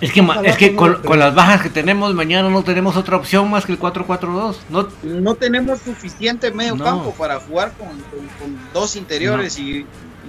Es 0.01 0.11
que, 0.11 0.21
Ojalá 0.21 0.49
es 0.49 0.57
que 0.57 0.75
con, 0.75 0.91
no, 0.93 1.01
con 1.03 1.19
las 1.19 1.33
bajas 1.35 1.61
que 1.61 1.69
tenemos 1.69 2.13
mañana 2.15 2.49
no 2.49 2.63
tenemos 2.63 2.97
otra 2.97 3.15
opción 3.15 3.49
más 3.49 3.65
que 3.65 3.71
el 3.73 3.79
4-4-2. 3.79 4.55
No, 4.69 4.87
No 5.03 5.35
tenemos 5.35 5.79
suficiente 5.81 6.51
medio 6.51 6.75
No. 6.75 6.83
campo 6.83 7.11
para 7.13 7.39
jugar 7.39 7.71
con, 7.77 7.87
con- 7.89 8.27
con 8.39 8.57
dos 8.73 8.95
interiores 8.95 9.57
y, 9.59 9.77
y 9.81 9.85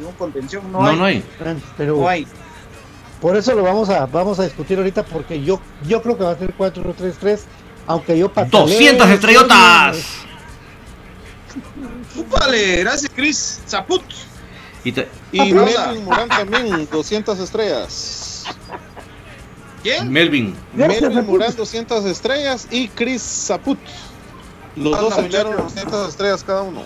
un 0.06 0.12
contención. 0.18 0.70
No, 0.70 0.80
no, 0.82 0.88
hay. 0.88 0.96
no 0.98 1.04
hay. 1.06 1.24
Pero 1.78 1.96
No 1.96 2.08
hay. 2.08 2.26
Por 3.24 3.38
eso 3.38 3.54
lo 3.54 3.62
vamos 3.62 3.88
a 3.88 4.04
vamos 4.04 4.38
a 4.38 4.42
discutir 4.44 4.76
ahorita 4.76 5.02
porque 5.02 5.42
yo 5.42 5.58
yo 5.88 6.02
creo 6.02 6.18
que 6.18 6.24
va 6.24 6.32
a 6.32 6.36
ser 6.38 6.54
4-3-3, 6.54 7.40
aunque 7.86 8.18
yo 8.18 8.30
patalee, 8.30 8.74
200 8.74 9.08
estrellotas. 9.08 9.96
Vale, 12.30 12.76
gracias 12.80 13.10
Chris 13.16 13.62
Zaput. 13.66 14.02
Y 14.84 14.92
te- 14.92 15.08
Y 15.32 15.40
Aplauda. 15.40 15.86
Melvin 15.86 16.04
Morán 16.04 16.28
también, 16.28 16.86
200 16.92 17.38
estrellas. 17.40 18.44
¿Quién? 19.82 20.12
Melvin. 20.12 20.54
Melvin. 20.74 21.24
Morán, 21.24 21.56
200 21.56 22.04
estrellas. 22.04 22.68
Y 22.70 22.88
Chris 22.88 23.22
Zaput. 23.22 23.78
Los 24.76 24.98
Anda, 24.98 25.16
dos 25.16 25.18
echaron 25.24 25.52
muchachos. 25.52 25.74
200 25.76 26.08
estrellas 26.10 26.44
cada 26.44 26.60
uno. 26.60 26.82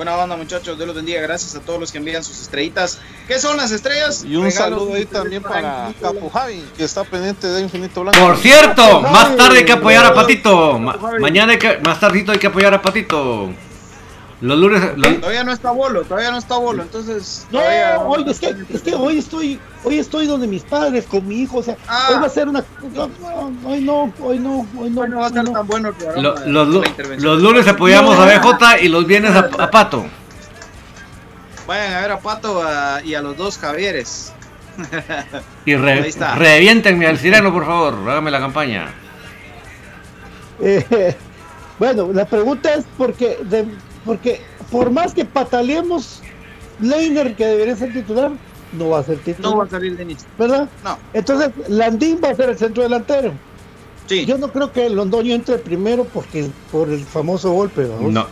Buena 0.00 0.16
banda 0.16 0.34
muchachos, 0.34 0.78
Dios 0.78 0.86
los 0.86 0.96
bendiga. 0.96 1.20
Gracias 1.20 1.54
a 1.54 1.60
todos 1.60 1.78
los 1.78 1.92
que 1.92 1.98
envían 1.98 2.24
sus 2.24 2.40
estrellitas. 2.40 2.98
¿Qué 3.28 3.38
son 3.38 3.58
las 3.58 3.70
estrellas? 3.70 4.24
Y 4.26 4.34
un 4.34 4.44
Regalos 4.46 4.78
saludo 4.80 4.94
ahí 4.94 5.04
también 5.04 5.42
para 5.42 5.92
Capo 6.00 6.30
Javi, 6.30 6.64
que 6.74 6.84
está 6.84 7.04
pendiente 7.04 7.46
de 7.46 7.60
Infinito 7.60 8.00
Blanco. 8.00 8.18
Por 8.18 8.38
cierto, 8.38 9.02
más 9.02 9.36
tarde 9.36 9.58
hay 9.58 9.64
que 9.66 9.72
apoyar 9.72 10.06
a. 10.06 10.14
Patito. 10.14 10.78
Ma- 10.78 10.96
mañana 11.20 11.52
hay 11.52 11.58
que, 11.58 11.76
más 11.84 12.00
tardito 12.00 12.32
hay 12.32 12.38
que 12.38 12.46
apoyar 12.46 12.72
a 12.72 12.80
Patito. 12.80 13.50
Los 14.40 14.58
lunes. 14.58 14.80
los- 14.96 15.20
Todavía 15.20 15.44
no 15.44 15.52
está 15.52 15.70
bolo, 15.70 16.02
todavía 16.04 16.30
no 16.30 16.38
está 16.38 16.56
bolo, 16.56 16.82
entonces. 16.82 17.46
No, 17.50 17.60
hoy 18.06 18.24
es 18.26 18.40
que, 18.40 18.54
es 18.72 18.80
que 18.80 18.94
hoy 18.94 19.18
estoy 19.18 19.60
hoy 19.84 19.98
estoy 19.98 20.26
donde 20.26 20.46
mis 20.46 20.62
padres 20.62 21.04
con 21.04 21.26
mi 21.28 21.40
hijo, 21.42 21.58
o 21.58 21.62
sea, 21.62 21.76
Ah. 21.86 22.08
hoy 22.10 22.20
va 22.20 22.26
a 22.26 22.30
ser 22.30 22.48
una 22.48 22.64
no, 22.94 23.08
no, 23.08 23.68
hoy 23.68 23.80
no, 23.82 24.12
hoy 24.22 24.38
no, 24.38 24.66
hoy 24.78 24.90
no, 24.90 25.00
Hoy 25.02 25.08
no 25.10 25.18
va 25.20 25.26
a 25.26 25.30
no. 25.30 25.52
tan 25.52 25.66
bueno 25.66 25.88
el 25.90 25.94
programa. 25.94 26.22
lo- 26.22 26.34
de- 26.34 27.16
los, 27.20 27.42
lunes 27.42 27.68
apoyamos 27.68 28.16
No. 28.16 28.22
a 28.22 28.26
BJ 28.26 28.80
y 28.82 28.88
los 28.88 29.06
viernes 29.06 29.32
a, 29.36 29.40
a 29.62 29.70
Pato. 29.70 30.06
Vayan 31.66 31.92
a 31.92 32.00
ver 32.00 32.12
a 32.12 32.18
Pato 32.18 32.62
a- 32.62 33.02
y 33.04 33.14
a 33.14 33.20
los 33.20 33.36
dos 33.36 33.58
Javieres. 33.58 34.32
Y 35.66 35.74
re- 35.76 35.92
Ahí 35.92 36.08
está. 36.08 36.34
reviéntenme 36.36 37.06
al 37.06 37.18
sireno, 37.18 37.52
por 37.52 37.66
favor. 37.66 37.94
Hágame 38.08 38.30
la 38.30 38.40
campaña. 38.40 38.88
Eh, 40.60 41.14
bueno, 41.78 42.10
la 42.12 42.24
pregunta 42.24 42.72
es 42.74 42.84
porque 42.96 43.38
de- 43.44 43.66
porque 44.04 44.40
por 44.70 44.90
más 44.90 45.12
que 45.14 45.24
pataleemos 45.24 46.20
Leiner 46.80 47.34
que 47.36 47.46
debería 47.46 47.76
ser 47.76 47.92
titular, 47.92 48.32
no 48.72 48.88
va 48.90 49.00
a 49.00 49.04
ser 49.04 49.18
titular, 49.18 49.50
No 49.52 49.58
va 49.58 49.64
a 49.64 49.68
salir 49.68 49.96
Denis. 49.96 50.24
¿verdad? 50.38 50.68
No. 50.84 50.96
Entonces, 51.12 51.50
Landín 51.68 52.20
va 52.24 52.30
a 52.30 52.34
ser 52.34 52.50
el 52.50 52.58
centro 52.58 52.82
delantero. 52.82 53.32
Sí. 54.06 54.24
Yo 54.26 54.38
no 54.38 54.50
creo 54.50 54.72
que 54.72 54.88
Londoño 54.90 55.34
entre 55.34 55.58
primero 55.58 56.04
porque 56.04 56.48
por 56.72 56.88
el 56.88 57.04
famoso 57.04 57.52
golpe, 57.52 57.84
¿vamos? 57.86 58.12
No. 58.12 58.26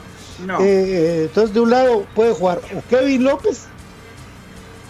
No. 0.46 0.58
Eh, 0.60 1.24
entonces, 1.24 1.52
de 1.54 1.60
un 1.60 1.70
lado 1.70 2.04
puede 2.14 2.32
jugar 2.32 2.60
o 2.76 2.82
Kevin 2.88 3.24
López, 3.24 3.64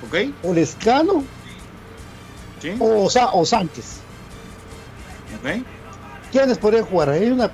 ¿Ok? 0.06 0.30
o 0.44 0.52
Lescano, 0.52 1.24
Sí. 2.60 2.72
o, 2.78 3.08
Sa- 3.08 3.32
o 3.32 3.44
Sánchez. 3.46 4.00
Ok. 5.40 5.62
¿Quiénes 6.32 6.58
podrían 6.58 6.84
jugar? 6.84 7.10
Hay 7.10 7.30
una 7.30 7.50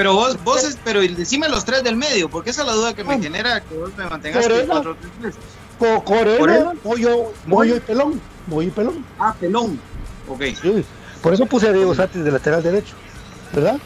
Pero 0.00 0.14
vos, 0.14 0.42
vos, 0.44 0.64
es- 0.64 0.78
pero 0.82 1.02
decime 1.02 1.46
los 1.50 1.66
tres 1.66 1.84
del 1.84 1.94
medio, 1.94 2.30
porque 2.30 2.48
esa 2.48 2.62
es 2.62 2.68
la 2.68 2.72
duda 2.72 2.94
que 2.94 3.04
me 3.04 3.16
Ah. 3.16 3.18
genera 3.20 3.60
que 3.60 3.74
vos 3.74 3.90
me 3.98 4.06
mantengas 4.08 4.42
Corena. 4.46 4.60
con 4.72 4.82
4 4.82 4.96
3 5.20 5.34
co- 5.78 6.04
Corena, 6.04 6.38
¿Corena? 6.38 6.72
Moyo, 6.82 7.32
Moyo 7.44 7.76
y 7.76 7.80
Pelón. 7.80 8.18
Moyo 8.46 8.68
y 8.68 8.70
Pelón. 8.70 9.04
Ah, 9.18 9.34
pelón. 9.38 9.78
Ok. 10.26 10.40
Sí, 10.62 10.82
Por 11.22 11.34
eso 11.34 11.44
puse 11.44 11.68
a 11.68 11.72
Diego 11.74 11.94
Santis 11.94 12.24
de 12.24 12.30
lateral 12.30 12.62
derecho, 12.62 12.94
¿verdad? 13.52 13.78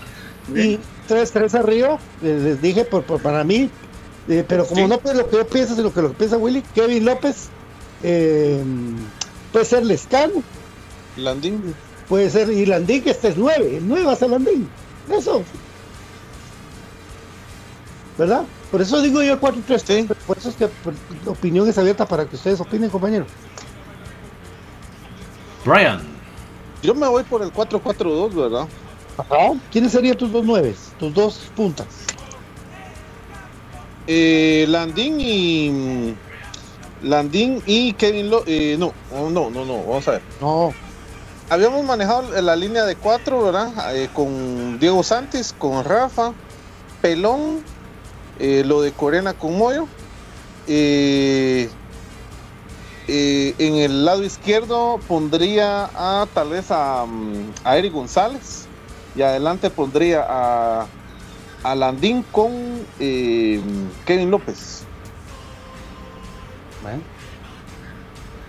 Y 0.54 0.78
tres, 1.08 1.32
tres 1.32 1.52
arriba, 1.56 1.98
les, 2.22 2.42
les 2.42 2.62
dije 2.62 2.84
por, 2.84 3.02
por- 3.02 3.20
para 3.20 3.42
mí, 3.42 3.68
eh, 4.28 4.44
pero 4.46 4.64
como 4.66 4.82
Sí. 4.82 4.86
no 4.86 4.98
pues 4.98 5.16
lo 5.16 5.28
que 5.28 5.38
yo 5.38 5.48
pienso, 5.48 5.74
sino 5.74 5.92
que 5.92 6.00
lo 6.00 6.10
que 6.10 6.14
piensa 6.18 6.36
Willy, 6.36 6.62
Kevin 6.76 7.04
López, 7.06 7.48
eh, 8.04 8.62
puede 9.50 9.64
ser 9.64 9.84
Lescano, 9.84 10.44
Landín. 11.16 11.74
puede 12.08 12.30
ser 12.30 12.50
y 12.50 12.66
Landín, 12.66 13.02
que 13.02 13.10
este 13.10 13.30
es 13.30 13.36
nueve, 13.36 13.78
el 13.78 13.88
nueve 13.88 14.06
va 14.06 14.12
a 14.12 14.16
ser 14.16 14.30
Landín, 14.30 14.68
eso. 15.10 15.42
¿Verdad? 18.16 18.44
Por 18.70 18.80
eso 18.80 19.02
digo 19.02 19.22
yo 19.22 19.40
4-3, 19.40 20.06
por 20.26 20.38
eso 20.38 20.48
es 20.48 20.56
que 20.56 20.68
pues, 20.68 20.96
la 21.24 21.32
opinión 21.32 21.68
es 21.68 21.78
abierta 21.78 22.06
para 22.06 22.24
que 22.26 22.36
ustedes 22.36 22.60
opinen, 22.60 22.90
compañeros. 22.90 23.28
Brian. 25.64 26.00
Yo 26.82 26.94
me 26.94 27.08
voy 27.08 27.24
por 27.24 27.42
el 27.42 27.52
4-4-2, 27.52 28.34
¿verdad? 28.34 28.68
Ajá. 29.16 29.54
¿Quiénes 29.72 29.92
serían 29.92 30.16
tus 30.16 30.30
dos 30.30 30.44
nueves, 30.44 30.92
tus 30.98 31.12
dos 31.14 31.50
puntas? 31.56 31.86
Eh, 34.06 34.66
Landín 34.68 35.20
y. 35.20 36.14
Landín 37.02 37.62
y 37.66 37.92
Kevin 37.94 38.30
Lo 38.30 38.44
eh, 38.46 38.76
no, 38.78 38.92
no, 39.30 39.50
no, 39.50 39.64
no, 39.64 39.78
vamos 39.78 40.08
a 40.08 40.12
ver. 40.12 40.22
No. 40.40 40.72
Habíamos 41.50 41.84
manejado 41.84 42.40
la 42.40 42.56
línea 42.56 42.84
de 42.84 42.96
cuatro, 42.96 43.44
¿verdad? 43.44 43.96
Eh, 43.96 44.08
con 44.12 44.78
Diego 44.78 45.02
Santis, 45.02 45.54
con 45.56 45.84
Rafa, 45.84 46.32
Pelón, 47.02 47.62
eh, 48.38 48.62
lo 48.64 48.82
de 48.82 48.92
Corena 48.92 49.34
con 49.34 49.56
Moyo. 49.58 49.86
eh, 50.66 51.68
eh, 53.06 53.54
en 53.58 53.74
el 53.76 54.04
lado 54.06 54.24
izquierdo 54.24 54.98
pondría 55.06 55.90
a 55.94 56.26
tal 56.32 56.48
vez 56.48 56.70
a, 56.70 57.04
mm, 57.04 57.52
a 57.62 57.76
Eric 57.76 57.92
González 57.92 58.66
y 59.14 59.20
adelante 59.20 59.68
pondría 59.68 60.24
a, 60.26 60.86
a 61.62 61.74
Landín 61.74 62.22
con 62.32 62.50
eh, 62.98 63.60
Kevin 64.06 64.30
López. 64.30 64.84
Bueno. 66.82 67.02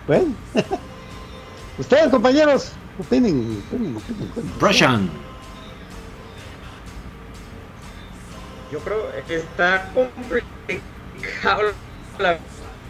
Bueno. 0.08 0.36
Ustedes, 1.78 2.10
compañeros, 2.10 2.72
opinen. 2.98 3.62
opinen, 3.68 3.98
opinen, 3.98 4.30
opinen. 4.32 5.25
Yo 8.76 8.82
creo 8.82 9.10
que 9.26 9.36
está 9.36 9.90
complicado. 9.94 11.72
La 12.20 12.38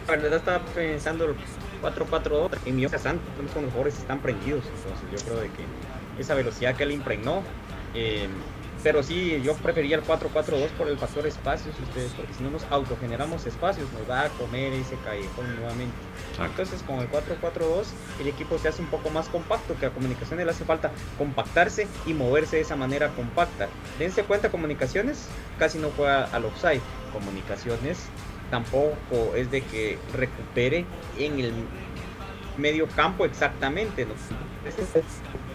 verdad 0.08 0.34
estaba 0.34 0.58
pensando 0.74 1.26
el 1.26 1.36
4-4-2 1.80 2.50
y 2.66 2.72
mi 2.72 2.88
Santos 2.88 3.24
los 3.38 3.52
jugadores 3.52 3.96
están 3.96 4.18
prendidos. 4.18 4.64
Entonces 4.66 5.06
yo 5.12 5.28
creo 5.28 5.42
de 5.42 5.48
que 5.50 5.64
esa 6.20 6.34
velocidad 6.34 6.74
que 6.74 6.82
él 6.82 6.90
impregnó. 6.90 7.44
eh, 7.94 8.26
pero 8.86 9.02
sí, 9.02 9.42
yo 9.42 9.56
preferiría 9.56 9.96
el 9.96 10.04
4-4-2 10.04 10.68
por 10.78 10.86
el 10.86 10.96
factor 10.96 11.26
espacios, 11.26 11.74
ustedes, 11.80 12.12
porque 12.12 12.32
si 12.34 12.44
no 12.44 12.50
nos 12.50 12.62
autogeneramos 12.70 13.44
espacios, 13.44 13.88
nos 13.92 14.08
va 14.08 14.26
a 14.26 14.28
comer 14.28 14.72
ese 14.74 14.94
callejón 15.04 15.56
nuevamente. 15.56 15.96
Entonces, 16.38 16.84
con 16.84 17.00
el 17.00 17.10
4-4-2, 17.10 17.86
el 18.20 18.28
equipo 18.28 18.56
se 18.58 18.68
hace 18.68 18.82
un 18.82 18.86
poco 18.86 19.10
más 19.10 19.28
compacto, 19.28 19.74
que 19.80 19.86
a 19.86 19.90
comunicaciones 19.90 20.46
le 20.46 20.52
hace 20.52 20.64
falta 20.64 20.92
compactarse 21.18 21.88
y 22.06 22.14
moverse 22.14 22.54
de 22.54 22.62
esa 22.62 22.76
manera 22.76 23.08
compacta. 23.08 23.66
Dense 23.98 24.22
cuenta, 24.22 24.52
comunicaciones 24.52 25.26
casi 25.58 25.78
no 25.78 25.90
juega 25.96 26.26
al 26.26 26.44
offside. 26.44 26.80
Comunicaciones 27.12 27.98
tampoco 28.52 29.34
es 29.34 29.50
de 29.50 29.62
que 29.62 29.98
recupere 30.14 30.84
en 31.18 31.40
el 31.40 31.52
medio 32.56 32.86
campo 32.86 33.24
exactamente, 33.24 34.06
¿no? 34.06 34.14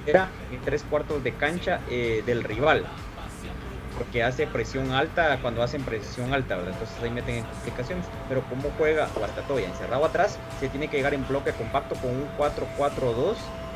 Era 0.05 0.29
en 0.51 0.59
tres 0.61 0.84
cuartos 0.84 1.23
de 1.23 1.32
cancha 1.34 1.79
eh, 1.89 2.23
del 2.25 2.43
rival 2.43 2.86
porque 4.01 4.23
hace 4.23 4.47
presión 4.47 4.89
alta 4.91 5.37
cuando 5.43 5.61
hacen 5.61 5.83
presión 5.83 6.33
alta. 6.33 6.55
Entonces 6.57 6.97
ahí 7.03 7.11
meten 7.11 7.35
en 7.35 7.43
complicaciones. 7.43 8.07
Pero 8.27 8.41
como 8.49 8.71
juega 8.75 9.07
Guastatoya 9.15 9.67
encerrado 9.67 10.05
atrás, 10.05 10.39
se 10.59 10.69
tiene 10.69 10.87
que 10.87 10.97
llegar 10.97 11.13
en 11.13 11.27
bloque 11.27 11.51
compacto 11.51 11.93
con 11.95 12.09
un 12.09 12.27
4-4-2 12.35 13.35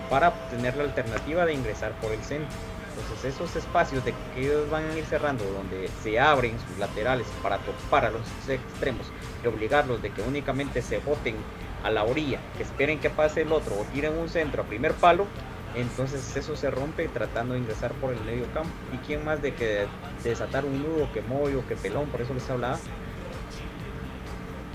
para 0.09 0.32
tener 0.49 0.76
la 0.78 0.86
alternativa 0.86 1.45
de 1.45 1.53
ingresar 1.53 1.91
por 2.01 2.11
el 2.11 2.23
centro. 2.23 2.57
Entonces 2.97 3.36
esos 3.36 3.55
espacios 3.55 4.03
de 4.03 4.15
que 4.34 4.41
ellos 4.41 4.67
van 4.71 4.89
a 4.89 4.97
ir 4.97 5.05
cerrando, 5.05 5.43
donde 5.43 5.91
se 6.01 6.19
abren 6.19 6.57
sus 6.67 6.80
laterales 6.80 7.28
para 7.43 7.59
topar 7.59 8.05
a 8.05 8.09
los 8.09 8.21
extremos 8.49 9.05
y 9.43 9.47
obligarlos 9.47 10.01
de 10.01 10.09
que 10.09 10.23
únicamente 10.23 10.82
se 10.82 10.97
boten 10.99 11.36
a 11.84 11.91
la 11.91 12.03
orilla, 12.03 12.39
que 12.57 12.63
esperen 12.63 12.99
que 12.99 13.11
pase 13.11 13.41
el 13.41 13.51
otro 13.51 13.76
o 13.76 13.84
tiren 13.93 14.17
un 14.17 14.30
centro 14.30 14.63
a 14.63 14.65
primer 14.65 14.93
palo, 14.93 15.28
entonces 15.76 16.36
eso 16.36 16.55
se 16.55 16.71
rompe 16.71 17.07
tratando 17.09 17.53
de 17.53 17.59
ingresar 17.59 17.91
por 17.93 18.13
el 18.13 18.21
medio 18.21 18.45
campo. 18.53 18.69
¿Y 18.93 18.97
quién 19.05 19.26
más 19.26 19.41
de 19.41 19.53
que 19.53 19.88
desatar 20.23 20.65
un 20.65 20.82
nudo 20.82 21.11
que 21.13 21.21
Moyo, 21.21 21.67
que 21.67 21.76
Pelón? 21.76 22.07
Por 22.07 22.21
eso 22.21 22.34
les 22.34 22.49
hablaba. 22.49 22.80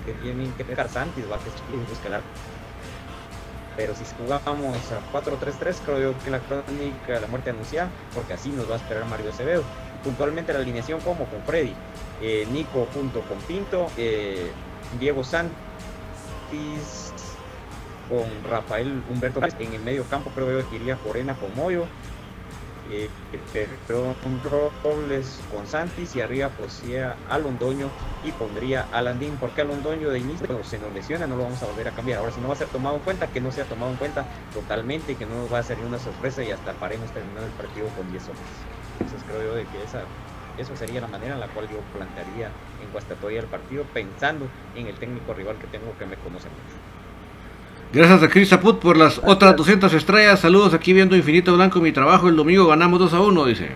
Que 0.04 0.12
tienen 0.14 0.52
que 0.52 0.64
pegar 0.64 0.88
Santis, 0.88 1.24
va 1.30 1.38
que 1.38 1.48
es 1.48 1.88
buscar 1.88 2.20
Pero 3.76 3.94
si 3.94 4.04
jugamos 4.18 4.76
a 4.92 5.12
4-3-3, 5.12 5.76
creo 5.84 6.00
yo 6.00 6.18
que 6.24 6.30
la 6.30 6.40
crónica 6.40 7.12
de 7.14 7.20
la 7.20 7.26
muerte 7.26 7.50
anunciada, 7.50 7.90
porque 8.14 8.34
así 8.34 8.50
nos 8.50 8.68
va 8.68 8.74
a 8.74 8.78
esperar 8.78 9.06
Mario 9.06 9.30
Acevedo. 9.30 9.62
Puntualmente 10.04 10.52
la 10.52 10.60
alineación 10.60 11.00
como 11.00 11.24
con 11.26 11.42
Freddy, 11.42 11.74
eh, 12.22 12.46
Nico 12.50 12.86
junto 12.92 13.20
con 13.22 13.38
Pinto, 13.40 13.90
eh, 13.96 14.50
Diego 14.98 15.22
Santis 15.24 15.52
con 18.10 18.50
Rafael 18.50 19.02
Humberto 19.08 19.40
en 19.58 19.72
el 19.72 19.82
medio 19.82 20.04
campo 20.04 20.30
creo 20.34 20.60
yo 20.60 20.68
que 20.68 20.76
iría 20.76 20.96
Corena 20.96 21.34
con 21.34 21.54
Moyo 21.56 21.86
eh, 22.92 23.08
perdón, 23.86 24.16
Robles 24.82 25.38
con 25.54 25.64
Santis 25.64 26.16
y 26.16 26.20
arriba 26.20 26.50
iría 26.84 27.14
a 27.28 27.38
Londoño 27.38 27.88
y 28.24 28.32
pondría 28.32 28.88
a 28.92 29.00
Landín 29.00 29.36
porque 29.38 29.60
a 29.60 29.64
Londoño 29.64 30.10
de 30.10 30.18
inicio 30.18 30.46
cuando 30.46 30.64
se 30.64 30.78
nos 30.80 30.92
lesiona 30.92 31.28
no 31.28 31.36
lo 31.36 31.44
vamos 31.44 31.62
a 31.62 31.66
volver 31.66 31.86
a 31.86 31.92
cambiar. 31.92 32.18
Ahora 32.18 32.32
si 32.32 32.40
no 32.40 32.48
va 32.48 32.54
a 32.54 32.56
ser 32.56 32.66
tomado 32.66 32.96
en 32.96 33.02
cuenta 33.02 33.28
que 33.28 33.40
no 33.40 33.52
sea 33.52 33.64
tomado 33.64 33.92
en 33.92 33.96
cuenta 33.96 34.24
totalmente 34.52 35.12
y 35.12 35.14
que 35.14 35.24
no 35.24 35.48
va 35.48 35.60
a 35.60 35.62
ser 35.62 35.78
una 35.78 36.00
sorpresa 36.00 36.42
y 36.42 36.50
hasta 36.50 36.72
paremos 36.72 37.12
terminando 37.12 37.46
el 37.46 37.52
partido 37.52 37.86
con 37.96 38.10
10 38.10 38.24
hombres. 38.24 38.48
Entonces 38.98 39.22
creo 39.28 39.42
yo 39.44 39.54
de 39.54 39.66
que 39.66 39.84
esa 39.84 40.02
eso 40.58 40.76
sería 40.76 41.00
la 41.00 41.06
manera 41.06 41.34
en 41.34 41.40
la 41.40 41.46
cual 41.46 41.68
yo 41.70 41.78
plantearía 41.96 42.50
en 42.82 42.90
Guastatoya 42.92 43.38
el 43.38 43.46
partido 43.46 43.84
pensando 43.94 44.48
en 44.74 44.88
el 44.88 44.96
técnico 44.96 45.32
rival 45.32 45.56
que 45.58 45.68
tengo 45.68 45.96
que 45.96 46.06
me 46.06 46.16
conoce 46.16 46.48
mucho 46.48 46.89
Gracias 47.92 48.22
a 48.22 48.28
Chris 48.28 48.52
Aput 48.52 48.78
por 48.78 48.96
las 48.96 49.20
otras 49.24 49.56
200 49.56 49.92
estrellas. 49.92 50.38
Saludos 50.38 50.74
aquí 50.74 50.92
viendo 50.92 51.16
Infinito 51.16 51.54
Blanco 51.54 51.80
mi 51.80 51.90
trabajo. 51.90 52.28
El 52.28 52.36
domingo 52.36 52.68
ganamos 52.68 53.00
2 53.00 53.14
a 53.14 53.20
1, 53.20 53.44
dice. 53.46 53.70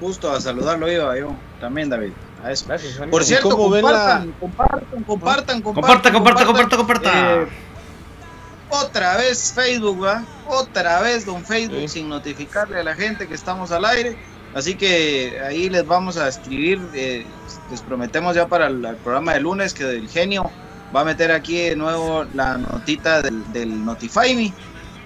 Gusto 0.00 0.30
a 0.30 0.38
saludarlo 0.38 0.90
iba 0.92 1.18
yo 1.18 1.34
también, 1.60 1.88
David. 1.88 2.12
A 2.44 2.52
eso. 2.52 2.66
Gracias. 2.68 3.00
Por 3.10 3.24
cierto, 3.24 3.48
¿Cómo 3.48 3.70
ven 3.70 3.80
compartan, 3.80 4.34
compartan, 4.38 5.02
compartan, 5.02 5.62
Comparta, 5.62 6.12
comparta, 6.12 6.44
comparta, 6.44 6.76
comparta. 6.76 7.34
Eh, 7.42 7.46
otra 8.68 9.16
vez 9.16 9.54
Facebook, 9.54 10.04
¿va? 10.04 10.24
Otra 10.46 11.00
vez 11.00 11.24
Don 11.24 11.42
Facebook 11.42 11.88
sin 11.88 12.10
notificarle 12.10 12.80
a 12.80 12.84
la 12.84 12.94
gente 12.94 13.26
que 13.26 13.34
estamos 13.34 13.70
al 13.72 13.86
aire. 13.86 14.18
Así 14.54 14.74
que 14.74 15.40
ahí 15.40 15.70
les 15.70 15.86
vamos 15.86 16.18
a 16.18 16.28
escribir, 16.28 16.82
eh, 16.92 17.24
les 17.70 17.80
prometemos 17.80 18.36
ya 18.36 18.46
para 18.46 18.66
el, 18.66 18.84
el 18.84 18.96
programa 18.96 19.32
de 19.32 19.40
lunes 19.40 19.72
que 19.72 19.84
el 19.84 20.08
genio 20.10 20.50
va 20.94 21.00
a 21.00 21.04
meter 21.04 21.30
aquí 21.32 21.56
de 21.56 21.76
nuevo 21.76 22.24
la 22.32 22.58
notita 22.58 23.22
del, 23.22 23.84
Notify 23.84 24.34
Me, 24.34 24.54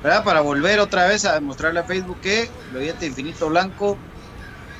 ¿verdad? 0.02 0.24
Para 0.24 0.40
volver 0.40 0.80
otra 0.80 1.06
vez 1.06 1.24
a 1.24 1.34
demostrarle 1.34 1.80
a 1.80 1.84
Facebook 1.84 2.20
que 2.20 2.48
el 2.68 2.76
oyente 2.76 3.06
Infinito 3.06 3.48
Blanco 3.48 4.00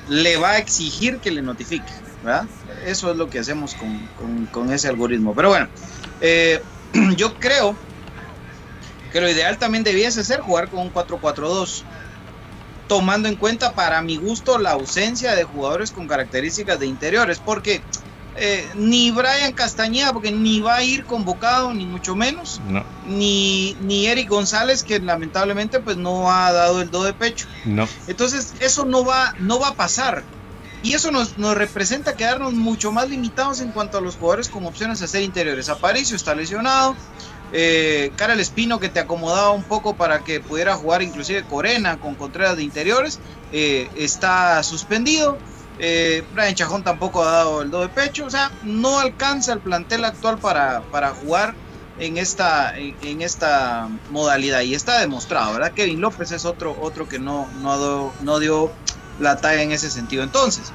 le 0.07 0.37
va 0.37 0.51
a 0.51 0.57
exigir 0.59 1.19
que 1.19 1.31
le 1.31 1.41
notifique, 1.41 1.91
¿verdad? 2.21 2.45
Eso 2.85 3.11
es 3.11 3.17
lo 3.17 3.29
que 3.29 3.39
hacemos 3.39 3.75
con, 3.75 4.07
con- 4.15 4.47
con 4.47 4.71
ese 4.71 4.87
algoritmo. 4.87 5.35
Pero 5.35 5.49
bueno, 5.49 5.67
eh, 6.21 6.61
yo 7.17 7.37
creo 7.37 7.77
que 9.09 9.21
lo 9.21 9.29
ideal 9.29 9.57
también 9.57 9.83
debiese 9.83 10.23
ser 10.23 10.39
jugar 10.41 10.69
con 10.69 10.79
un 10.81 10.91
4-4-2, 10.91 11.85
tomando 12.87 13.27
en 13.29 13.37
cuenta 13.37 13.73
para 13.73 14.01
mi 14.01 14.17
gusto 14.17 14.57
la 14.57 14.71
ausencia 14.71 15.35
de 15.35 15.43
jugadores 15.43 15.91
con 15.91 16.07
características 16.07 16.79
de 16.79 16.87
interiores, 16.87 17.39
porque 17.39 17.81
eh, 18.39 18.67
ni 18.75 19.11
Brian 19.11 19.53
Castañeda, 19.53 20.13
porque 20.13 20.31
ni 20.31 20.61
va 20.61 20.77
a 20.77 20.83
ir 20.83 21.05
convocado, 21.05 21.73
ni 21.73 21.85
mucho 21.85 22.15
menos, 22.15 22.61
No, 22.67 22.83
ni, 23.07 23.75
ni 23.81 24.07
Eric 24.07 24.29
González, 24.29 24.83
que 24.83 24.99
lamentablemente 24.99 25.79
pues 25.79 25.97
no 25.97 26.31
ha 26.31 26.51
dado 26.51 26.81
el 26.81 26.89
do 26.89 27.03
de 27.03 27.13
pecho. 27.13 27.47
no. 27.65 27.87
Entonces, 28.07 28.53
eso 28.59 28.85
no 28.85 29.03
va, 29.05 29.33
no 29.39 29.59
va 29.59 29.69
a 29.69 29.73
pasar. 29.75 30.23
Y 30.81 30.93
eso 30.93 31.11
nos, 31.11 31.37
nos 31.37 31.55
representa 31.57 32.15
quedarnos 32.15 32.53
mucho 32.53 32.93
más 32.93 33.09
limitados 33.09 33.59
en 33.59 33.71
cuanto 33.71 33.97
a 33.97 34.01
los 34.01 34.15
jugadores 34.15 34.47
con 34.47 34.65
opciones 34.65 35.01
a 35.01 35.07
ser 35.07 35.23
interiores. 35.23 35.67
Aparicio 35.67 36.15
está 36.15 36.33
lesionado. 36.33 36.95
Eh, 37.51 38.11
Karel 38.15 38.39
Espino 38.39 38.79
que 38.79 38.89
te 38.89 38.99
acomodaba 38.99 39.49
un 39.49 39.63
poco 39.63 39.95
para 39.95 40.19
que 40.19 40.39
pudiera 40.39 40.75
jugar 40.75 41.01
inclusive 41.01 41.43
Corena 41.43 41.97
con 41.97 42.13
Contreras 42.13 42.55
de 42.55 42.63
interiores 42.63 43.19
eh, 43.51 43.89
está 43.95 44.61
suspendido. 44.63 45.37
Eh, 45.79 46.23
Brian 46.33 46.55
Chajón 46.55 46.83
tampoco 46.83 47.23
ha 47.23 47.31
dado 47.31 47.61
el 47.61 47.71
do 47.71 47.81
de 47.81 47.89
pecho. 47.89 48.25
O 48.25 48.29
sea, 48.29 48.51
no 48.63 48.99
alcanza 48.99 49.53
el 49.53 49.59
plantel 49.59 50.05
actual 50.05 50.37
para, 50.37 50.81
para 50.91 51.11
jugar 51.11 51.55
en 51.99 52.17
esta, 52.17 52.77
en, 52.77 53.21
esta 53.21 53.89
modalidad. 54.11 54.61
Y 54.61 54.75
está 54.75 54.99
demostrado, 54.99 55.53
¿verdad? 55.53 55.71
Kevin 55.71 56.01
López 56.01 56.31
es 56.31 56.45
otro, 56.45 56.77
otro 56.81 57.07
que 57.07 57.19
no, 57.19 57.47
no 57.61 58.39
dio 58.39 58.71
la 59.19 59.37
talla 59.37 59.61
en 59.61 59.71
ese 59.71 59.89
sentido. 59.89 60.23
Entonces, 60.23 60.71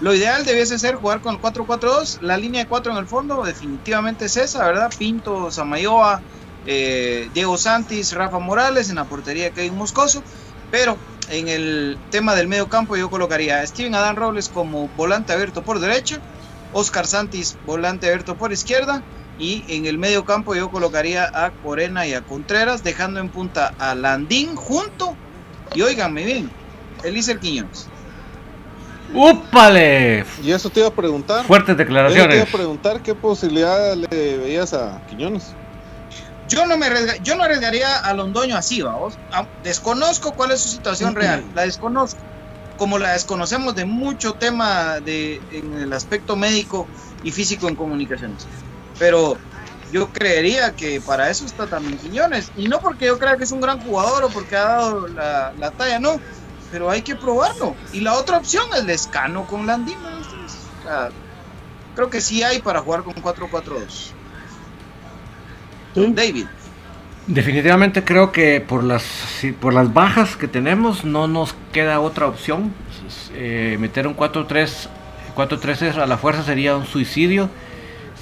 lo 0.00 0.14
ideal 0.14 0.44
debiese 0.44 0.78
ser 0.78 0.96
jugar 0.96 1.20
con 1.20 1.36
el 1.36 1.40
4-4-2. 1.40 2.20
La 2.20 2.36
línea 2.36 2.62
de 2.62 2.68
4 2.68 2.92
en 2.92 2.98
el 2.98 3.06
fondo 3.06 3.42
definitivamente 3.44 4.26
es 4.26 4.36
esa, 4.36 4.66
¿verdad? 4.66 4.92
Pinto, 4.96 5.50
Samayoa, 5.50 6.20
eh, 6.66 7.30
Diego 7.32 7.56
Santis, 7.56 8.12
Rafa 8.12 8.38
Morales 8.38 8.90
en 8.90 8.96
la 8.96 9.04
portería 9.04 9.50
Kevin 9.50 9.76
Moscoso. 9.76 10.22
Pero 10.70 10.98
en 11.30 11.48
el 11.48 11.98
tema 12.10 12.34
del 12.34 12.48
medio 12.48 12.68
campo 12.68 12.96
yo 12.96 13.10
colocaría 13.10 13.60
a 13.60 13.66
Steven 13.66 13.94
Adán 13.94 14.16
Robles 14.16 14.48
como 14.48 14.88
volante 14.96 15.32
abierto 15.32 15.62
por 15.62 15.80
derecha, 15.80 16.18
Oscar 16.72 17.06
Santis 17.06 17.56
volante 17.66 18.06
abierto 18.06 18.36
por 18.36 18.52
izquierda 18.52 19.02
y 19.38 19.64
en 19.68 19.86
el 19.86 19.98
medio 19.98 20.24
campo 20.24 20.54
yo 20.54 20.70
colocaría 20.70 21.24
a 21.24 21.50
Corena 21.50 22.06
y 22.06 22.14
a 22.14 22.22
Contreras 22.22 22.84
dejando 22.84 23.20
en 23.20 23.28
punta 23.28 23.74
a 23.78 23.94
Landín 23.94 24.54
junto 24.54 25.16
y 25.74 25.82
óiganme 25.82 26.24
bien, 26.24 26.50
Elícer 27.02 27.38
Quiñones. 27.38 27.88
¡Úpale! 29.12 30.24
Y 30.42 30.50
eso 30.50 30.70
te 30.70 30.80
iba 30.80 30.88
a 30.88 30.92
preguntar. 30.92 31.44
Fuertes 31.44 31.70
Eso 31.70 31.76
te 31.76 31.92
iba 31.92 32.02
declaraciones. 32.02 32.42
a 32.42 32.56
preguntar 32.56 33.02
qué 33.02 33.14
posibilidad 33.14 33.94
le 33.94 34.38
veías 34.38 34.72
a 34.74 35.00
Quiñones. 35.08 35.54
Yo 36.54 36.66
no 36.66 36.78
me 36.78 36.86
arriesga- 36.86 37.18
yo 37.22 37.36
no 37.36 37.44
arriesgaría 37.44 37.96
a 37.98 38.14
Londoño 38.14 38.56
así, 38.56 38.82
vamos. 38.82 39.20
Desconozco 39.62 40.34
cuál 40.34 40.52
es 40.52 40.62
su 40.62 40.68
situación 40.70 41.14
real, 41.14 41.50
la 41.54 41.62
desconozco. 41.62 42.24
Como 42.76 42.98
la 42.98 43.12
desconocemos 43.12 43.74
de 43.74 43.86
mucho 43.86 44.34
tema 44.34 45.00
de, 45.00 45.44
en 45.50 45.74
el 45.74 45.92
aspecto 45.92 46.36
médico 46.36 46.90
y 47.22 47.32
físico 47.32 47.68
en 47.68 47.76
comunicaciones. 47.76 48.50
Pero 48.98 49.42
yo 49.86 50.12
creería 50.12 50.74
que 50.74 51.00
para 51.02 51.30
eso 51.30 51.46
está 51.46 51.68
también 51.68 51.98
Quiñones. 51.98 52.52
Y 52.54 52.68
no 52.68 52.80
porque 52.80 53.06
yo 53.06 53.18
crea 53.18 53.36
que 53.36 53.44
es 53.44 53.52
un 53.52 53.60
gran 53.60 53.80
jugador 53.80 54.24
o 54.24 54.32
porque 54.32 54.56
ha 54.56 54.64
dado 54.64 55.08
la, 55.08 55.52
la 55.56 55.72
talla, 55.72 56.00
no. 56.00 56.24
Pero 56.68 56.90
hay 56.90 57.02
que 57.02 57.16
probarlo. 57.16 57.80
Y 57.90 58.00
la 58.00 58.14
otra 58.14 58.38
opción 58.38 58.64
es 58.76 58.84
Lescano 58.84 59.46
con 59.46 59.66
Landín. 59.66 60.00
¿no? 60.02 60.18
O 60.20 60.82
sea, 60.82 61.12
creo 61.94 62.10
que 62.10 62.20
sí 62.22 62.42
hay 62.42 62.62
para 62.62 62.82
jugar 62.82 63.02
con 63.04 63.14
4-4-2. 63.22 64.16
David. 65.94 66.46
Definitivamente 67.26 68.04
creo 68.04 68.32
que 68.32 68.60
por 68.60 68.84
las 68.84 69.02
si- 69.02 69.52
por 69.52 69.72
las 69.72 69.92
bajas 69.94 70.36
que 70.36 70.46
tenemos 70.46 71.04
no 71.04 71.26
nos 71.26 71.54
queda 71.72 72.00
otra 72.00 72.26
opción. 72.26 72.72
Eh, 73.34 73.76
meter 73.80 74.06
un 74.06 74.14
4-3 74.14 74.88
4-3 75.34 75.96
a 75.96 76.06
la 76.06 76.18
fuerza 76.18 76.42
sería 76.42 76.76
un 76.76 76.86
suicidio. 76.86 77.48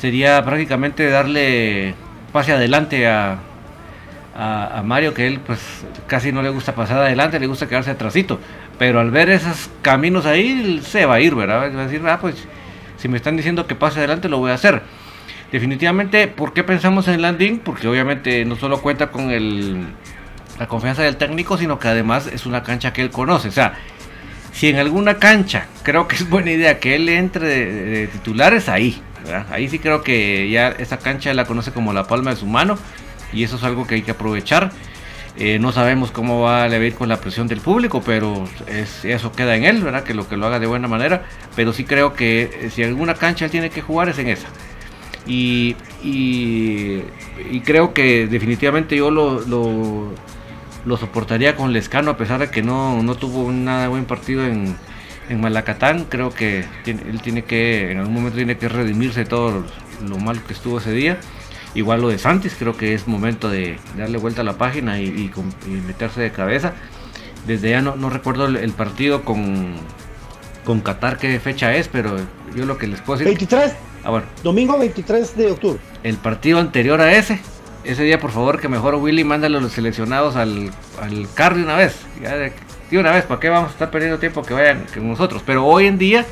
Sería 0.00 0.44
prácticamente 0.44 1.08
darle 1.10 1.94
pase 2.32 2.52
adelante 2.52 3.06
a, 3.08 3.38
a, 4.36 4.78
a 4.78 4.82
Mario, 4.82 5.14
que 5.14 5.26
él 5.26 5.40
pues 5.40 5.60
casi 6.06 6.32
no 6.32 6.42
le 6.42 6.48
gusta 6.50 6.74
pasar 6.74 6.98
adelante, 6.98 7.38
le 7.40 7.46
gusta 7.46 7.68
quedarse 7.68 7.90
atrasito. 7.90 8.38
Pero 8.78 9.00
al 9.00 9.10
ver 9.10 9.30
esos 9.30 9.68
caminos 9.82 10.26
ahí, 10.26 10.50
él 10.64 10.82
se 10.84 11.06
va 11.06 11.14
a 11.16 11.20
ir, 11.20 11.34
¿verdad? 11.34 11.72
Va 11.76 11.82
a 11.82 11.86
decir, 11.86 12.02
ah, 12.06 12.18
pues 12.20 12.36
si 12.96 13.08
me 13.08 13.16
están 13.16 13.36
diciendo 13.36 13.66
que 13.66 13.74
pase 13.74 13.98
adelante, 13.98 14.28
lo 14.28 14.38
voy 14.38 14.50
a 14.52 14.54
hacer. 14.54 14.82
Definitivamente, 15.52 16.28
¿por 16.28 16.54
qué 16.54 16.64
pensamos 16.64 17.06
en 17.08 17.20
landing? 17.20 17.58
Porque 17.58 17.86
obviamente 17.86 18.44
no 18.46 18.56
solo 18.56 18.80
cuenta 18.80 19.10
con 19.10 19.30
el, 19.30 19.84
la 20.58 20.66
confianza 20.66 21.02
del 21.02 21.16
técnico, 21.18 21.58
sino 21.58 21.78
que 21.78 21.88
además 21.88 22.26
es 22.26 22.46
una 22.46 22.62
cancha 22.62 22.92
que 22.94 23.02
él 23.02 23.10
conoce. 23.10 23.48
O 23.48 23.52
sea, 23.52 23.74
si 24.52 24.68
en 24.68 24.78
alguna 24.78 25.18
cancha 25.18 25.66
creo 25.82 26.08
que 26.08 26.16
es 26.16 26.28
buena 26.28 26.50
idea 26.50 26.80
que 26.80 26.94
él 26.94 27.08
entre 27.10 27.46
de, 27.46 27.84
de 27.84 28.06
titular, 28.06 28.54
es 28.54 28.70
ahí. 28.70 29.00
Ahí 29.50 29.68
sí 29.68 29.78
creo 29.78 30.02
que 30.02 30.50
ya 30.50 30.68
esa 30.68 30.98
cancha 30.98 31.32
la 31.34 31.44
conoce 31.44 31.70
como 31.70 31.92
la 31.92 32.08
palma 32.08 32.30
de 32.30 32.36
su 32.36 32.46
mano 32.46 32.78
y 33.32 33.44
eso 33.44 33.56
es 33.56 33.62
algo 33.62 33.86
que 33.86 33.96
hay 33.96 34.02
que 34.02 34.12
aprovechar. 34.12 34.72
Eh, 35.38 35.58
no 35.58 35.72
sabemos 35.72 36.10
cómo 36.10 36.40
va 36.40 36.64
a 36.64 36.76
ir 36.76 36.94
con 36.94 37.08
la 37.08 37.18
presión 37.18 37.48
del 37.48 37.60
público, 37.60 38.02
pero 38.04 38.44
es, 38.66 39.04
eso 39.04 39.32
queda 39.32 39.56
en 39.56 39.64
él. 39.64 39.84
Que 40.04 40.14
lo 40.14 40.28
que 40.28 40.36
lo 40.36 40.46
haga 40.46 40.58
de 40.58 40.66
buena 40.66 40.88
manera. 40.88 41.24
Pero 41.56 41.72
sí 41.72 41.84
creo 41.84 42.14
que 42.14 42.42
eh, 42.42 42.70
si 42.70 42.82
alguna 42.82 43.14
cancha 43.14 43.44
él 43.44 43.50
tiene 43.50 43.70
que 43.70 43.80
jugar 43.80 44.08
es 44.08 44.18
en 44.18 44.28
esa. 44.28 44.48
Y, 45.26 45.76
y, 46.02 47.02
creo 47.64 47.94
que 47.94 48.26
definitivamente 48.26 48.96
yo 48.96 49.10
lo, 49.10 50.10
soportaría 50.96 51.54
con 51.54 51.72
Lescano 51.72 52.10
a 52.10 52.16
pesar 52.16 52.40
de 52.40 52.50
que 52.50 52.62
no, 52.62 53.02
no 53.02 53.14
tuvo 53.14 53.50
nada 53.52 53.88
buen 53.88 54.04
partido 54.04 54.44
en, 54.44 54.76
en 55.28 55.40
Malacatán. 55.40 56.06
Creo 56.08 56.30
que 56.30 56.64
tiene- 56.84 57.02
él 57.08 57.22
tiene 57.22 57.44
que, 57.44 57.92
en 57.92 57.98
algún 57.98 58.14
momento 58.14 58.36
tiene 58.36 58.56
que 58.58 58.68
redimirse 58.68 59.24
todo 59.24 59.64
lo 60.06 60.18
mal 60.18 60.42
que 60.42 60.52
estuvo 60.52 60.78
ese 60.78 60.92
día. 60.92 61.18
Igual 61.74 62.02
lo 62.02 62.08
de 62.08 62.18
Santis, 62.18 62.54
creo 62.58 62.76
que 62.76 62.92
es 62.92 63.08
momento 63.08 63.48
de 63.48 63.78
darle 63.96 64.18
vuelta 64.18 64.42
a 64.42 64.44
la 64.44 64.58
página 64.58 65.00
y, 65.00 65.30
meterse 65.86 66.20
de 66.20 66.30
cabeza. 66.30 66.74
Desde 67.46 67.70
ya 67.70 67.80
no, 67.80 68.10
recuerdo 68.10 68.46
el, 68.46 68.56
el 68.56 68.72
partido 68.72 69.24
con, 69.24 69.74
con 70.64 70.80
Qatar, 70.80 71.18
qué 71.18 71.40
fecha 71.40 71.74
es, 71.74 71.88
pero 71.88 72.16
yo 72.54 72.66
lo 72.66 72.76
que 72.76 72.86
les 72.88 73.00
puedo 73.00 73.18
decir... 73.18 73.26
23, 73.38 73.72
Ah, 74.04 74.10
bueno, 74.10 74.26
domingo 74.42 74.78
23 74.78 75.36
de 75.36 75.50
octubre. 75.52 75.78
el 76.02 76.16
partido 76.16 76.58
anterior 76.58 77.00
a 77.00 77.12
ese. 77.16 77.40
Ese 77.84 78.04
día, 78.04 78.20
por 78.20 78.30
favor, 78.30 78.60
que 78.60 78.68
mejor 78.68 78.94
Willy 78.96 79.24
mándale 79.24 79.58
a 79.58 79.60
los 79.60 79.72
seleccionados 79.72 80.36
al, 80.36 80.70
al 81.00 81.28
CAR 81.34 81.56
de 81.56 81.62
una 81.64 81.76
vez. 81.76 81.96
Ya 82.22 82.36
de, 82.36 82.52
de 82.90 82.98
una 82.98 83.10
vez, 83.10 83.24
¿para 83.24 83.40
qué 83.40 83.48
vamos 83.48 83.70
a 83.70 83.72
estar 83.72 83.90
perdiendo 83.90 84.18
tiempo 84.18 84.42
que 84.42 84.54
vayan 84.54 84.84
con 84.94 85.08
nosotros? 85.08 85.42
Pero 85.44 85.64
hoy 85.66 85.86
en 85.86 85.98
día 85.98 86.24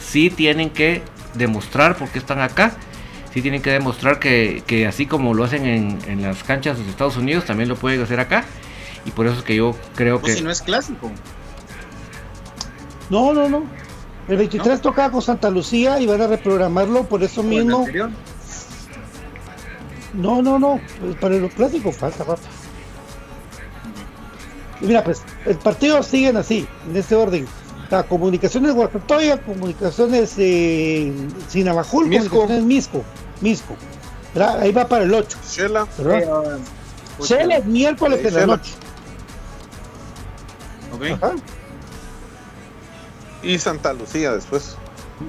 sí 0.00 0.30
tienen 0.30 0.70
que 0.70 1.02
demostrar 1.34 1.96
por 1.96 2.08
qué 2.08 2.18
están 2.18 2.40
acá. 2.40 2.72
Sí 3.32 3.40
tienen 3.42 3.62
que 3.62 3.70
demostrar 3.70 4.18
que, 4.18 4.62
que 4.66 4.86
así 4.86 5.06
como 5.06 5.32
lo 5.34 5.44
hacen 5.44 5.64
en, 5.66 5.98
en 6.08 6.22
las 6.22 6.42
canchas 6.42 6.78
de 6.78 6.88
Estados 6.90 7.16
Unidos, 7.16 7.44
también 7.44 7.68
lo 7.68 7.76
pueden 7.76 8.02
hacer 8.02 8.18
acá. 8.18 8.44
Y 9.04 9.12
por 9.12 9.26
eso 9.26 9.36
es 9.38 9.42
que 9.44 9.54
yo 9.54 9.76
creo 9.94 10.16
O 10.16 10.22
que... 10.22 10.32
si 10.32 10.42
no 10.42 10.50
es 10.50 10.62
clásico. 10.62 11.12
No, 13.10 13.32
no, 13.32 13.48
no. 13.48 13.64
El 14.28 14.36
23 14.36 14.80
tocaba 14.80 15.12
con 15.12 15.22
Santa 15.22 15.50
Lucía 15.50 16.00
y 16.00 16.06
van 16.06 16.20
a 16.20 16.26
reprogramarlo 16.26 17.04
por 17.04 17.22
eso 17.22 17.42
el 17.42 17.46
mismo. 17.46 17.78
anterior. 17.78 18.10
No, 20.14 20.42
no, 20.42 20.58
no. 20.58 20.80
Para 21.20 21.36
los 21.36 21.52
clásicos 21.52 21.96
falta, 21.96 22.24
falta. 22.24 22.48
Y 24.80 24.86
mira, 24.86 25.04
pues, 25.04 25.22
el 25.44 25.56
partido 25.56 26.02
siguen 26.02 26.36
así, 26.36 26.66
en 26.88 26.96
este 26.96 27.14
orden. 27.14 27.46
La 27.90 28.02
comunicaciones 28.02 28.74
Guacatoya, 28.74 29.40
comunicaciones 29.42 30.34
eh, 30.38 31.12
Sinabajul, 31.48 32.08
Misco. 32.08 32.30
comunicaciones 32.30 32.64
Misco. 32.64 33.04
Misco. 33.40 33.76
¿verdad? 34.34 34.60
Ahí 34.60 34.72
va 34.72 34.88
para 34.88 35.04
el 35.04 35.14
8. 35.14 35.38
Shela. 35.48 35.86
¿verdad? 35.98 36.58
Shela 37.22 37.58
es 37.58 37.64
miércoles 37.64 38.24
en 38.24 38.34
la 38.34 38.46
noche. 38.46 38.72
Ok. 40.92 41.04
Ajá. 41.12 41.32
Y 43.46 43.58
Santa 43.58 43.92
Lucía 43.92 44.32
después. 44.32 44.76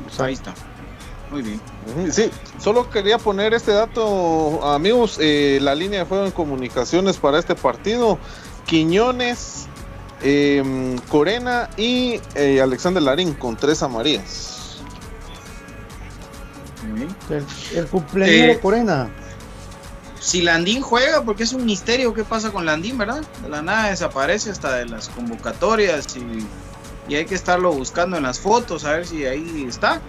Pues 0.04 0.20
ahí 0.20 0.34
está. 0.34 0.54
Muy 1.32 1.42
bien. 1.42 1.62
Sí, 2.12 2.30
solo 2.58 2.90
quería 2.90 3.18
poner 3.18 3.54
este 3.54 3.72
dato, 3.74 4.64
amigos, 4.66 5.18
eh, 5.22 5.60
la 5.62 5.76
línea 5.76 6.00
de 6.00 6.06
fuego 6.06 6.26
en 6.26 6.32
comunicaciones 6.32 7.18
para 7.18 7.38
este 7.38 7.54
partido, 7.54 8.18
Quiñones, 8.66 9.68
em, 10.22 10.98
Corena 11.10 11.70
y 11.76 12.22
eh, 12.36 12.62
Alexander 12.62 13.04
Larín 13.04 13.34
con 13.34 13.58
tres 13.58 13.84
amarillas. 13.84 14.80
El, 17.30 17.46
el 17.76 17.88
cumpleañero 17.88 18.54
Eh, 18.54 18.60
Corena. 18.60 19.10
Si 20.20 20.42
Landín 20.42 20.82
juega, 20.82 21.24
porque 21.24 21.44
es 21.44 21.54
un 21.54 21.66
misterio 21.66 22.14
qué 22.14 22.24
pasa 22.24 22.52
con 22.52 22.66
Landín, 22.66 22.98
¿verdad? 22.98 23.22
De 23.44 23.50
la 23.50 23.62
nada 23.62 23.90
desaparece 23.90 24.50
hasta 24.50 24.76
de 24.76 24.86
las 24.86 25.10
convocatorias 25.10 26.16
y, 26.16 26.46
y 27.08 27.16
hay 27.16 27.26
que 27.26 27.36
estarlo 27.36 27.72
buscando 27.74 28.18
en 28.18 28.24
las 28.24 28.40
fotos 28.40 28.84
a 28.86 28.94
ver 28.94 29.06
si 29.08 29.26
ahí 29.26 29.66
está. 29.68 30.02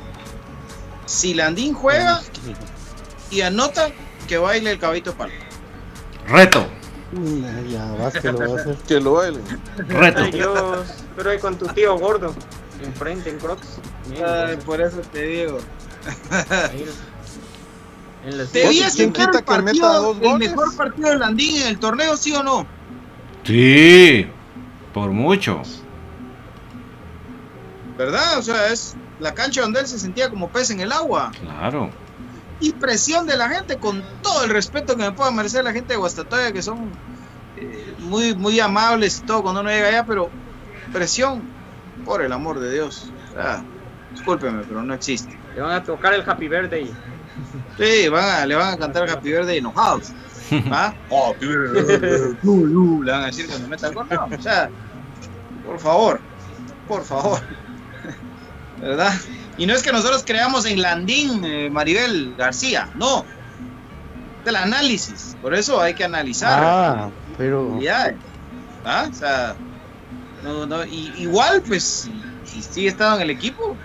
Si 1.06 1.34
Landín 1.34 1.74
juega 1.74 2.20
y 3.30 3.40
anota, 3.40 3.88
que 4.26 4.36
baile 4.38 4.72
el 4.72 4.78
cabito 4.78 5.12
de 5.12 5.16
palo. 5.16 5.32
Reto, 6.26 6.66
Ya, 7.70 7.90
vas 7.92 8.12
que 8.14 8.30
lo 8.32 8.38
vas 8.38 8.50
a 8.50 8.54
hacer. 8.62 8.76
Que 8.86 9.00
lo 9.00 9.12
bailen. 9.14 9.42
reto. 9.88 10.22
Ay, 10.24 10.30
Dios, 10.32 10.86
pero 11.16 11.30
ahí 11.30 11.38
con 11.38 11.56
tu 11.56 11.66
tío 11.68 11.96
gordo, 11.98 12.34
enfrente 12.82 13.30
en 13.30 13.38
Crocs. 13.38 13.78
Ay, 14.24 14.56
por 14.66 14.80
eso 14.80 14.98
te 15.12 15.22
digo. 15.22 15.58
ahí 16.40 16.84
en 18.26 18.38
las- 18.38 18.48
¿Te 18.50 18.60
vi 18.62 18.66
Oye, 18.68 18.78
¿quién 18.78 18.86
aceptar 18.86 19.26
quita 19.26 19.38
el 19.38 19.44
que 19.44 19.62
meta 19.62 19.80
partido, 19.80 20.14
dos 20.14 20.16
el 20.32 20.38
mejor 20.38 20.76
partido 20.76 21.08
de 21.10 21.18
Landín 21.18 21.56
en 21.62 21.68
el 21.68 21.78
torneo, 21.78 22.16
sí 22.16 22.34
o 22.34 22.42
no? 22.42 22.66
Sí, 23.44 24.26
por 24.92 25.10
mucho. 25.10 25.62
¿Verdad? 27.98 28.38
O 28.38 28.42
sea, 28.42 28.68
es 28.68 28.94
la 29.20 29.34
cancha 29.34 29.60
donde 29.62 29.80
él 29.80 29.86
se 29.86 29.98
sentía 29.98 30.30
como 30.30 30.48
pez 30.48 30.70
en 30.70 30.80
el 30.80 30.92
agua. 30.92 31.32
Claro. 31.40 31.90
y 32.60 32.72
presión 32.72 33.26
de 33.26 33.36
la 33.36 33.48
gente, 33.48 33.76
con 33.76 34.02
todo 34.22 34.42
el 34.44 34.50
respeto 34.50 34.96
que 34.96 35.02
me 35.02 35.12
pueda 35.12 35.30
merecer 35.30 35.62
la 35.64 35.72
gente 35.72 35.92
de 35.94 35.96
Guastatoya, 35.98 36.50
que 36.52 36.60
son 36.62 36.90
eh, 37.56 37.94
muy, 38.00 38.34
muy 38.34 38.58
amables 38.58 39.18
y 39.18 39.26
todo 39.26 39.42
cuando 39.42 39.60
uno 39.60 39.70
llega 39.70 39.88
allá, 39.88 40.04
pero 40.06 40.28
presión, 40.92 41.42
por 42.04 42.22
el 42.22 42.32
amor 42.32 42.58
de 42.58 42.72
Dios. 42.72 43.10
Ah, 43.36 43.62
discúlpeme, 44.12 44.62
pero 44.66 44.82
no 44.82 44.92
existe. 44.94 45.38
Le 45.54 45.60
van 45.60 45.72
a 45.72 45.84
tocar 45.84 46.14
el 46.14 46.28
Happy 46.28 46.48
Birthday. 46.48 46.90
Sí, 47.78 48.08
van 48.08 48.24
a- 48.24 48.46
le 48.46 48.54
van 48.56 48.74
a 48.74 48.76
cantar 48.76 49.08
Happy 49.08 49.30
Birthday 49.30 49.58
enojados. 49.58 50.10
¿Ah? 50.72 50.92
Happy 51.10 51.46
Birthday 51.46 52.34
to 52.42 52.60
you, 52.68 53.02
Le 53.04 53.12
van 53.12 53.22
a 53.22 53.26
decir 53.26 53.46
cuando 53.48 53.68
meta 53.68 53.86
el 53.88 53.94
gol. 53.94 54.06
No, 54.10 54.28
o 54.36 54.42
sea, 54.42 54.68
por 55.64 55.78
favor, 55.78 56.20
por 56.88 57.04
favor. 57.04 57.38
¿Verdad? 58.80 59.12
Y 59.56 59.66
no 59.66 59.74
es 59.74 59.82
que 59.82 59.92
nosotros 59.92 60.22
creamos 60.24 60.64
en 60.66 60.80
Landín, 60.80 61.44
eh, 61.44 61.70
Maribel 61.70 62.34
García, 62.36 62.88
no. 62.94 63.26
Del 64.44 64.56
análisis. 64.56 65.36
Por 65.40 65.54
eso 65.54 65.80
hay 65.80 65.94
que 65.94 66.04
analizar. 66.04 66.62
Ah, 66.64 67.10
pero. 67.36 67.72
realidades. 67.72 68.20
¿Ah? 68.84 69.06
O 69.10 69.12
sea, 69.12 69.56
no, 70.42 70.66
no, 70.66 70.84
y- 70.86 71.22
igual, 71.22 71.62
pues, 71.66 71.84
si, 71.84 72.24
si 72.44 72.62
sigue 72.62 72.88
estando 72.88 73.16
en 73.16 73.22
el 73.22 73.30
equipo, 73.30 73.78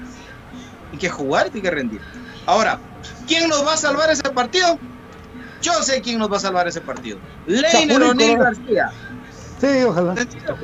hay 0.92 1.00
que 1.00 1.10
jugar, 1.10 1.50
hay 1.54 1.62
que 1.62 1.72
rendir. 1.72 2.02
Ahora, 2.46 2.80
¿quién 3.28 3.50
nos 3.50 3.66
va 3.66 3.74
a 3.74 3.78
salvar 3.78 4.10
ese 4.12 4.22
partido? 4.34 4.80
Yo 5.60 5.74
sé 5.82 6.02
quién 6.02 6.20
nos 6.20 6.32
va 6.32 6.38
a 6.38 6.42
salvar 6.42 6.68
ese 6.68 6.82
partido. 6.82 7.20
Leiner 7.46 8.04
O'Neill. 8.04 8.38
García. 8.38 8.86
Sí, 9.60 9.84
ojalá. 9.84 10.16
Sencillo, 10.16 10.58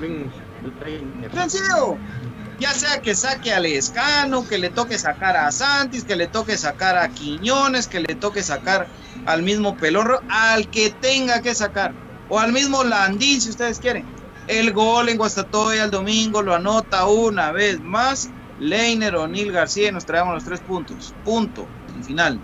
Ya 2.59 2.73
sea 2.73 3.01
que 3.01 3.15
saque 3.15 3.53
a 3.53 3.59
Lescano, 3.59 4.45
que 4.45 4.57
le 4.57 4.69
toque 4.69 4.97
sacar 4.97 5.37
a 5.37 5.51
Santis, 5.51 6.03
que 6.03 6.17
le 6.17 6.27
toque 6.27 6.57
sacar 6.57 6.97
a 6.97 7.07
Quiñones, 7.07 7.87
que 7.87 8.01
le 8.01 8.15
toque 8.15 8.43
sacar 8.43 8.87
al 9.25 9.43
mismo 9.43 9.77
Pelorro, 9.77 10.21
al 10.27 10.69
que 10.69 10.89
tenga 10.89 11.41
que 11.41 11.55
sacar. 11.55 11.93
O 12.27 12.37
al 12.37 12.51
mismo 12.51 12.83
Landín, 12.83 13.39
si 13.39 13.49
ustedes 13.49 13.79
quieren. 13.79 14.05
El 14.47 14.73
gol 14.73 15.09
en 15.09 15.17
Guastatoya 15.17 15.85
el 15.85 15.91
domingo 15.91 16.41
lo 16.41 16.53
anota 16.53 17.05
una 17.05 17.51
vez 17.51 17.79
más. 17.79 18.29
Leiner 18.59 19.15
O'Neill 19.15 19.53
García 19.53 19.87
y 19.87 19.91
nos 19.93 20.05
traemos 20.05 20.33
los 20.33 20.43
tres 20.43 20.59
puntos. 20.59 21.13
Punto. 21.23 21.65
Final. 22.03 22.39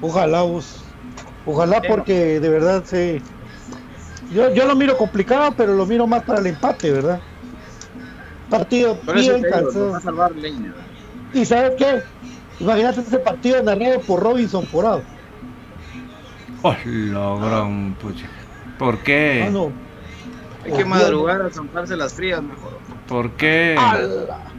Ojalá, 0.00 0.42
vos. 0.42 0.82
Ojalá 1.44 1.82
porque 1.82 2.40
de 2.40 2.48
verdad 2.48 2.84
se... 2.84 3.20
Yo, 4.32 4.52
yo 4.54 4.66
lo 4.66 4.74
miro 4.76 4.96
complicado, 4.96 5.52
pero 5.54 5.74
lo 5.74 5.84
miro 5.84 6.06
más 6.06 6.22
para 6.22 6.40
el 6.40 6.46
empate, 6.46 6.90
¿verdad? 6.90 7.20
Partido 8.52 8.98
bien 9.14 9.42
cansado. 9.42 9.92
va 9.92 9.96
a 9.96 10.00
salvar 10.02 10.36
leña. 10.36 10.74
¿Y 11.32 11.46
sabes 11.46 11.72
qué? 11.78 12.02
Imagínate 12.60 13.00
ese 13.00 13.18
partido 13.18 13.62
narrado 13.62 14.00
por 14.00 14.22
Robinson 14.22 14.66
Porado. 14.66 15.02
Oh, 16.60 16.76
la 16.84 17.36
gran 17.36 17.94
pucha. 17.94 18.26
¿Por 18.78 18.98
qué? 18.98 19.44
Ah, 19.46 19.50
no. 19.50 19.72
Hay 20.64 20.72
que 20.72 20.84
madrugar 20.84 21.40
a 21.40 21.50
zamparse 21.50 21.96
las 21.96 22.12
frías 22.12 22.42
mejor. 22.42 22.78
¿Por 23.08 23.30
qué? 23.32 23.74
¡Ala! 23.78 24.52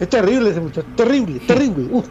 Es 0.00 0.08
terrible 0.08 0.50
ese 0.50 0.60
muchacho, 0.60 0.88
terrible, 0.96 1.38
terrible. 1.40 1.86
Uf. 1.88 2.06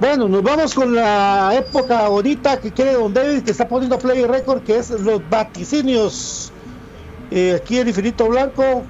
Bueno, 0.00 0.28
nos 0.28 0.42
vamos 0.42 0.74
con 0.74 0.94
la 0.94 1.54
época 1.54 2.06
bonita 2.08 2.60
que 2.60 2.72
quiere 2.72 2.92
Don 2.92 3.12
David, 3.14 3.42
que 3.42 3.52
está 3.52 3.66
poniendo 3.66 3.98
play 3.98 4.26
record, 4.26 4.62
que 4.62 4.76
es 4.76 4.90
los 4.90 5.26
vaticinios. 5.30 6.52
Eh, 7.30 7.58
aquí 7.60 7.78
el 7.78 7.88
infinito 7.88 8.28
blanco. 8.28 8.84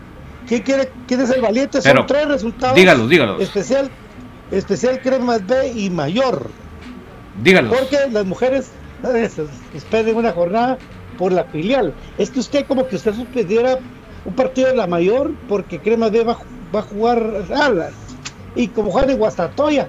¿Quién 0.46 0.62
quiere? 0.62 0.90
¿Quién 1.06 1.20
es 1.20 1.30
el 1.30 1.42
valiente? 1.42 1.82
Son 1.82 1.92
Pero, 1.92 2.06
tres 2.06 2.28
resultados. 2.28 2.74
dígalos, 2.76 3.08
dígalos. 3.08 3.40
Especial, 3.42 3.90
especial 4.50 5.00
cremas 5.00 5.46
B 5.46 5.72
y 5.74 5.90
mayor. 5.90 6.48
Dígalos. 7.42 7.76
Porque 7.76 7.98
las 8.10 8.24
mujeres 8.24 8.70
suspenden 9.72 10.16
una 10.16 10.32
jornada 10.32 10.78
por 11.18 11.32
la 11.32 11.44
filial. 11.44 11.92
Es 12.16 12.30
que 12.30 12.40
usted 12.40 12.66
como 12.66 12.86
que 12.86 12.96
usted 12.96 13.14
suspendiera 13.14 13.78
un 14.24 14.34
partido 14.34 14.68
de 14.68 14.76
la 14.76 14.86
mayor 14.86 15.32
porque 15.48 15.78
Cremas 15.80 16.10
B 16.12 16.24
va, 16.24 16.38
va 16.74 16.80
a 16.80 16.82
jugar 16.82 17.44
alas. 17.54 17.92
Y 18.56 18.68
como 18.68 18.90
juegan 18.90 19.10
en 19.10 19.18
Guastatoya. 19.18 19.88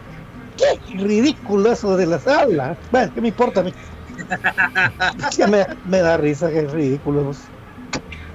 Qué 0.57 0.97
ridículo 0.97 1.71
eso 1.71 1.95
de 1.95 2.05
las 2.05 2.27
alas. 2.27 2.77
Bueno, 2.91 3.11
¿qué 3.15 3.21
me 3.21 3.29
importa 3.29 3.61
a 3.61 3.63
mí? 3.63 3.73
Me, 5.49 5.65
me 5.85 5.99
da 5.99 6.17
risa, 6.17 6.49
que 6.49 6.59
es 6.59 6.71
ridículo. 6.71 7.23
vos. 7.23 7.37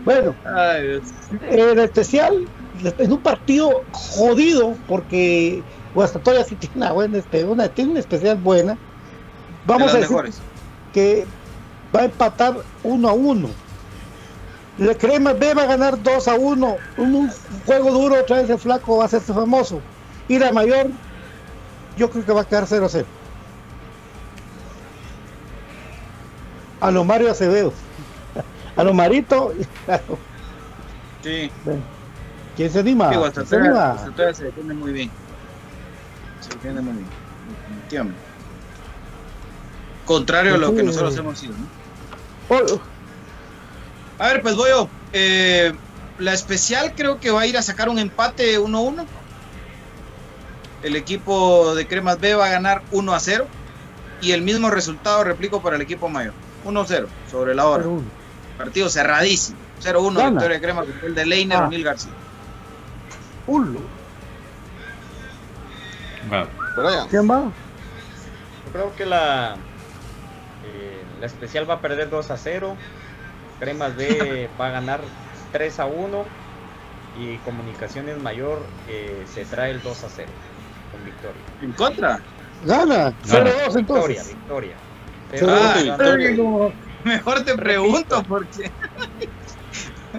Bueno, 0.05 0.37
Ay, 0.45 0.87
Dios. 0.87 1.03
en 1.31 1.79
especial, 1.79 2.51
en 2.99 3.13
un 3.13 3.23
partido 3.23 3.85
jodido, 3.93 4.77
porque 4.87 5.65
Guastatoya 5.95 6.45
sí 6.45 6.57
tiene 6.57 6.77
una 6.77 6.93
buena, 6.93 7.19
espe- 7.19 7.45
una, 7.49 7.69
tiene 7.69 7.93
una 7.93 8.01
especial 8.01 8.37
buena. 8.37 8.79
Vamos 9.65 9.93
De 9.93 9.99
a 9.99 10.01
decir 10.01 10.11
mejores. 10.11 10.43
que 10.93 11.27
va 11.95 12.01
a 12.01 12.05
empatar 12.05 12.57
uno 12.83 13.09
a 13.09 13.13
uno. 13.15 13.49
La 14.77 14.95
Crema 14.95 15.33
B 15.33 15.55
va 15.55 15.63
a 15.63 15.67
ganar 15.67 16.03
2 16.03 16.29
a 16.29 16.35
1. 16.35 16.77
Un, 16.97 17.15
un 17.15 17.31
juego 17.65 17.91
duro, 17.93 18.21
otra 18.21 18.43
vez 18.43 18.51
el 18.51 18.59
flaco 18.59 18.97
va 18.99 19.05
a 19.05 19.07
hacerse 19.07 19.33
famoso. 19.33 19.81
Y 20.29 20.39
la 20.39 20.53
mayor, 20.53 20.91
yo 21.97 22.11
creo 22.11 22.25
que 22.27 22.33
va 22.33 22.41
a 22.43 22.45
quedar 22.45 22.67
0 22.67 22.87
a 22.87 22.89
0. 22.89 23.07
A 26.81 26.91
lo 26.91 27.05
Mario 27.05 27.31
Acevedo. 27.31 27.73
A 28.77 28.85
lo 28.85 28.95
Marito. 28.95 29.53
Sí. 31.23 31.51
¿Quién 32.55 32.71
se 32.71 32.81
anima? 32.81 33.09
Digo, 33.09 33.23
¿Quién 33.33 33.47
se 33.47 33.57
anima? 33.57 33.93
Guastatoya 33.93 34.35
se 34.35 34.45
defiende 34.45 34.75
muy 34.75 34.93
bien. 34.93 35.11
Se 36.43 36.51
defiende 36.51 36.83
muy 36.83 36.93
bien. 36.93 37.07
Definitivamente. 37.63 38.21
Contrario 40.05 40.57
a 40.57 40.59
lo 40.59 40.73
que 40.75 40.81
Sí. 40.81 40.87
nosotros 40.87 41.17
hemos 41.17 41.39
sido, 41.39 41.55
¿no? 41.55 42.55
Oh, 42.55 42.79
A 44.19 44.27
ver, 44.29 44.43
pues 44.43 44.55
voy 44.55 44.69
yo. 44.69 44.87
Eh, 45.15 45.73
la 46.19 46.35
especial 46.35 46.93
creo 46.95 47.19
que 47.21 47.31
va 47.31 47.41
a 47.41 47.47
ir 47.47 47.57
a 47.57 47.63
sacar 47.63 47.89
un 47.89 47.99
empate 47.99 48.59
1-1. 48.61 49.07
El 50.83 50.95
equipo 50.95 51.75
de 51.75 51.87
Cremas 51.89 52.21
B 52.21 52.35
va 52.35 52.47
a 52.47 52.51
ganar 52.51 52.83
1 52.93 53.15
a 53.15 53.19
0. 53.19 53.47
Y 54.21 54.33
el 54.33 54.43
mismo 54.43 54.69
resultado 54.71 55.25
replico 55.25 55.63
para 55.63 55.77
el 55.77 55.83
equipo 55.83 56.11
mayor. 56.11 56.35
1-0 56.67 57.07
sobre 57.31 57.55
la 57.55 57.67
hora. 57.67 57.85
Partido 58.59 58.89
cerradísimo. 58.89 59.59
0-1 59.83 60.15
Gana. 60.17 60.31
victoria 60.31 60.57
de 60.57 60.61
Cremas 60.63 60.87
con 60.87 60.95
el 61.09 61.15
de 61.15 61.27
Leiner 61.27 61.59
Ah. 61.59 61.67
O'Neill 61.67 61.85
García. 61.85 62.13
Ulo. 63.47 63.81
Brian. 66.77 67.09
¿Quién 67.09 67.31
va? 67.31 67.43
Yo 68.67 68.73
creo 68.73 68.97
que 68.97 69.05
la, 69.07 69.57
eh, 70.65 71.03
la 71.21 71.27
especial 71.27 71.69
va 71.69 71.75
a 71.75 71.81
perder 71.81 72.09
2 72.11 72.31
a 72.31 72.37
0. 72.37 72.77
Cremas 73.61 73.95
B 73.97 74.49
va 74.61 74.69
a 74.69 74.71
ganar 74.71 75.01
3 75.53 75.81
a 75.81 75.87
1. 75.87 76.25
Y 77.17 77.37
Comunicaciones 77.39 78.21
Mayor 78.21 78.61
eh, 78.89 79.25
se 79.33 79.45
trae 79.45 79.71
el 79.71 79.83
2 79.83 80.05
a 80.05 80.09
0 80.09 80.29
con 80.91 81.05
victoria. 81.05 81.41
¿En 81.63 81.73
contra? 81.73 82.21
Gana. 82.65 83.13
0-2 83.25 83.75
Victoria, 83.77 83.79
entonces. 83.79 84.29
victoria. 84.29 84.75
Cero 85.31 85.47
Pero- 85.47 85.53
Ah, 85.53 85.75
victoria. 85.83 86.73
Mejor 87.05 87.45
te 87.45 87.55
pregunto 87.57 88.23
porque 88.29 88.71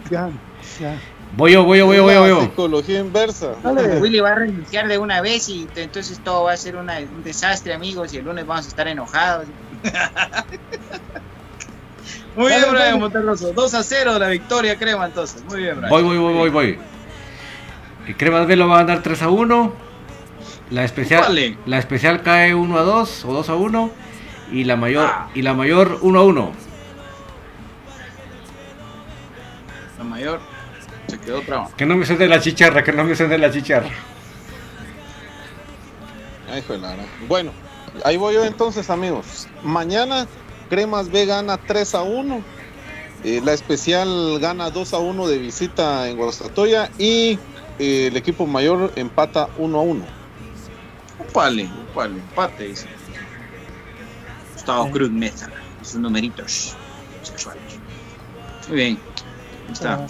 Ya, 0.09 0.29
ya. 0.79 0.99
Voy 1.37 1.51
yo, 1.53 1.63
voy 1.65 1.79
yo, 1.79 1.85
voy 1.85 1.97
yo, 1.97 2.03
voy 2.03 2.13
yo, 2.13 2.19
voy 2.21 2.29
yo. 2.29 2.41
Psicología 2.41 2.99
inversa. 2.99 3.53
Willy 3.99 4.19
va 4.19 4.31
a 4.31 4.35
renunciar 4.35 4.87
de 4.87 4.97
una 4.97 5.19
vez 5.21 5.49
y 5.49 5.67
entonces 5.75 6.19
todo 6.23 6.43
va 6.45 6.53
a 6.53 6.57
ser 6.57 6.75
una- 6.77 6.99
un 6.99 7.23
desastre, 7.23 7.73
amigos, 7.73 8.13
y 8.13 8.17
el 8.17 8.25
lunes 8.25 8.45
vamos 8.47 8.65
a 8.65 8.69
estar 8.69 8.87
enojados. 8.87 9.45
Muy 12.35 12.47
bien, 12.47 12.59
Dale, 12.61 12.71
Brian 12.71 12.85
dale. 12.87 12.99
Monterroso. 12.99 13.53
2 13.53 13.73
a 13.73 13.83
0 13.83 14.19
la 14.19 14.27
victoria, 14.29 14.77
crema, 14.77 15.05
entonces. 15.05 15.43
Muy 15.45 15.61
bien, 15.61 15.75
Brian. 15.77 15.89
Voy, 15.89 16.03
voy, 16.03 16.17
voy, 16.17 16.33
voy, 16.33 16.49
voy. 16.49 16.79
El 18.07 18.17
Cremas 18.17 18.45
B 18.47 18.55
lo 18.55 18.67
va 18.67 18.75
a 18.79 18.83
ganar 18.83 19.01
3 19.03 19.21
a 19.23 19.29
1. 19.29 19.73
La 20.71 20.83
especial, 20.83 21.21
Vale. 21.21 21.57
la 21.65 21.77
especial 21.79 22.21
cae 22.23 22.53
1 22.53 22.77
a 22.77 22.81
2 22.81 23.25
o 23.25 23.33
2 23.33 23.49
a 23.49 23.55
1. 23.55 23.89
Y 24.51 24.63
la 24.65 24.75
mayor, 24.75 25.07
Ah. 25.11 25.29
y 25.33 25.41
la 25.41 25.53
mayor 25.53 25.99
1 26.01 26.19
a 26.19 26.23
1. 26.23 26.51
Mayor 30.15 30.39
se 31.07 31.19
quedó 31.19 31.41
traba. 31.41 31.69
Que 31.75 31.85
no 31.85 31.95
me 31.97 32.05
suene 32.05 32.27
la 32.27 32.39
chicharra, 32.39 32.83
que 32.83 32.93
no 32.93 33.03
me 33.03 33.15
suene 33.15 33.37
la 33.37 33.51
chicharra. 33.51 33.89
Ay, 36.49 36.63
Bueno, 37.27 37.51
ahí 38.05 38.15
voy 38.15 38.35
yo 38.35 38.45
entonces, 38.45 38.89
amigos. 38.89 39.47
Mañana 39.61 40.25
Cremas 40.69 41.11
B 41.11 41.25
gana 41.25 41.57
3 41.57 41.95
a 41.95 42.03
1. 42.03 42.41
Eh, 43.25 43.41
la 43.43 43.53
especial 43.53 44.39
gana 44.39 44.69
2 44.69 44.93
a 44.93 44.99
1 44.99 45.27
de 45.27 45.37
visita 45.37 46.07
en 46.07 46.15
Guastatoya. 46.15 46.89
Y 46.97 47.37
eh, 47.77 48.07
el 48.07 48.15
equipo 48.15 48.47
mayor 48.47 48.93
empata 48.95 49.49
1 49.57 49.77
a 49.77 49.81
1. 49.81 50.05
Upale, 51.27 51.69
upale, 51.91 52.15
empate, 52.15 52.67
dice. 52.67 52.87
Gustavo 54.53 54.89
Cruz 54.91 55.11
Mesa, 55.11 55.49
sus 55.81 55.99
numeritos 55.99 56.77
sexuales. 57.21 57.61
Muy 58.69 58.77
bien, 58.77 58.99
ahí 59.67 59.73
está. 59.73 60.07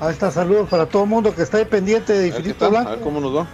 Ahí 0.00 0.10
está, 0.12 0.30
saludos 0.30 0.68
para 0.68 0.86
todo 0.86 1.04
el 1.04 1.08
mundo 1.08 1.34
que 1.34 1.42
está 1.42 1.58
ahí 1.58 1.64
pendiente 1.64 2.12
de 2.12 2.28
Infinito 2.28 2.66
a 2.66 2.68
Blanco. 2.70 2.90
ver 2.90 3.00
cómo 3.00 3.20
nos 3.20 3.36
va. 3.36 3.46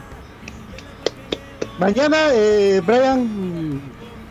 Mañana 1.78 2.16
eh, 2.32 2.80
Brian 2.84 3.80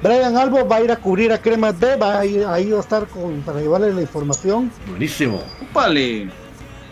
Brian 0.01 0.35
Albo 0.35 0.67
va 0.67 0.77
a 0.77 0.81
ir 0.81 0.91
a 0.91 0.97
cubrir 0.97 1.31
a 1.31 1.41
Cremas 1.41 1.79
B, 1.79 1.95
va 1.95 2.19
a 2.19 2.25
ir, 2.25 2.45
ahí 2.45 2.71
va 2.71 2.77
a 2.77 2.81
estar 2.81 3.07
con, 3.07 3.41
para 3.41 3.59
llevarle 3.61 3.93
la 3.93 4.01
información. 4.01 4.71
Buenísimo. 4.89 5.41
Upale. 5.61 6.29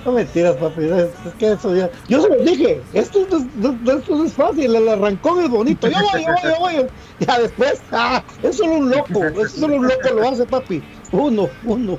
No 0.06 0.12
mentiras, 0.12 0.56
papi, 0.58 0.84
es, 0.86 0.92
es 1.26 1.34
que 1.40 1.52
eso 1.54 1.76
ya. 1.76 1.90
Yo 2.08 2.22
se 2.22 2.30
los 2.30 2.46
dije, 2.46 2.82
esto, 2.94 3.28
no 3.30 3.38
es- 3.38 3.56
no- 3.82 3.92
esto 3.98 4.16
no 4.16 4.26
es 4.26 4.34
fácil, 4.34 4.76
el 4.76 4.88
arrancón 4.88 5.44
es 5.44 5.50
bonito. 5.50 5.88
Yo 5.88 5.98
voy, 6.00 6.24
yo 6.24 6.32
voy, 6.60 6.74
yo 6.76 6.82
voy. 6.84 6.88
Ya 7.20 7.40
después, 7.40 7.82
ah, 7.92 8.24
es 8.44 8.56
solo 8.58 8.74
un 8.74 8.92
loco, 8.92 9.24
es 9.26 9.52
solo 9.54 9.78
un 9.78 9.88
loco 9.88 10.10
lo 10.16 10.30
hace, 10.30 10.46
papi. 10.46 10.84
Uno, 11.12 11.50
uno, 11.64 11.98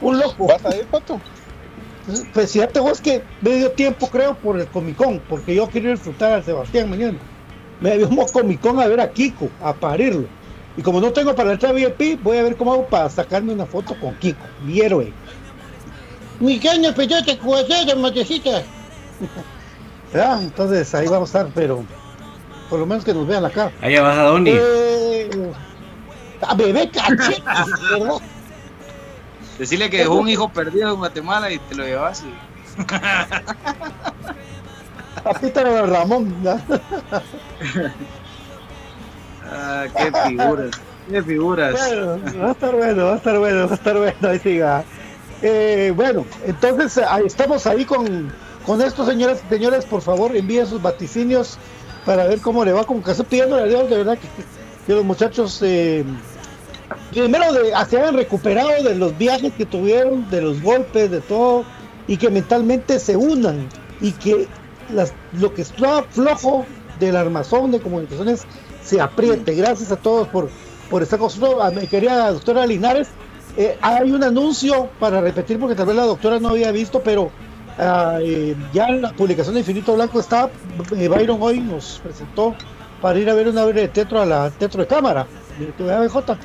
un 0.00 0.18
loco. 0.18 0.46
¿Vas 0.46 0.64
a 0.64 0.76
ir, 0.76 0.84
Pato? 0.86 1.20
Pues 2.32 2.52
fíjate 2.52 2.78
vos 2.78 3.00
que 3.00 3.22
medio 3.40 3.72
tiempo 3.72 4.08
creo 4.08 4.34
por 4.36 4.60
el 4.60 4.66
Comic 4.68 4.96
Con, 4.96 5.18
porque 5.28 5.56
yo 5.56 5.66
quiero 5.68 5.90
disfrutar 5.90 6.32
al 6.32 6.44
Sebastián 6.44 6.88
mañana. 6.88 7.18
Me 7.80 7.96
dio 7.98 8.08
un 8.08 8.16
Comic 8.28 8.60
Con 8.60 8.78
a 8.78 8.86
ver 8.86 9.00
a 9.00 9.10
Kiko, 9.10 9.48
a 9.60 9.72
parirlo. 9.74 10.26
Y 10.76 10.82
como 10.82 11.00
no 11.00 11.12
tengo 11.12 11.34
para 11.34 11.52
entrar 11.52 11.74
VIP, 11.74 12.22
voy 12.22 12.38
a 12.38 12.42
ver 12.42 12.56
cómo 12.56 12.72
hago 12.72 12.86
para 12.86 13.08
sacarme 13.08 13.52
una 13.52 13.66
foto 13.66 13.98
con 13.98 14.14
Kiko, 14.16 14.44
mi 14.64 14.80
héroe. 14.80 15.12
Mi 16.38 16.58
caño 16.58 16.94
peyote, 16.94 17.38
cuachero, 17.38 17.98
matecita. 17.98 18.62
Ya, 20.14 20.40
entonces 20.40 20.94
ahí 20.94 21.08
vamos 21.08 21.34
a 21.34 21.40
estar, 21.40 21.52
pero 21.54 21.84
por 22.70 22.78
lo 22.78 22.86
menos 22.86 23.04
que 23.04 23.12
nos 23.12 23.26
vean 23.26 23.42
la 23.42 23.50
cara. 23.50 23.72
Allá 23.82 24.02
vas 24.02 24.16
a 24.16 24.22
Donny. 24.22 24.50
Eh, 24.54 25.52
a 26.40 26.54
bebé 26.54 26.88
cachetes, 26.90 27.42
¿verdad? 27.90 28.14
Decirle 29.58 29.90
que 29.90 29.98
dejó 29.98 30.14
un 30.14 30.28
hijo 30.28 30.48
perdido 30.48 30.90
en 30.90 30.96
Guatemala 30.96 31.50
y 31.50 31.58
te 31.58 31.74
lo 31.74 31.84
llevas 31.84 32.22
y. 32.22 32.32
Papita 35.22 35.64
de 35.64 35.86
Ramón. 35.86 36.34
¿verdad? 36.42 36.82
Ah, 39.50 39.86
qué 39.96 40.12
figuras. 40.28 40.70
Qué 41.10 41.22
figuras. 41.22 41.72
Bueno, 41.72 42.18
va 42.42 42.48
a 42.48 42.52
estar 42.52 42.74
bueno, 42.74 43.06
va 43.06 43.12
a 43.12 43.16
estar 43.16 43.38
bueno, 43.38 43.66
va 43.66 43.72
a 43.72 43.74
estar 43.74 43.96
bueno, 43.96 44.28
ahí 44.28 44.38
siga. 44.40 44.84
Eh, 45.42 45.92
bueno, 45.94 46.24
entonces 46.44 46.98
ahí 46.98 47.26
estamos 47.26 47.66
ahí 47.66 47.84
con, 47.84 48.32
con 48.64 48.80
esto, 48.80 49.06
señoras 49.06 49.42
y 49.46 49.54
señores, 49.54 49.84
por 49.84 50.02
favor 50.02 50.34
envíen 50.34 50.66
sus 50.66 50.80
vaticinios 50.80 51.58
para 52.04 52.26
ver 52.26 52.40
cómo 52.40 52.64
le 52.64 52.72
va, 52.72 52.84
como 52.84 53.02
que 53.02 53.10
estoy 53.10 53.26
pidiendo 53.26 53.56
a 53.56 53.64
Dios 53.64 53.90
de 53.90 53.98
verdad 53.98 54.18
que, 54.18 54.28
que 54.86 54.94
los 54.94 55.04
muchachos 55.04 55.60
eh, 55.62 56.04
primero 57.10 57.52
de, 57.52 57.72
se 57.88 57.98
hayan 57.98 58.14
recuperado 58.14 58.82
de 58.82 58.94
los 58.94 59.16
viajes 59.16 59.52
que 59.54 59.66
tuvieron, 59.66 60.28
de 60.30 60.42
los 60.42 60.62
golpes, 60.62 61.10
de 61.10 61.20
todo, 61.20 61.64
y 62.06 62.16
que 62.16 62.30
mentalmente 62.30 62.98
se 62.98 63.16
unan 63.16 63.68
y 64.00 64.12
que 64.12 64.46
las, 64.92 65.12
lo 65.32 65.52
que 65.54 65.62
está 65.62 66.02
flojo 66.04 66.64
del 67.00 67.16
armazón 67.16 67.72
de 67.72 67.80
comunicaciones 67.80 68.44
se 68.82 69.00
apriete. 69.00 69.54
Gracias 69.54 69.90
a 69.90 69.96
todos 69.96 70.28
por, 70.28 70.48
por 70.90 71.02
estar 71.02 71.18
con 71.18 71.26
nosotros. 71.26 71.60
A 71.60 71.70
mi 71.70 71.86
querida 71.86 72.30
doctora 72.30 72.66
Linares, 72.66 73.08
eh, 73.56 73.76
hay 73.80 74.12
un 74.12 74.22
anuncio 74.22 74.88
para 75.00 75.20
repetir 75.20 75.58
porque 75.58 75.74
tal 75.74 75.86
vez 75.86 75.96
la 75.96 76.04
doctora 76.04 76.38
no 76.38 76.50
había 76.50 76.70
visto, 76.72 77.00
pero 77.02 77.30
ah, 77.78 78.18
eh, 78.20 78.54
ya 78.72 78.88
en 78.88 79.02
la 79.02 79.12
publicación 79.12 79.54
de 79.54 79.60
Infinito 79.60 79.94
Blanco 79.94 80.20
está, 80.20 80.50
eh, 80.96 81.08
Byron 81.08 81.38
hoy 81.40 81.60
nos 81.60 82.00
presentó 82.02 82.54
para 83.00 83.18
ir 83.18 83.28
a 83.28 83.34
ver 83.34 83.48
una 83.48 83.64
obra 83.64 83.80
de 83.80 83.88
teatro 83.88 84.20
a 84.20 84.26
la 84.26 84.50
Teatro 84.50 84.80
de 84.80 84.86
Cámara, 84.86 85.26
de 85.58 85.92
ABJ. 85.92 86.36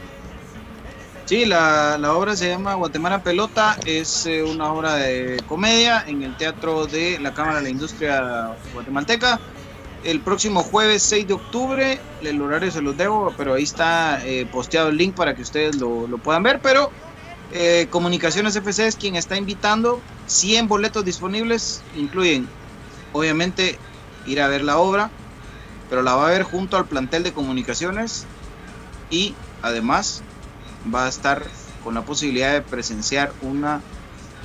Sí, 1.31 1.45
la, 1.45 1.97
obra 2.13 2.35
se 2.35 2.49
llama 2.49 2.73
Guatemala 2.73 3.23
Pelota, 3.23 3.77
es 3.85 4.25
eh, 4.25 4.43
una 4.43 4.73
obra 4.73 4.95
de 4.95 5.41
comedia 5.47 6.03
en 6.05 6.23
el 6.23 6.35
Teatro 6.35 6.87
de 6.87 7.19
la 7.21 7.33
Cámara 7.33 7.59
de 7.59 7.63
la 7.63 7.69
Industria 7.69 8.53
Guatemalteca. 8.73 9.39
El 10.03 10.19
próximo 10.19 10.61
jueves 10.61 11.03
6 11.03 11.29
de 11.29 11.33
octubre, 11.33 12.01
el 12.21 12.41
horario 12.41 12.69
se 12.69 12.81
los 12.81 12.97
debo, 12.97 13.33
pero 13.37 13.53
ahí 13.53 13.63
está 13.63 14.19
eh, 14.25 14.45
posteado 14.51 14.89
el 14.89 14.97
link 14.97 15.15
para 15.15 15.33
que 15.33 15.43
ustedes 15.43 15.77
lo, 15.77 16.05
lo 16.05 16.17
puedan 16.17 16.43
ver. 16.43 16.59
Pero 16.61 16.91
eh, 17.53 17.87
Comunicaciones 17.89 18.57
FC 18.57 18.87
es 18.87 18.97
quien 18.97 19.15
está 19.15 19.37
invitando. 19.37 20.01
100 20.27 20.67
boletos 20.67 21.05
disponibles, 21.05 21.81
incluyen 21.95 22.45
obviamente 23.13 23.79
ir 24.25 24.41
a 24.41 24.49
ver 24.49 24.65
la 24.65 24.79
obra, 24.79 25.09
pero 25.89 26.01
la 26.01 26.13
va 26.13 26.27
a 26.27 26.31
ver 26.31 26.43
junto 26.43 26.75
al 26.75 26.87
plantel 26.87 27.23
de 27.23 27.31
comunicaciones 27.31 28.25
y 29.09 29.33
además 29.61 30.23
va 30.93 31.05
a 31.05 31.09
estar 31.09 31.43
con 31.83 31.93
la 31.95 32.01
posibilidad 32.01 32.53
de 32.53 32.61
presenciar 32.61 33.31
una, 33.41 33.81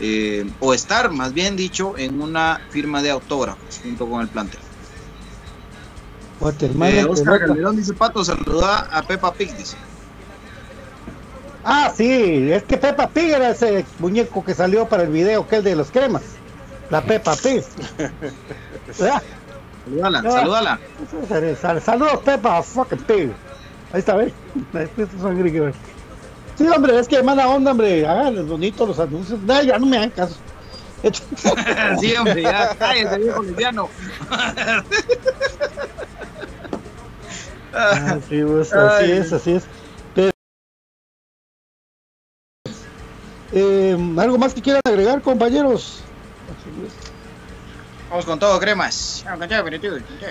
eh, 0.01 0.49
o 0.61 0.75
estar 0.75 1.11
más 1.11 1.33
bien 1.33 1.57
dicho, 1.57 1.97
en 1.99 2.21
una 2.21 2.61
firma 2.71 3.03
de 3.03 3.11
autógrafos 3.11 3.81
junto 3.83 4.09
con 4.09 4.21
el 4.23 4.29
plantel. 4.29 4.61
Guatemala 6.41 7.01
Eh, 7.01 7.05
Oscar. 7.05 7.41
Calderón 7.47 7.77
dice 7.77 7.95
Pato, 7.95 8.25
saluda 8.25 8.89
a 8.91 9.03
Peppa 9.03 9.33
Pig, 9.33 9.57
dice. 9.57 9.77
Ah, 11.65 11.93
sí, 11.97 12.53
es 12.53 12.63
que 12.65 12.77
Peppa 12.77 13.09
Pig 13.09 13.31
era 13.31 13.51
ese 13.51 13.85
muñeco 13.99 14.45
que 14.45 14.55
salió 14.55 14.87
para 14.89 15.03
el 15.03 15.11
video, 15.11 15.49
que 15.49 15.57
es 15.57 15.65
de 15.65 15.75
los 15.75 15.91
cremas. 15.91 16.23
La 16.91 17.03
Peppa 17.03 17.35
Pig. 17.37 17.65
¿Verdad? 18.99 19.23
Saludala, 19.85 20.19
Ah. 20.27 20.31
saludala. 20.31 20.81
Sal- 21.61 21.81
Saludos, 21.83 22.19
Peppa 22.25 22.63
fucking 22.63 22.99
Pig. 22.99 23.33
Ahí 23.93 23.99
está, 24.01 24.15
¿ves? 24.15 24.33
Sí, 26.57 26.67
hombre, 26.69 26.99
es 26.99 27.07
que 27.09 27.23
mala 27.23 27.49
onda, 27.49 27.73
hombre. 27.73 28.07
Hagan 28.07 28.49
bonitos 28.49 28.89
los 28.89 28.99
anuncios. 28.99 29.41
No, 29.41 29.63
ya 29.63 29.79
no 29.79 29.87
me 29.87 29.99
hagan 29.99 30.11
caso. 30.11 30.37
sí, 32.01 32.15
hombre, 32.17 32.43
ya 32.43 32.75
cállate, 32.77 33.19
viejo 33.19 33.43
lesbiano. 33.43 33.89
Ah, 37.73 38.19
sí, 38.29 38.43
pues, 38.43 38.73
así 38.73 39.13
es, 39.13 39.33
así 39.33 39.53
es. 39.53 39.65
Pero- 40.15 40.33
Eh, 43.53 43.97
¿Algo 44.19 44.39
más 44.39 44.55
que 44.55 44.63
quieran 44.63 44.81
agregar, 44.85 45.21
compañeros? 45.23 46.01
Vamos 48.09 48.25
con 48.25 48.39
todo, 48.39 48.59
cremas. 48.59 49.23
Vamos 49.25 49.41
con 49.41 49.49
todo, 49.49 49.59
aperitivo, 49.61 49.95
con 49.97 50.19
todo. 50.19 50.31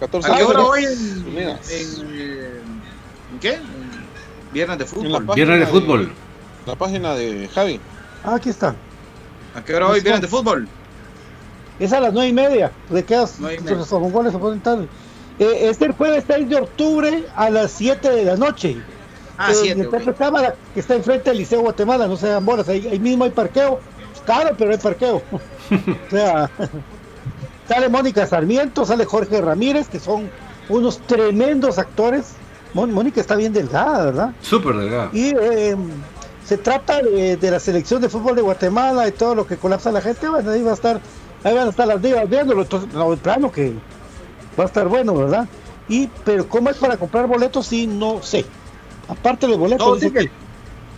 14 0.00 0.32
¿A 0.32 0.36
qué 0.36 0.42
hora 0.44 0.62
hoy 0.62 0.84
en, 0.84 1.26
Unidas. 1.26 1.70
en, 1.70 2.82
¿en 3.32 3.40
qué? 3.40 3.58
Viernes 4.54 4.78
de 4.78 4.84
fútbol. 4.86 5.26
Viernes 5.34 5.60
de 5.60 5.66
fútbol. 5.66 6.12
La 6.64 6.76
página 6.76 7.14
de 7.14 7.48
Javi. 7.54 7.80
Ah, 8.24 8.36
aquí 8.36 8.48
está. 8.48 8.74
¿A 9.54 9.62
qué 9.62 9.74
hora 9.74 9.88
hoy 9.88 10.00
Viernes 10.00 10.22
de 10.22 10.28
fútbol? 10.28 10.66
Es 11.78 11.92
a 11.92 12.00
las 12.00 12.12
nueve 12.14 12.28
y 12.28 12.32
media. 12.32 12.70
¿De 12.88 13.04
qué 13.04 13.16
Nueve 13.40 13.56
y 13.60 13.62
media. 13.62 13.76
los 13.76 13.90
mongoles 13.92 14.32
se 14.32 14.38
ponen 14.38 14.60
tarde? 14.60 14.88
Eh, 15.40 15.68
es 15.68 15.80
el 15.82 15.90
jueves 15.92 16.22
6 16.28 16.48
de 16.48 16.56
octubre 16.56 17.26
a 17.34 17.50
las 17.50 17.72
7 17.72 18.08
de 18.08 18.24
la 18.24 18.36
noche. 18.36 18.76
Ah, 19.36 19.50
Eh, 19.50 19.54
7, 19.54 19.72
en 19.72 19.80
el 19.80 19.90
Teatro 19.90 20.14
Cámara, 20.14 20.54
que 20.72 20.78
está 20.78 20.94
enfrente 20.94 21.30
del 21.30 21.40
Liceo 21.40 21.60
Guatemala, 21.62 22.06
no 22.06 22.16
se 22.16 22.28
dan 22.28 22.46
bolas, 22.46 22.68
ahí, 22.68 22.86
ahí 22.86 23.00
mismo 23.00 23.24
hay 23.24 23.30
parqueo. 23.30 23.80
Claro, 24.24 24.54
pero 24.56 24.70
hay 24.70 24.78
parqueo. 24.78 25.16
o 26.06 26.10
sea, 26.10 26.48
sale 27.68 27.88
Mónica 27.88 28.24
Sarmiento, 28.28 28.86
sale 28.86 29.04
Jorge 29.04 29.40
Ramírez, 29.40 29.88
que 29.88 29.98
son 29.98 30.30
unos 30.68 31.00
tremendos 31.00 31.78
actores. 31.78 32.34
Mónica 32.74 33.20
está 33.20 33.36
bien 33.36 33.52
delgada, 33.52 34.04
¿verdad? 34.06 34.30
Súper 34.42 34.76
delgado. 34.76 35.10
Y 35.12 35.32
eh, 35.40 35.76
se 36.44 36.58
trata 36.58 37.00
de, 37.00 37.36
de 37.36 37.50
la 37.50 37.60
selección 37.60 38.00
de 38.02 38.08
fútbol 38.08 38.34
de 38.36 38.42
Guatemala 38.42 39.06
y 39.08 39.12
todo 39.12 39.34
lo 39.34 39.46
que 39.46 39.56
colapsa 39.56 39.92
la 39.92 40.00
gente. 40.00 40.28
Bueno, 40.28 40.50
ahí 40.50 40.62
va 40.62 40.72
a 40.72 40.74
estar, 40.74 41.00
ahí 41.44 41.54
van 41.54 41.68
a 41.68 41.70
estar 41.70 41.86
las 41.86 42.02
divas 42.02 42.28
viéndolo. 42.28 42.62
Entonces, 42.62 42.92
no, 42.92 43.14
plano 43.16 43.50
que 43.52 43.72
va 44.58 44.64
a 44.64 44.66
estar 44.66 44.88
bueno, 44.88 45.14
¿verdad? 45.14 45.46
Y, 45.88 46.08
pero 46.24 46.48
¿cómo 46.48 46.70
es 46.70 46.76
para 46.78 46.96
comprar 46.96 47.26
boletos? 47.26 47.66
Sí, 47.66 47.86
no 47.86 48.22
sé. 48.22 48.44
Aparte 49.08 49.46
de 49.46 49.50
los 49.50 49.58
boletos, 49.60 49.86
Todo 49.86 49.96
ticket. 49.98 50.22
que- 50.24 50.30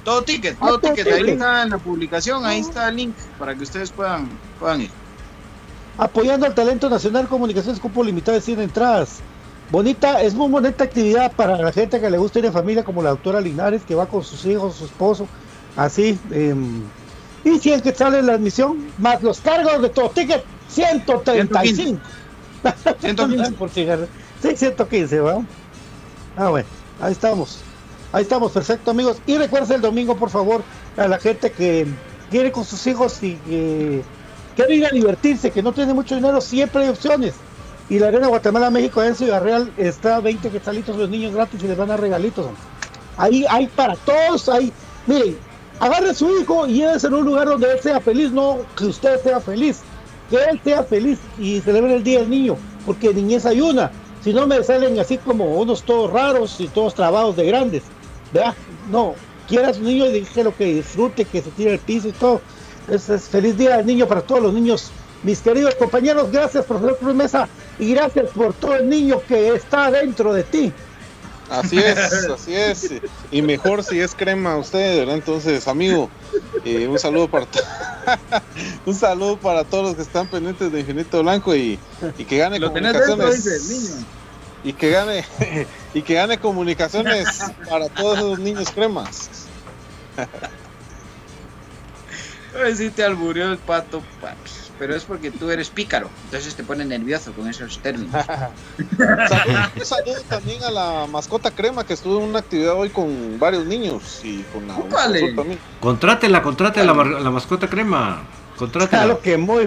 Todo 0.04 0.22
ticket, 0.22 0.56
Ah, 0.60 0.66
todo 0.68 0.78
todo 0.78 0.90
ticket. 0.92 1.06
Ahí 1.12 1.18
ticket. 1.20 1.34
está 1.34 1.62
en 1.64 1.70
la 1.70 1.78
publicación, 1.78 2.46
ahí 2.46 2.60
está 2.60 2.88
el 2.88 2.96
link 2.96 3.14
para 3.38 3.54
que 3.56 3.64
ustedes 3.64 3.90
puedan, 3.90 4.28
puedan 4.60 4.82
ir. 4.82 4.90
apoyando 5.98 6.46
al 6.46 6.54
talento 6.54 6.88
nacional, 6.90 7.26
comunicaciones, 7.26 7.80
cupo 7.80 8.04
limitado 8.04 8.36
de 8.36 8.42
100 8.42 8.60
entradas. 8.60 9.18
Bonita, 9.70 10.22
es 10.22 10.34
muy 10.34 10.48
bonita 10.48 10.84
actividad 10.84 11.32
para 11.32 11.56
la 11.56 11.72
gente 11.72 12.00
que 12.00 12.08
le 12.08 12.18
gusta 12.18 12.38
ir 12.38 12.46
en 12.46 12.52
familia, 12.52 12.84
como 12.84 13.02
la 13.02 13.10
doctora 13.10 13.40
Linares, 13.40 13.82
que 13.84 13.94
va 13.94 14.06
con 14.06 14.22
sus 14.22 14.44
hijos, 14.46 14.76
su 14.76 14.84
esposo, 14.84 15.26
así. 15.74 16.18
em, 16.30 16.82
y 17.44 17.58
100 17.58 17.80
que 17.80 17.94
sale 17.94 18.22
la 18.22 18.34
admisión, 18.34 18.92
más 18.98 19.22
los 19.22 19.40
cargos 19.40 19.82
de 19.82 19.88
todo 19.88 20.10
ticket, 20.10 20.44
135. 20.68 22.00
115. 23.00 23.52
Por 23.58 23.70
cigarro. 23.70 24.06
Sí, 24.42 24.56
115, 24.56 25.20
¿va? 25.20 25.44
Ah, 26.36 26.50
bueno, 26.50 26.68
ahí 27.00 27.12
estamos. 27.12 27.58
Ahí 28.12 28.22
estamos, 28.22 28.52
perfecto, 28.52 28.90
amigos. 28.90 29.18
Y 29.26 29.36
recuerden 29.36 29.76
el 29.76 29.80
domingo, 29.80 30.16
por 30.16 30.30
favor, 30.30 30.62
a 30.96 31.08
la 31.08 31.18
gente 31.18 31.52
que 31.52 31.86
quiere 32.30 32.52
con 32.52 32.64
sus 32.64 32.86
hijos 32.86 33.22
y 33.22 33.36
que 33.36 34.02
quiere 34.54 34.74
ir 34.74 34.86
a 34.86 34.90
divertirse, 34.90 35.50
que 35.50 35.62
no 35.62 35.72
tiene 35.72 35.94
mucho 35.94 36.14
dinero, 36.14 36.40
siempre 36.40 36.82
hay 36.82 36.88
opciones. 36.88 37.34
Y 37.88 37.98
la 38.00 38.08
Arena 38.08 38.26
Guatemala, 38.26 38.70
México, 38.70 39.02
en 39.02 39.14
Ciudad 39.14 39.42
Real, 39.42 39.72
está 39.76 40.16
a 40.16 40.20
20 40.20 40.50
quetzalitos 40.50 40.96
los 40.96 41.08
niños 41.08 41.32
gratis 41.32 41.62
y 41.62 41.68
les 41.68 41.76
van 41.76 41.90
a 41.90 41.96
regalitos. 41.96 42.46
Ahí 43.16 43.44
hay 43.48 43.68
para 43.68 43.94
todos, 43.94 44.48
hay, 44.48 44.72
miren, 45.06 45.36
agarre 45.78 46.10
a 46.10 46.14
su 46.14 46.28
hijo 46.38 46.66
y 46.66 46.74
llévese 46.74 47.06
en 47.06 47.14
un 47.14 47.24
lugar 47.24 47.46
donde 47.46 47.70
él 47.70 47.80
sea 47.80 48.00
feliz, 48.00 48.32
no 48.32 48.58
que 48.76 48.86
usted 48.86 49.22
sea 49.22 49.40
feliz, 49.40 49.80
que 50.28 50.36
él 50.36 50.60
sea 50.64 50.82
feliz 50.82 51.18
y 51.38 51.60
celebre 51.60 51.94
el 51.94 52.02
Día 52.02 52.20
del 52.20 52.30
Niño, 52.30 52.56
porque 52.84 53.14
niñez 53.14 53.46
hay 53.46 53.60
una. 53.60 53.92
Si 54.22 54.32
no 54.32 54.46
me 54.46 54.62
salen 54.64 54.98
así 54.98 55.18
como 55.18 55.44
unos 55.56 55.84
todos 55.84 56.10
raros 56.10 56.60
y 56.60 56.66
todos 56.66 56.94
trabados 56.94 57.36
de 57.36 57.46
grandes, 57.46 57.84
¿verdad? 58.32 58.54
No, 58.90 59.14
quiera 59.46 59.68
a 59.68 59.74
su 59.74 59.82
niño 59.82 60.06
y 60.06 60.12
déjelo 60.12 60.54
que 60.56 60.64
disfrute, 60.74 61.24
que 61.24 61.40
se 61.40 61.50
tire 61.50 61.72
al 61.72 61.78
piso 61.78 62.08
y 62.08 62.12
todo. 62.12 62.40
Es, 62.88 63.08
es 63.08 63.28
feliz 63.28 63.56
día 63.56 63.76
del 63.76 63.86
niño 63.86 64.08
para 64.08 64.22
todos 64.22 64.42
los 64.42 64.52
niños. 64.52 64.90
Mis 65.22 65.40
queridos 65.40 65.74
compañeros, 65.74 66.30
gracias 66.30 66.64
profesor 66.64 66.98
Cruz 66.98 67.14
Mesa 67.14 67.48
y 67.78 67.94
gracias 67.94 68.30
por 68.30 68.54
todo 68.54 68.76
el 68.76 68.88
niño 68.88 69.20
que 69.26 69.54
está 69.54 69.90
dentro 69.90 70.32
de 70.32 70.44
ti. 70.44 70.72
Así 71.48 71.78
es, 71.78 71.98
así 72.28 72.54
es. 72.54 72.90
Y 73.30 73.40
mejor 73.42 73.84
si 73.84 74.00
es 74.00 74.14
crema 74.14 74.56
usted, 74.56 74.98
¿verdad? 74.98 75.14
Entonces, 75.14 75.68
amigo, 75.68 76.10
eh, 76.64 76.88
un 76.88 76.98
saludo 76.98 77.28
para 77.28 77.46
un 78.86 78.94
saludo 78.94 79.36
para 79.38 79.64
todos 79.64 79.84
los 79.84 79.94
que 79.96 80.02
están 80.02 80.28
pendientes 80.28 80.72
de 80.72 80.80
Infinito 80.80 81.22
Blanco 81.22 81.54
y, 81.54 81.78
y 82.18 82.24
que 82.24 82.38
gane 82.38 82.58
Lo 82.58 82.72
tenés 82.72 82.94
dentro, 82.94 83.16
comunicaciones. 83.16 83.44
dice 83.44 83.56
el 83.56 83.68
niño. 83.68 84.06
Y 84.64 84.72
que 84.72 84.90
gane 84.90 85.24
y 85.94 86.02
que 86.02 86.14
gane 86.14 86.38
comunicaciones 86.40 87.28
para 87.68 87.88
todos 87.88 88.18
esos 88.18 88.38
niños 88.40 88.70
cremas. 88.72 89.30
Ay, 92.54 92.74
sí 92.74 92.90
te 92.90 93.04
alburió 93.04 93.52
el 93.52 93.58
pato, 93.58 94.02
papi. 94.20 94.55
Pero 94.78 94.94
es 94.94 95.04
porque 95.04 95.30
tú 95.30 95.50
eres 95.50 95.70
pícaro, 95.70 96.10
entonces 96.24 96.54
te 96.54 96.62
pone 96.62 96.84
nervioso 96.84 97.32
con 97.34 97.48
esos 97.48 97.80
términos. 97.80 98.24
Saludo, 98.26 99.70
un 99.74 99.84
saludo 99.84 100.22
también 100.28 100.62
a 100.64 100.70
la 100.70 101.06
mascota 101.06 101.50
crema 101.50 101.84
que 101.84 101.94
estuvo 101.94 102.18
en 102.18 102.28
una 102.30 102.40
actividad 102.40 102.74
hoy 102.74 102.90
con 102.90 103.38
varios 103.38 103.64
niños 103.66 104.20
y 104.22 104.42
con 104.44 104.66
la 104.66 104.74
también. 105.34 105.58
Contrátela, 105.80 106.42
contrátela, 106.42 106.86
la, 106.86 106.94
mar- 106.94 107.20
la 107.22 107.30
mascota 107.30 107.68
crema. 107.68 108.26
Ya 108.28 108.56
Contrátela. 108.58 109.06
lo 109.06 109.20
que 109.20 109.36
muy 109.36 109.66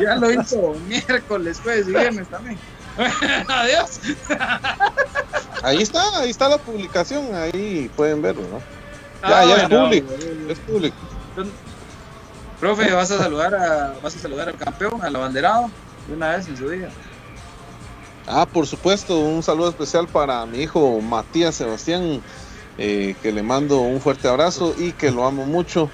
Ya 0.00 0.16
lo 0.16 0.30
hizo 0.30 0.74
miércoles, 0.86 1.60
jueves 1.62 1.88
y 1.88 1.90
viernes 1.90 2.28
también. 2.28 2.58
Adiós. 3.48 4.00
Ahí 5.62 5.78
está, 5.82 6.00
ahí 6.18 6.30
está 6.30 6.48
la 6.48 6.58
publicación, 6.58 7.34
ahí 7.34 7.88
pueden 7.96 8.20
verlo, 8.22 8.42
¿no? 8.48 8.60
Ah, 9.22 9.44
Ya, 9.44 9.44
ya 9.56 9.62
es 9.62 9.68
bueno. 9.68 9.84
público, 9.84 10.14
es 10.50 10.58
público. 10.60 10.96
Profe, 12.64 12.90
vas 12.94 13.10
a 13.10 13.18
saludar 13.18 13.54
a, 13.54 13.94
vas 14.02 14.16
a 14.16 14.18
saludar 14.18 14.48
al 14.48 14.56
campeón, 14.56 15.02
al 15.02 15.14
abanderado, 15.14 15.70
de 16.08 16.14
una 16.14 16.34
vez 16.34 16.48
en 16.48 16.56
su 16.56 16.66
día. 16.70 16.88
Ah, 18.26 18.46
por 18.50 18.66
supuesto, 18.66 19.18
un 19.18 19.42
saludo 19.42 19.68
especial 19.68 20.08
para 20.08 20.46
mi 20.46 20.62
hijo 20.62 21.02
Matías 21.02 21.56
Sebastián, 21.56 22.22
eh, 22.78 23.16
que 23.22 23.32
le 23.32 23.42
mando 23.42 23.82
un 23.82 24.00
fuerte 24.00 24.28
abrazo 24.28 24.74
y 24.78 24.92
que 24.92 25.10
lo 25.10 25.26
amo 25.26 25.44
mucho. 25.44 25.90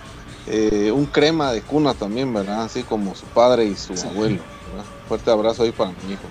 Eh, 0.46 0.92
un 0.94 1.06
crema 1.06 1.50
de 1.50 1.60
cuna 1.60 1.92
también, 1.92 2.32
¿verdad? 2.32 2.62
Así 2.62 2.84
como 2.84 3.16
su 3.16 3.26
padre 3.26 3.64
y 3.64 3.74
su 3.74 3.94
abuelo. 4.06 4.40
¿verdad? 4.70 4.84
Fuerte 5.08 5.28
abrazo 5.28 5.64
ahí 5.64 5.72
para 5.72 5.90
mi 5.90 6.12
hijo. 6.12 6.22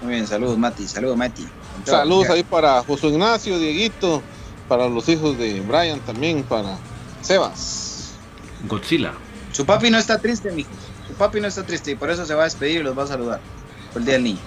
Muy 0.00 0.14
bien, 0.14 0.28
saludos 0.28 0.56
Mati, 0.56 0.86
saludos 0.86 1.16
Mati. 1.16 1.44
Saludos 1.84 2.30
ahí 2.30 2.44
para 2.44 2.84
José 2.84 3.08
Ignacio, 3.08 3.58
Dieguito, 3.58 4.22
para 4.68 4.88
los 4.88 5.08
hijos 5.08 5.36
de 5.38 5.60
Brian 5.60 5.98
también, 5.98 6.44
para 6.44 6.78
Sebas. 7.20 7.79
Godzilla. 8.64 9.12
Su 9.52 9.66
papi 9.66 9.90
no 9.90 9.98
está 9.98 10.18
triste, 10.18 10.50
mijo. 10.52 10.70
Su 11.08 11.14
papi 11.14 11.40
no 11.40 11.48
está 11.48 11.64
triste 11.64 11.90
y 11.92 11.94
por 11.96 12.10
eso 12.10 12.24
se 12.24 12.34
va 12.34 12.42
a 12.42 12.44
despedir 12.44 12.80
y 12.80 12.82
los 12.82 12.96
va 12.96 13.04
a 13.04 13.08
saludar. 13.08 13.40
Por 13.92 14.00
el 14.00 14.06
día 14.06 14.14
del 14.14 14.24
niño. 14.24 14.40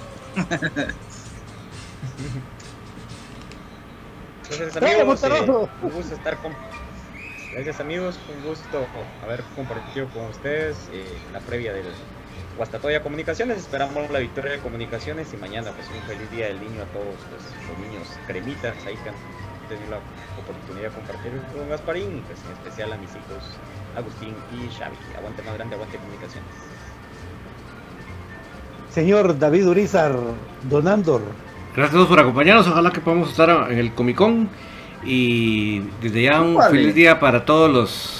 Gracias 4.48 4.76
¡Eh, 4.76 4.95
amigos, 4.95 5.23
eh, 5.23 5.30
un 5.81 5.90
gusto 5.90 6.15
estar 6.15 6.38
con... 6.38 6.53
Gracias 7.53 7.80
amigos, 7.80 8.19
un 8.35 8.44
gusto 8.49 8.88
haber 9.23 9.44
compartido 9.56 10.07
con 10.10 10.26
ustedes 10.26 10.76
eh, 10.91 11.06
la 11.31 11.40
previa 11.40 11.73
del 11.73 11.85
Guastatoya 12.57 13.03
Comunicaciones. 13.03 13.57
Esperamos 13.60 14.10
la 14.10 14.19
victoria 14.19 14.53
de 14.53 14.60
Comunicaciones 14.60 15.34
y 15.34 15.38
mañana 15.38 15.72
pues 15.72 15.88
un 15.90 16.02
feliz 16.07 16.30
día 16.31 16.48
del 16.48 16.60
niño 16.60 16.81
a 16.81 16.85
todos 16.85 17.15
pues, 17.30 17.44
los 17.69 17.77
niños 17.80 18.07
cremitas 18.27 18.76
ahí 18.85 18.95
que 18.95 19.10
han 19.10 19.15
tenido 19.69 19.91
la 19.91 19.99
oportunidad 20.41 20.90
de 20.90 20.95
compartir 20.95 21.41
con 21.53 21.69
Gasparín 21.69 22.18
y 22.18 22.22
pues 22.22 22.40
en 22.45 22.52
especial 22.53 22.94
a 22.94 22.98
mis 22.98 23.10
hijos 23.11 23.44
Agustín 23.95 24.34
y 24.52 24.68
Xavi. 24.74 24.95
Aguante 25.18 25.41
más 25.44 25.53
grande, 25.56 25.76
aguante 25.76 25.98
Comunicaciones. 25.98 26.49
Señor 28.90 29.40
David 29.40 29.68
Urizar, 29.68 30.15
Donandor. 30.70 31.22
Gracias 31.76 31.90
a 31.90 31.98
todos 31.98 32.07
por 32.07 32.20
acompañarnos. 32.20 32.68
Ojalá 32.68 32.91
que 32.91 32.99
podamos 33.02 33.30
estar 33.30 33.72
en 33.72 33.78
el 33.80 33.94
Comic 33.94 34.15
Con. 34.18 34.49
Y 35.06 35.80
desde 36.02 36.22
ya 36.24 36.41
un 36.41 36.56
Vale. 36.56 36.70
feliz 36.78 36.95
día 36.95 37.20
para 37.20 37.44
todos 37.45 37.70
los 37.72 38.20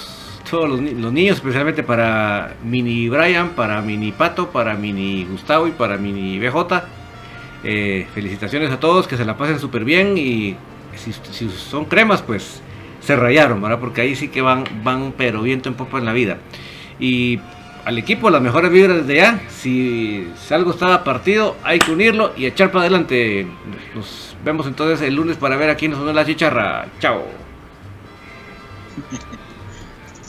todos 0.50 0.68
los, 0.68 0.80
ni- 0.80 0.92
los 0.94 1.10
niños, 1.12 1.36
especialmente 1.38 1.82
para 1.82 2.54
Mini 2.62 3.08
Brian, 3.08 3.50
para 3.50 3.80
Mini 3.80 4.12
Pato, 4.12 4.50
para 4.50 4.74
Mini 4.74 5.24
Gustavo 5.24 5.66
y 5.66 5.70
para 5.70 5.96
Mini 5.96 6.38
BJ. 6.38 6.84
Eh, 7.64 8.06
felicitaciones 8.14 8.70
a 8.70 8.78
todos, 8.78 9.08
que 9.08 9.16
se 9.16 9.24
la 9.24 9.36
pasen 9.38 9.58
súper 9.58 9.84
bien 9.84 10.18
y 10.18 10.54
si, 10.96 11.12
si 11.12 11.48
son 11.48 11.86
cremas, 11.86 12.20
pues 12.20 12.60
se 13.04 13.16
rayaron, 13.16 13.60
¿verdad? 13.60 13.78
Porque 13.80 14.00
ahí 14.00 14.16
sí 14.16 14.28
que 14.28 14.40
van, 14.42 14.64
van 14.82 15.12
pero 15.16 15.42
viento 15.42 15.68
en 15.68 15.74
popa 15.74 15.98
en 15.98 16.04
la 16.04 16.12
vida. 16.12 16.38
Y 16.98 17.40
al 17.84 17.98
equipo 17.98 18.30
las 18.30 18.40
mejores 18.40 18.70
vibras 18.70 18.98
desde 18.98 19.16
ya. 19.16 19.40
Si, 19.48 20.28
si 20.36 20.54
algo 20.54 20.70
estaba 20.70 21.04
partido, 21.04 21.56
hay 21.62 21.78
que 21.78 21.92
unirlo 21.92 22.32
y 22.36 22.46
echar 22.46 22.70
para 22.70 22.82
adelante. 22.82 23.46
Nos 23.94 24.36
vemos 24.44 24.66
entonces 24.66 25.06
el 25.06 25.14
lunes 25.14 25.36
para 25.36 25.56
ver 25.56 25.70
a 25.70 25.76
quién 25.76 25.92
nos 25.92 26.14
la 26.14 26.24
chicharra. 26.24 26.86
Chao. 26.98 27.24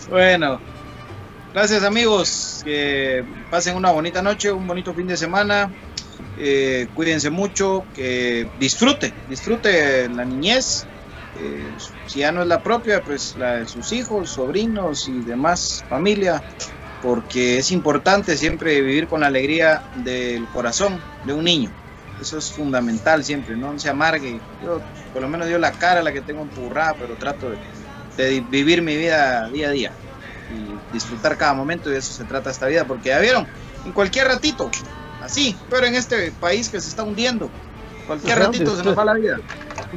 Bueno, 0.08 0.60
gracias 1.52 1.84
amigos. 1.84 2.62
Que 2.64 3.24
pasen 3.50 3.76
una 3.76 3.90
bonita 3.90 4.22
noche, 4.22 4.52
un 4.52 4.68
bonito 4.68 4.94
fin 4.94 5.08
de 5.08 5.18
semana. 5.18 5.72
Eh, 6.38 6.88
cuídense 6.94 7.32
mucho, 7.32 7.86
que 7.96 8.48
disfrute, 8.60 9.14
disfrute 9.30 10.08
la 10.10 10.26
niñez. 10.26 10.86
Eh, 11.38 11.76
si 12.08 12.20
ya 12.20 12.32
no 12.32 12.42
es 12.42 12.48
la 12.48 12.62
propia, 12.62 13.02
pues 13.04 13.36
la 13.36 13.58
de 13.58 13.68
sus 13.68 13.92
hijos, 13.92 14.30
sobrinos 14.30 15.08
y 15.08 15.22
demás 15.22 15.84
familia, 15.88 16.42
porque 17.02 17.58
es 17.58 17.72
importante 17.72 18.38
siempre 18.38 18.82
vivir 18.82 19.08
con 19.08 19.22
la 19.22 19.28
alegría 19.28 19.84
del 19.96 20.46
corazón 20.48 21.00
de 21.26 21.34
un 21.34 21.44
niño. 21.44 21.72
Eso 22.22 22.38
es 22.38 22.52
fundamental 22.52 23.24
siempre, 23.24 23.58
no 23.58 23.78
se 23.78 23.90
amargue. 23.90 24.40
Yo, 24.62 24.82
por 25.12 25.22
lo 25.22 25.28
menos 25.28 25.50
yo 25.50 25.60
la 25.60 25.72
cara 25.72 26.02
la 26.02 26.14
que 26.14 26.22
tengo 26.22 26.42
empurrada, 26.42 26.96
pero 26.98 27.16
trato 27.16 27.50
de, 27.50 27.58
de 28.18 28.40
vivir 28.50 28.82
mi 28.82 28.96
vida 28.96 29.50
día 29.50 29.68
a 29.68 29.72
día 29.72 29.92
y 30.50 30.94
disfrutar 30.94 31.38
cada 31.38 31.54
momento 31.54 31.90
y 31.90 31.94
de 31.94 32.00
eso 32.00 32.14
se 32.14 32.24
trata 32.26 32.52
esta 32.52 32.68
vida, 32.68 32.86
porque 32.86 33.10
ya 33.10 33.20
vieron, 33.20 33.48
en 33.84 33.92
cualquier 33.92 34.28
ratito, 34.28 34.70
así, 35.22 35.56
pero 35.70 35.86
en 35.86 35.96
este 35.96 36.32
país 36.32 36.70
que 36.70 36.80
se 36.80 36.90
está 36.90 37.04
hundiendo, 37.04 37.50
cualquier 38.08 38.40
ratito 38.40 38.76
se 38.76 38.84
nos 38.84 38.98
va 38.98 39.06
la 39.06 39.14
vida. 39.14 39.38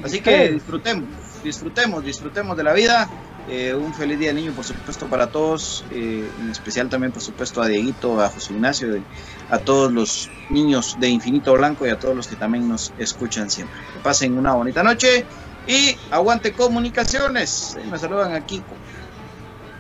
Así 0.03 0.21
que 0.21 0.53
disfrutemos, 0.53 1.09
disfrutemos, 1.43 2.05
disfrutemos 2.05 2.57
de 2.57 2.63
la 2.65 2.73
vida. 2.73 3.09
Eh, 3.51 3.75
un 3.75 3.95
feliz 3.95 4.19
día 4.19 4.29
del 4.29 4.37
niño, 4.37 4.53
por 4.53 4.65
supuesto, 4.65 5.07
para 5.07 5.29
todos, 5.29 5.83
eh, 5.91 6.31
en 6.39 6.51
especial 6.51 6.91
también, 6.91 7.13
por 7.13 7.23
supuesto, 7.23 7.63
a 7.63 7.67
Dieguito, 7.67 8.21
a 8.21 8.29
José 8.29 8.53
Ignacio, 8.53 9.03
a 9.49 9.59
todos 9.59 9.91
los 9.91 10.31
niños 10.51 10.97
de 11.01 11.09
Infinito 11.09 11.55
Blanco 11.55 11.87
y 11.87 11.91
a 11.91 11.99
todos 11.99 12.15
los 12.15 12.29
que 12.29 12.37
también 12.37 12.69
nos 12.69 12.93
escuchan 12.99 13.49
siempre. 13.51 13.81
Que 13.95 14.01
pasen 14.01 14.37
una 14.37 14.53
bonita 14.53 14.83
noche 14.83 15.25
y 15.67 15.97
aguante 16.11 16.53
comunicaciones. 16.53 17.79
Me 17.91 17.99
saludan 17.99 18.35
aquí. 18.35 18.63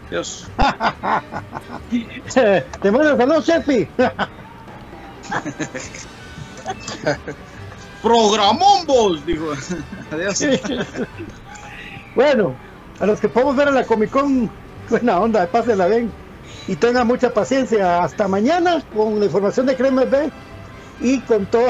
Dios. 0.09 0.47
Te 2.81 2.91
mando 2.91 3.19
saludos, 3.19 3.45
Chefi. 3.45 3.87
Programombos, 8.03 9.27
dijo. 9.27 9.53
Adiós. 10.11 10.43
Bueno, 12.19 12.53
a 12.99 13.07
los 13.07 13.21
que 13.21 13.29
podemos 13.29 13.55
ver 13.55 13.69
en 13.69 13.77
la 13.77 13.85
Comic 13.85 14.11
Con, 14.11 14.51
buena 14.91 15.21
onda, 15.21 15.47
pásenla 15.47 15.87
bien 15.87 16.11
y 16.67 16.75
tengan 16.75 17.07
mucha 17.07 17.33
paciencia. 17.33 18.03
Hasta 18.03 18.27
mañana 18.27 18.83
con 18.93 19.21
la 19.21 19.27
información 19.27 19.67
de 19.67 19.77
Cremes 19.77 20.11
B 20.11 20.29
y 21.01 21.21
con 21.21 21.47
todo 21.47 21.69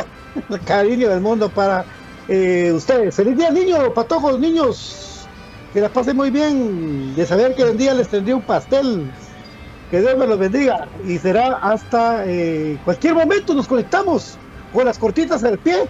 el 0.48 0.60
cariño 0.60 1.10
del 1.10 1.20
mundo 1.20 1.50
para 1.50 1.84
eh, 2.28 2.72
ustedes. 2.74 3.14
Feliz 3.14 3.36
día, 3.36 3.50
niños, 3.50 3.90
patojos, 3.94 4.40
niños. 4.40 5.26
Que 5.74 5.82
la 5.82 5.90
pasen 5.90 6.16
muy 6.16 6.30
bien. 6.30 7.14
De 7.14 7.26
saber 7.26 7.54
que 7.54 7.64
un 7.64 7.76
día 7.76 7.92
les 7.92 8.08
tendría 8.08 8.34
un 8.34 8.40
pastel. 8.40 9.12
Que 9.90 10.00
Dios 10.00 10.16
me 10.16 10.26
los 10.26 10.38
bendiga. 10.38 10.88
Y 11.06 11.18
será 11.18 11.58
hasta 11.58 12.24
eh, 12.24 12.78
cualquier 12.86 13.14
momento 13.14 13.52
nos 13.52 13.68
conectamos 13.68 14.38
con 14.72 14.86
las 14.86 14.96
cortitas 14.96 15.42
del 15.42 15.58
pie. 15.58 15.86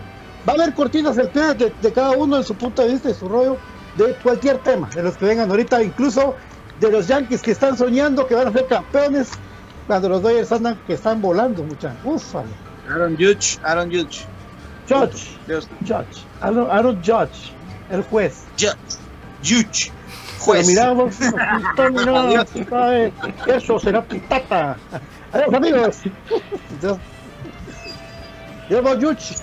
Va 0.49 0.55
a 0.55 0.57
haber 0.57 0.75
cortinas 0.75 1.15
del 1.15 1.29
pie 1.29 1.55
de, 1.55 1.73
de 1.81 1.93
cada 1.93 2.11
uno 2.11 2.39
en 2.39 2.43
su 2.43 2.57
punto 2.57 2.83
de 2.83 2.89
vista 2.89 3.09
y 3.09 3.15
su 3.15 3.29
rollo 3.29 3.57
de 4.07 4.15
cualquier 4.15 4.59
tema, 4.59 4.89
de 4.95 5.03
los 5.03 5.17
que 5.17 5.27
vengan 5.27 5.51
ahorita, 5.51 5.83
incluso 5.83 6.37
de 6.81 6.91
los 6.91 7.09
Yankees 7.09 7.43
que 7.43 7.51
están 7.51 7.77
soñando 7.77 8.27
que 8.27 8.35
van 8.35 8.49
a 8.49 8.53
ser 8.53 8.67
campeones 8.67 9.31
cuando 9.87 10.09
los 10.09 10.23
Dodgers 10.23 10.51
andan 10.53 10.79
que 10.87 10.95
están 10.95 11.21
volando, 11.21 11.63
muchachos. 11.65 11.99
Ufale. 12.05 12.49
Aaron 12.89 13.17
Judge, 13.17 13.59
Aaron 13.63 13.91
Judge. 13.91 14.25
Judge, 14.89 15.37
Dios. 15.47 15.69
Judge, 15.81 16.25
Aaron, 16.41 16.71
Aaron 16.71 17.03
Judge, 17.03 17.53
el 17.91 18.03
juez. 18.05 18.45
Judge, 18.59 18.79
Judge, 19.43 19.93
juez. 20.39 20.67
miramos, 20.67 21.17
eso 23.47 23.79
será 23.79 24.03
pitata. 24.03 24.79
Adiós, 25.33 25.55
amigos. 25.55 25.99
Dios, 26.81 26.99
Dios, 28.69 28.99
Judge. 29.01 29.37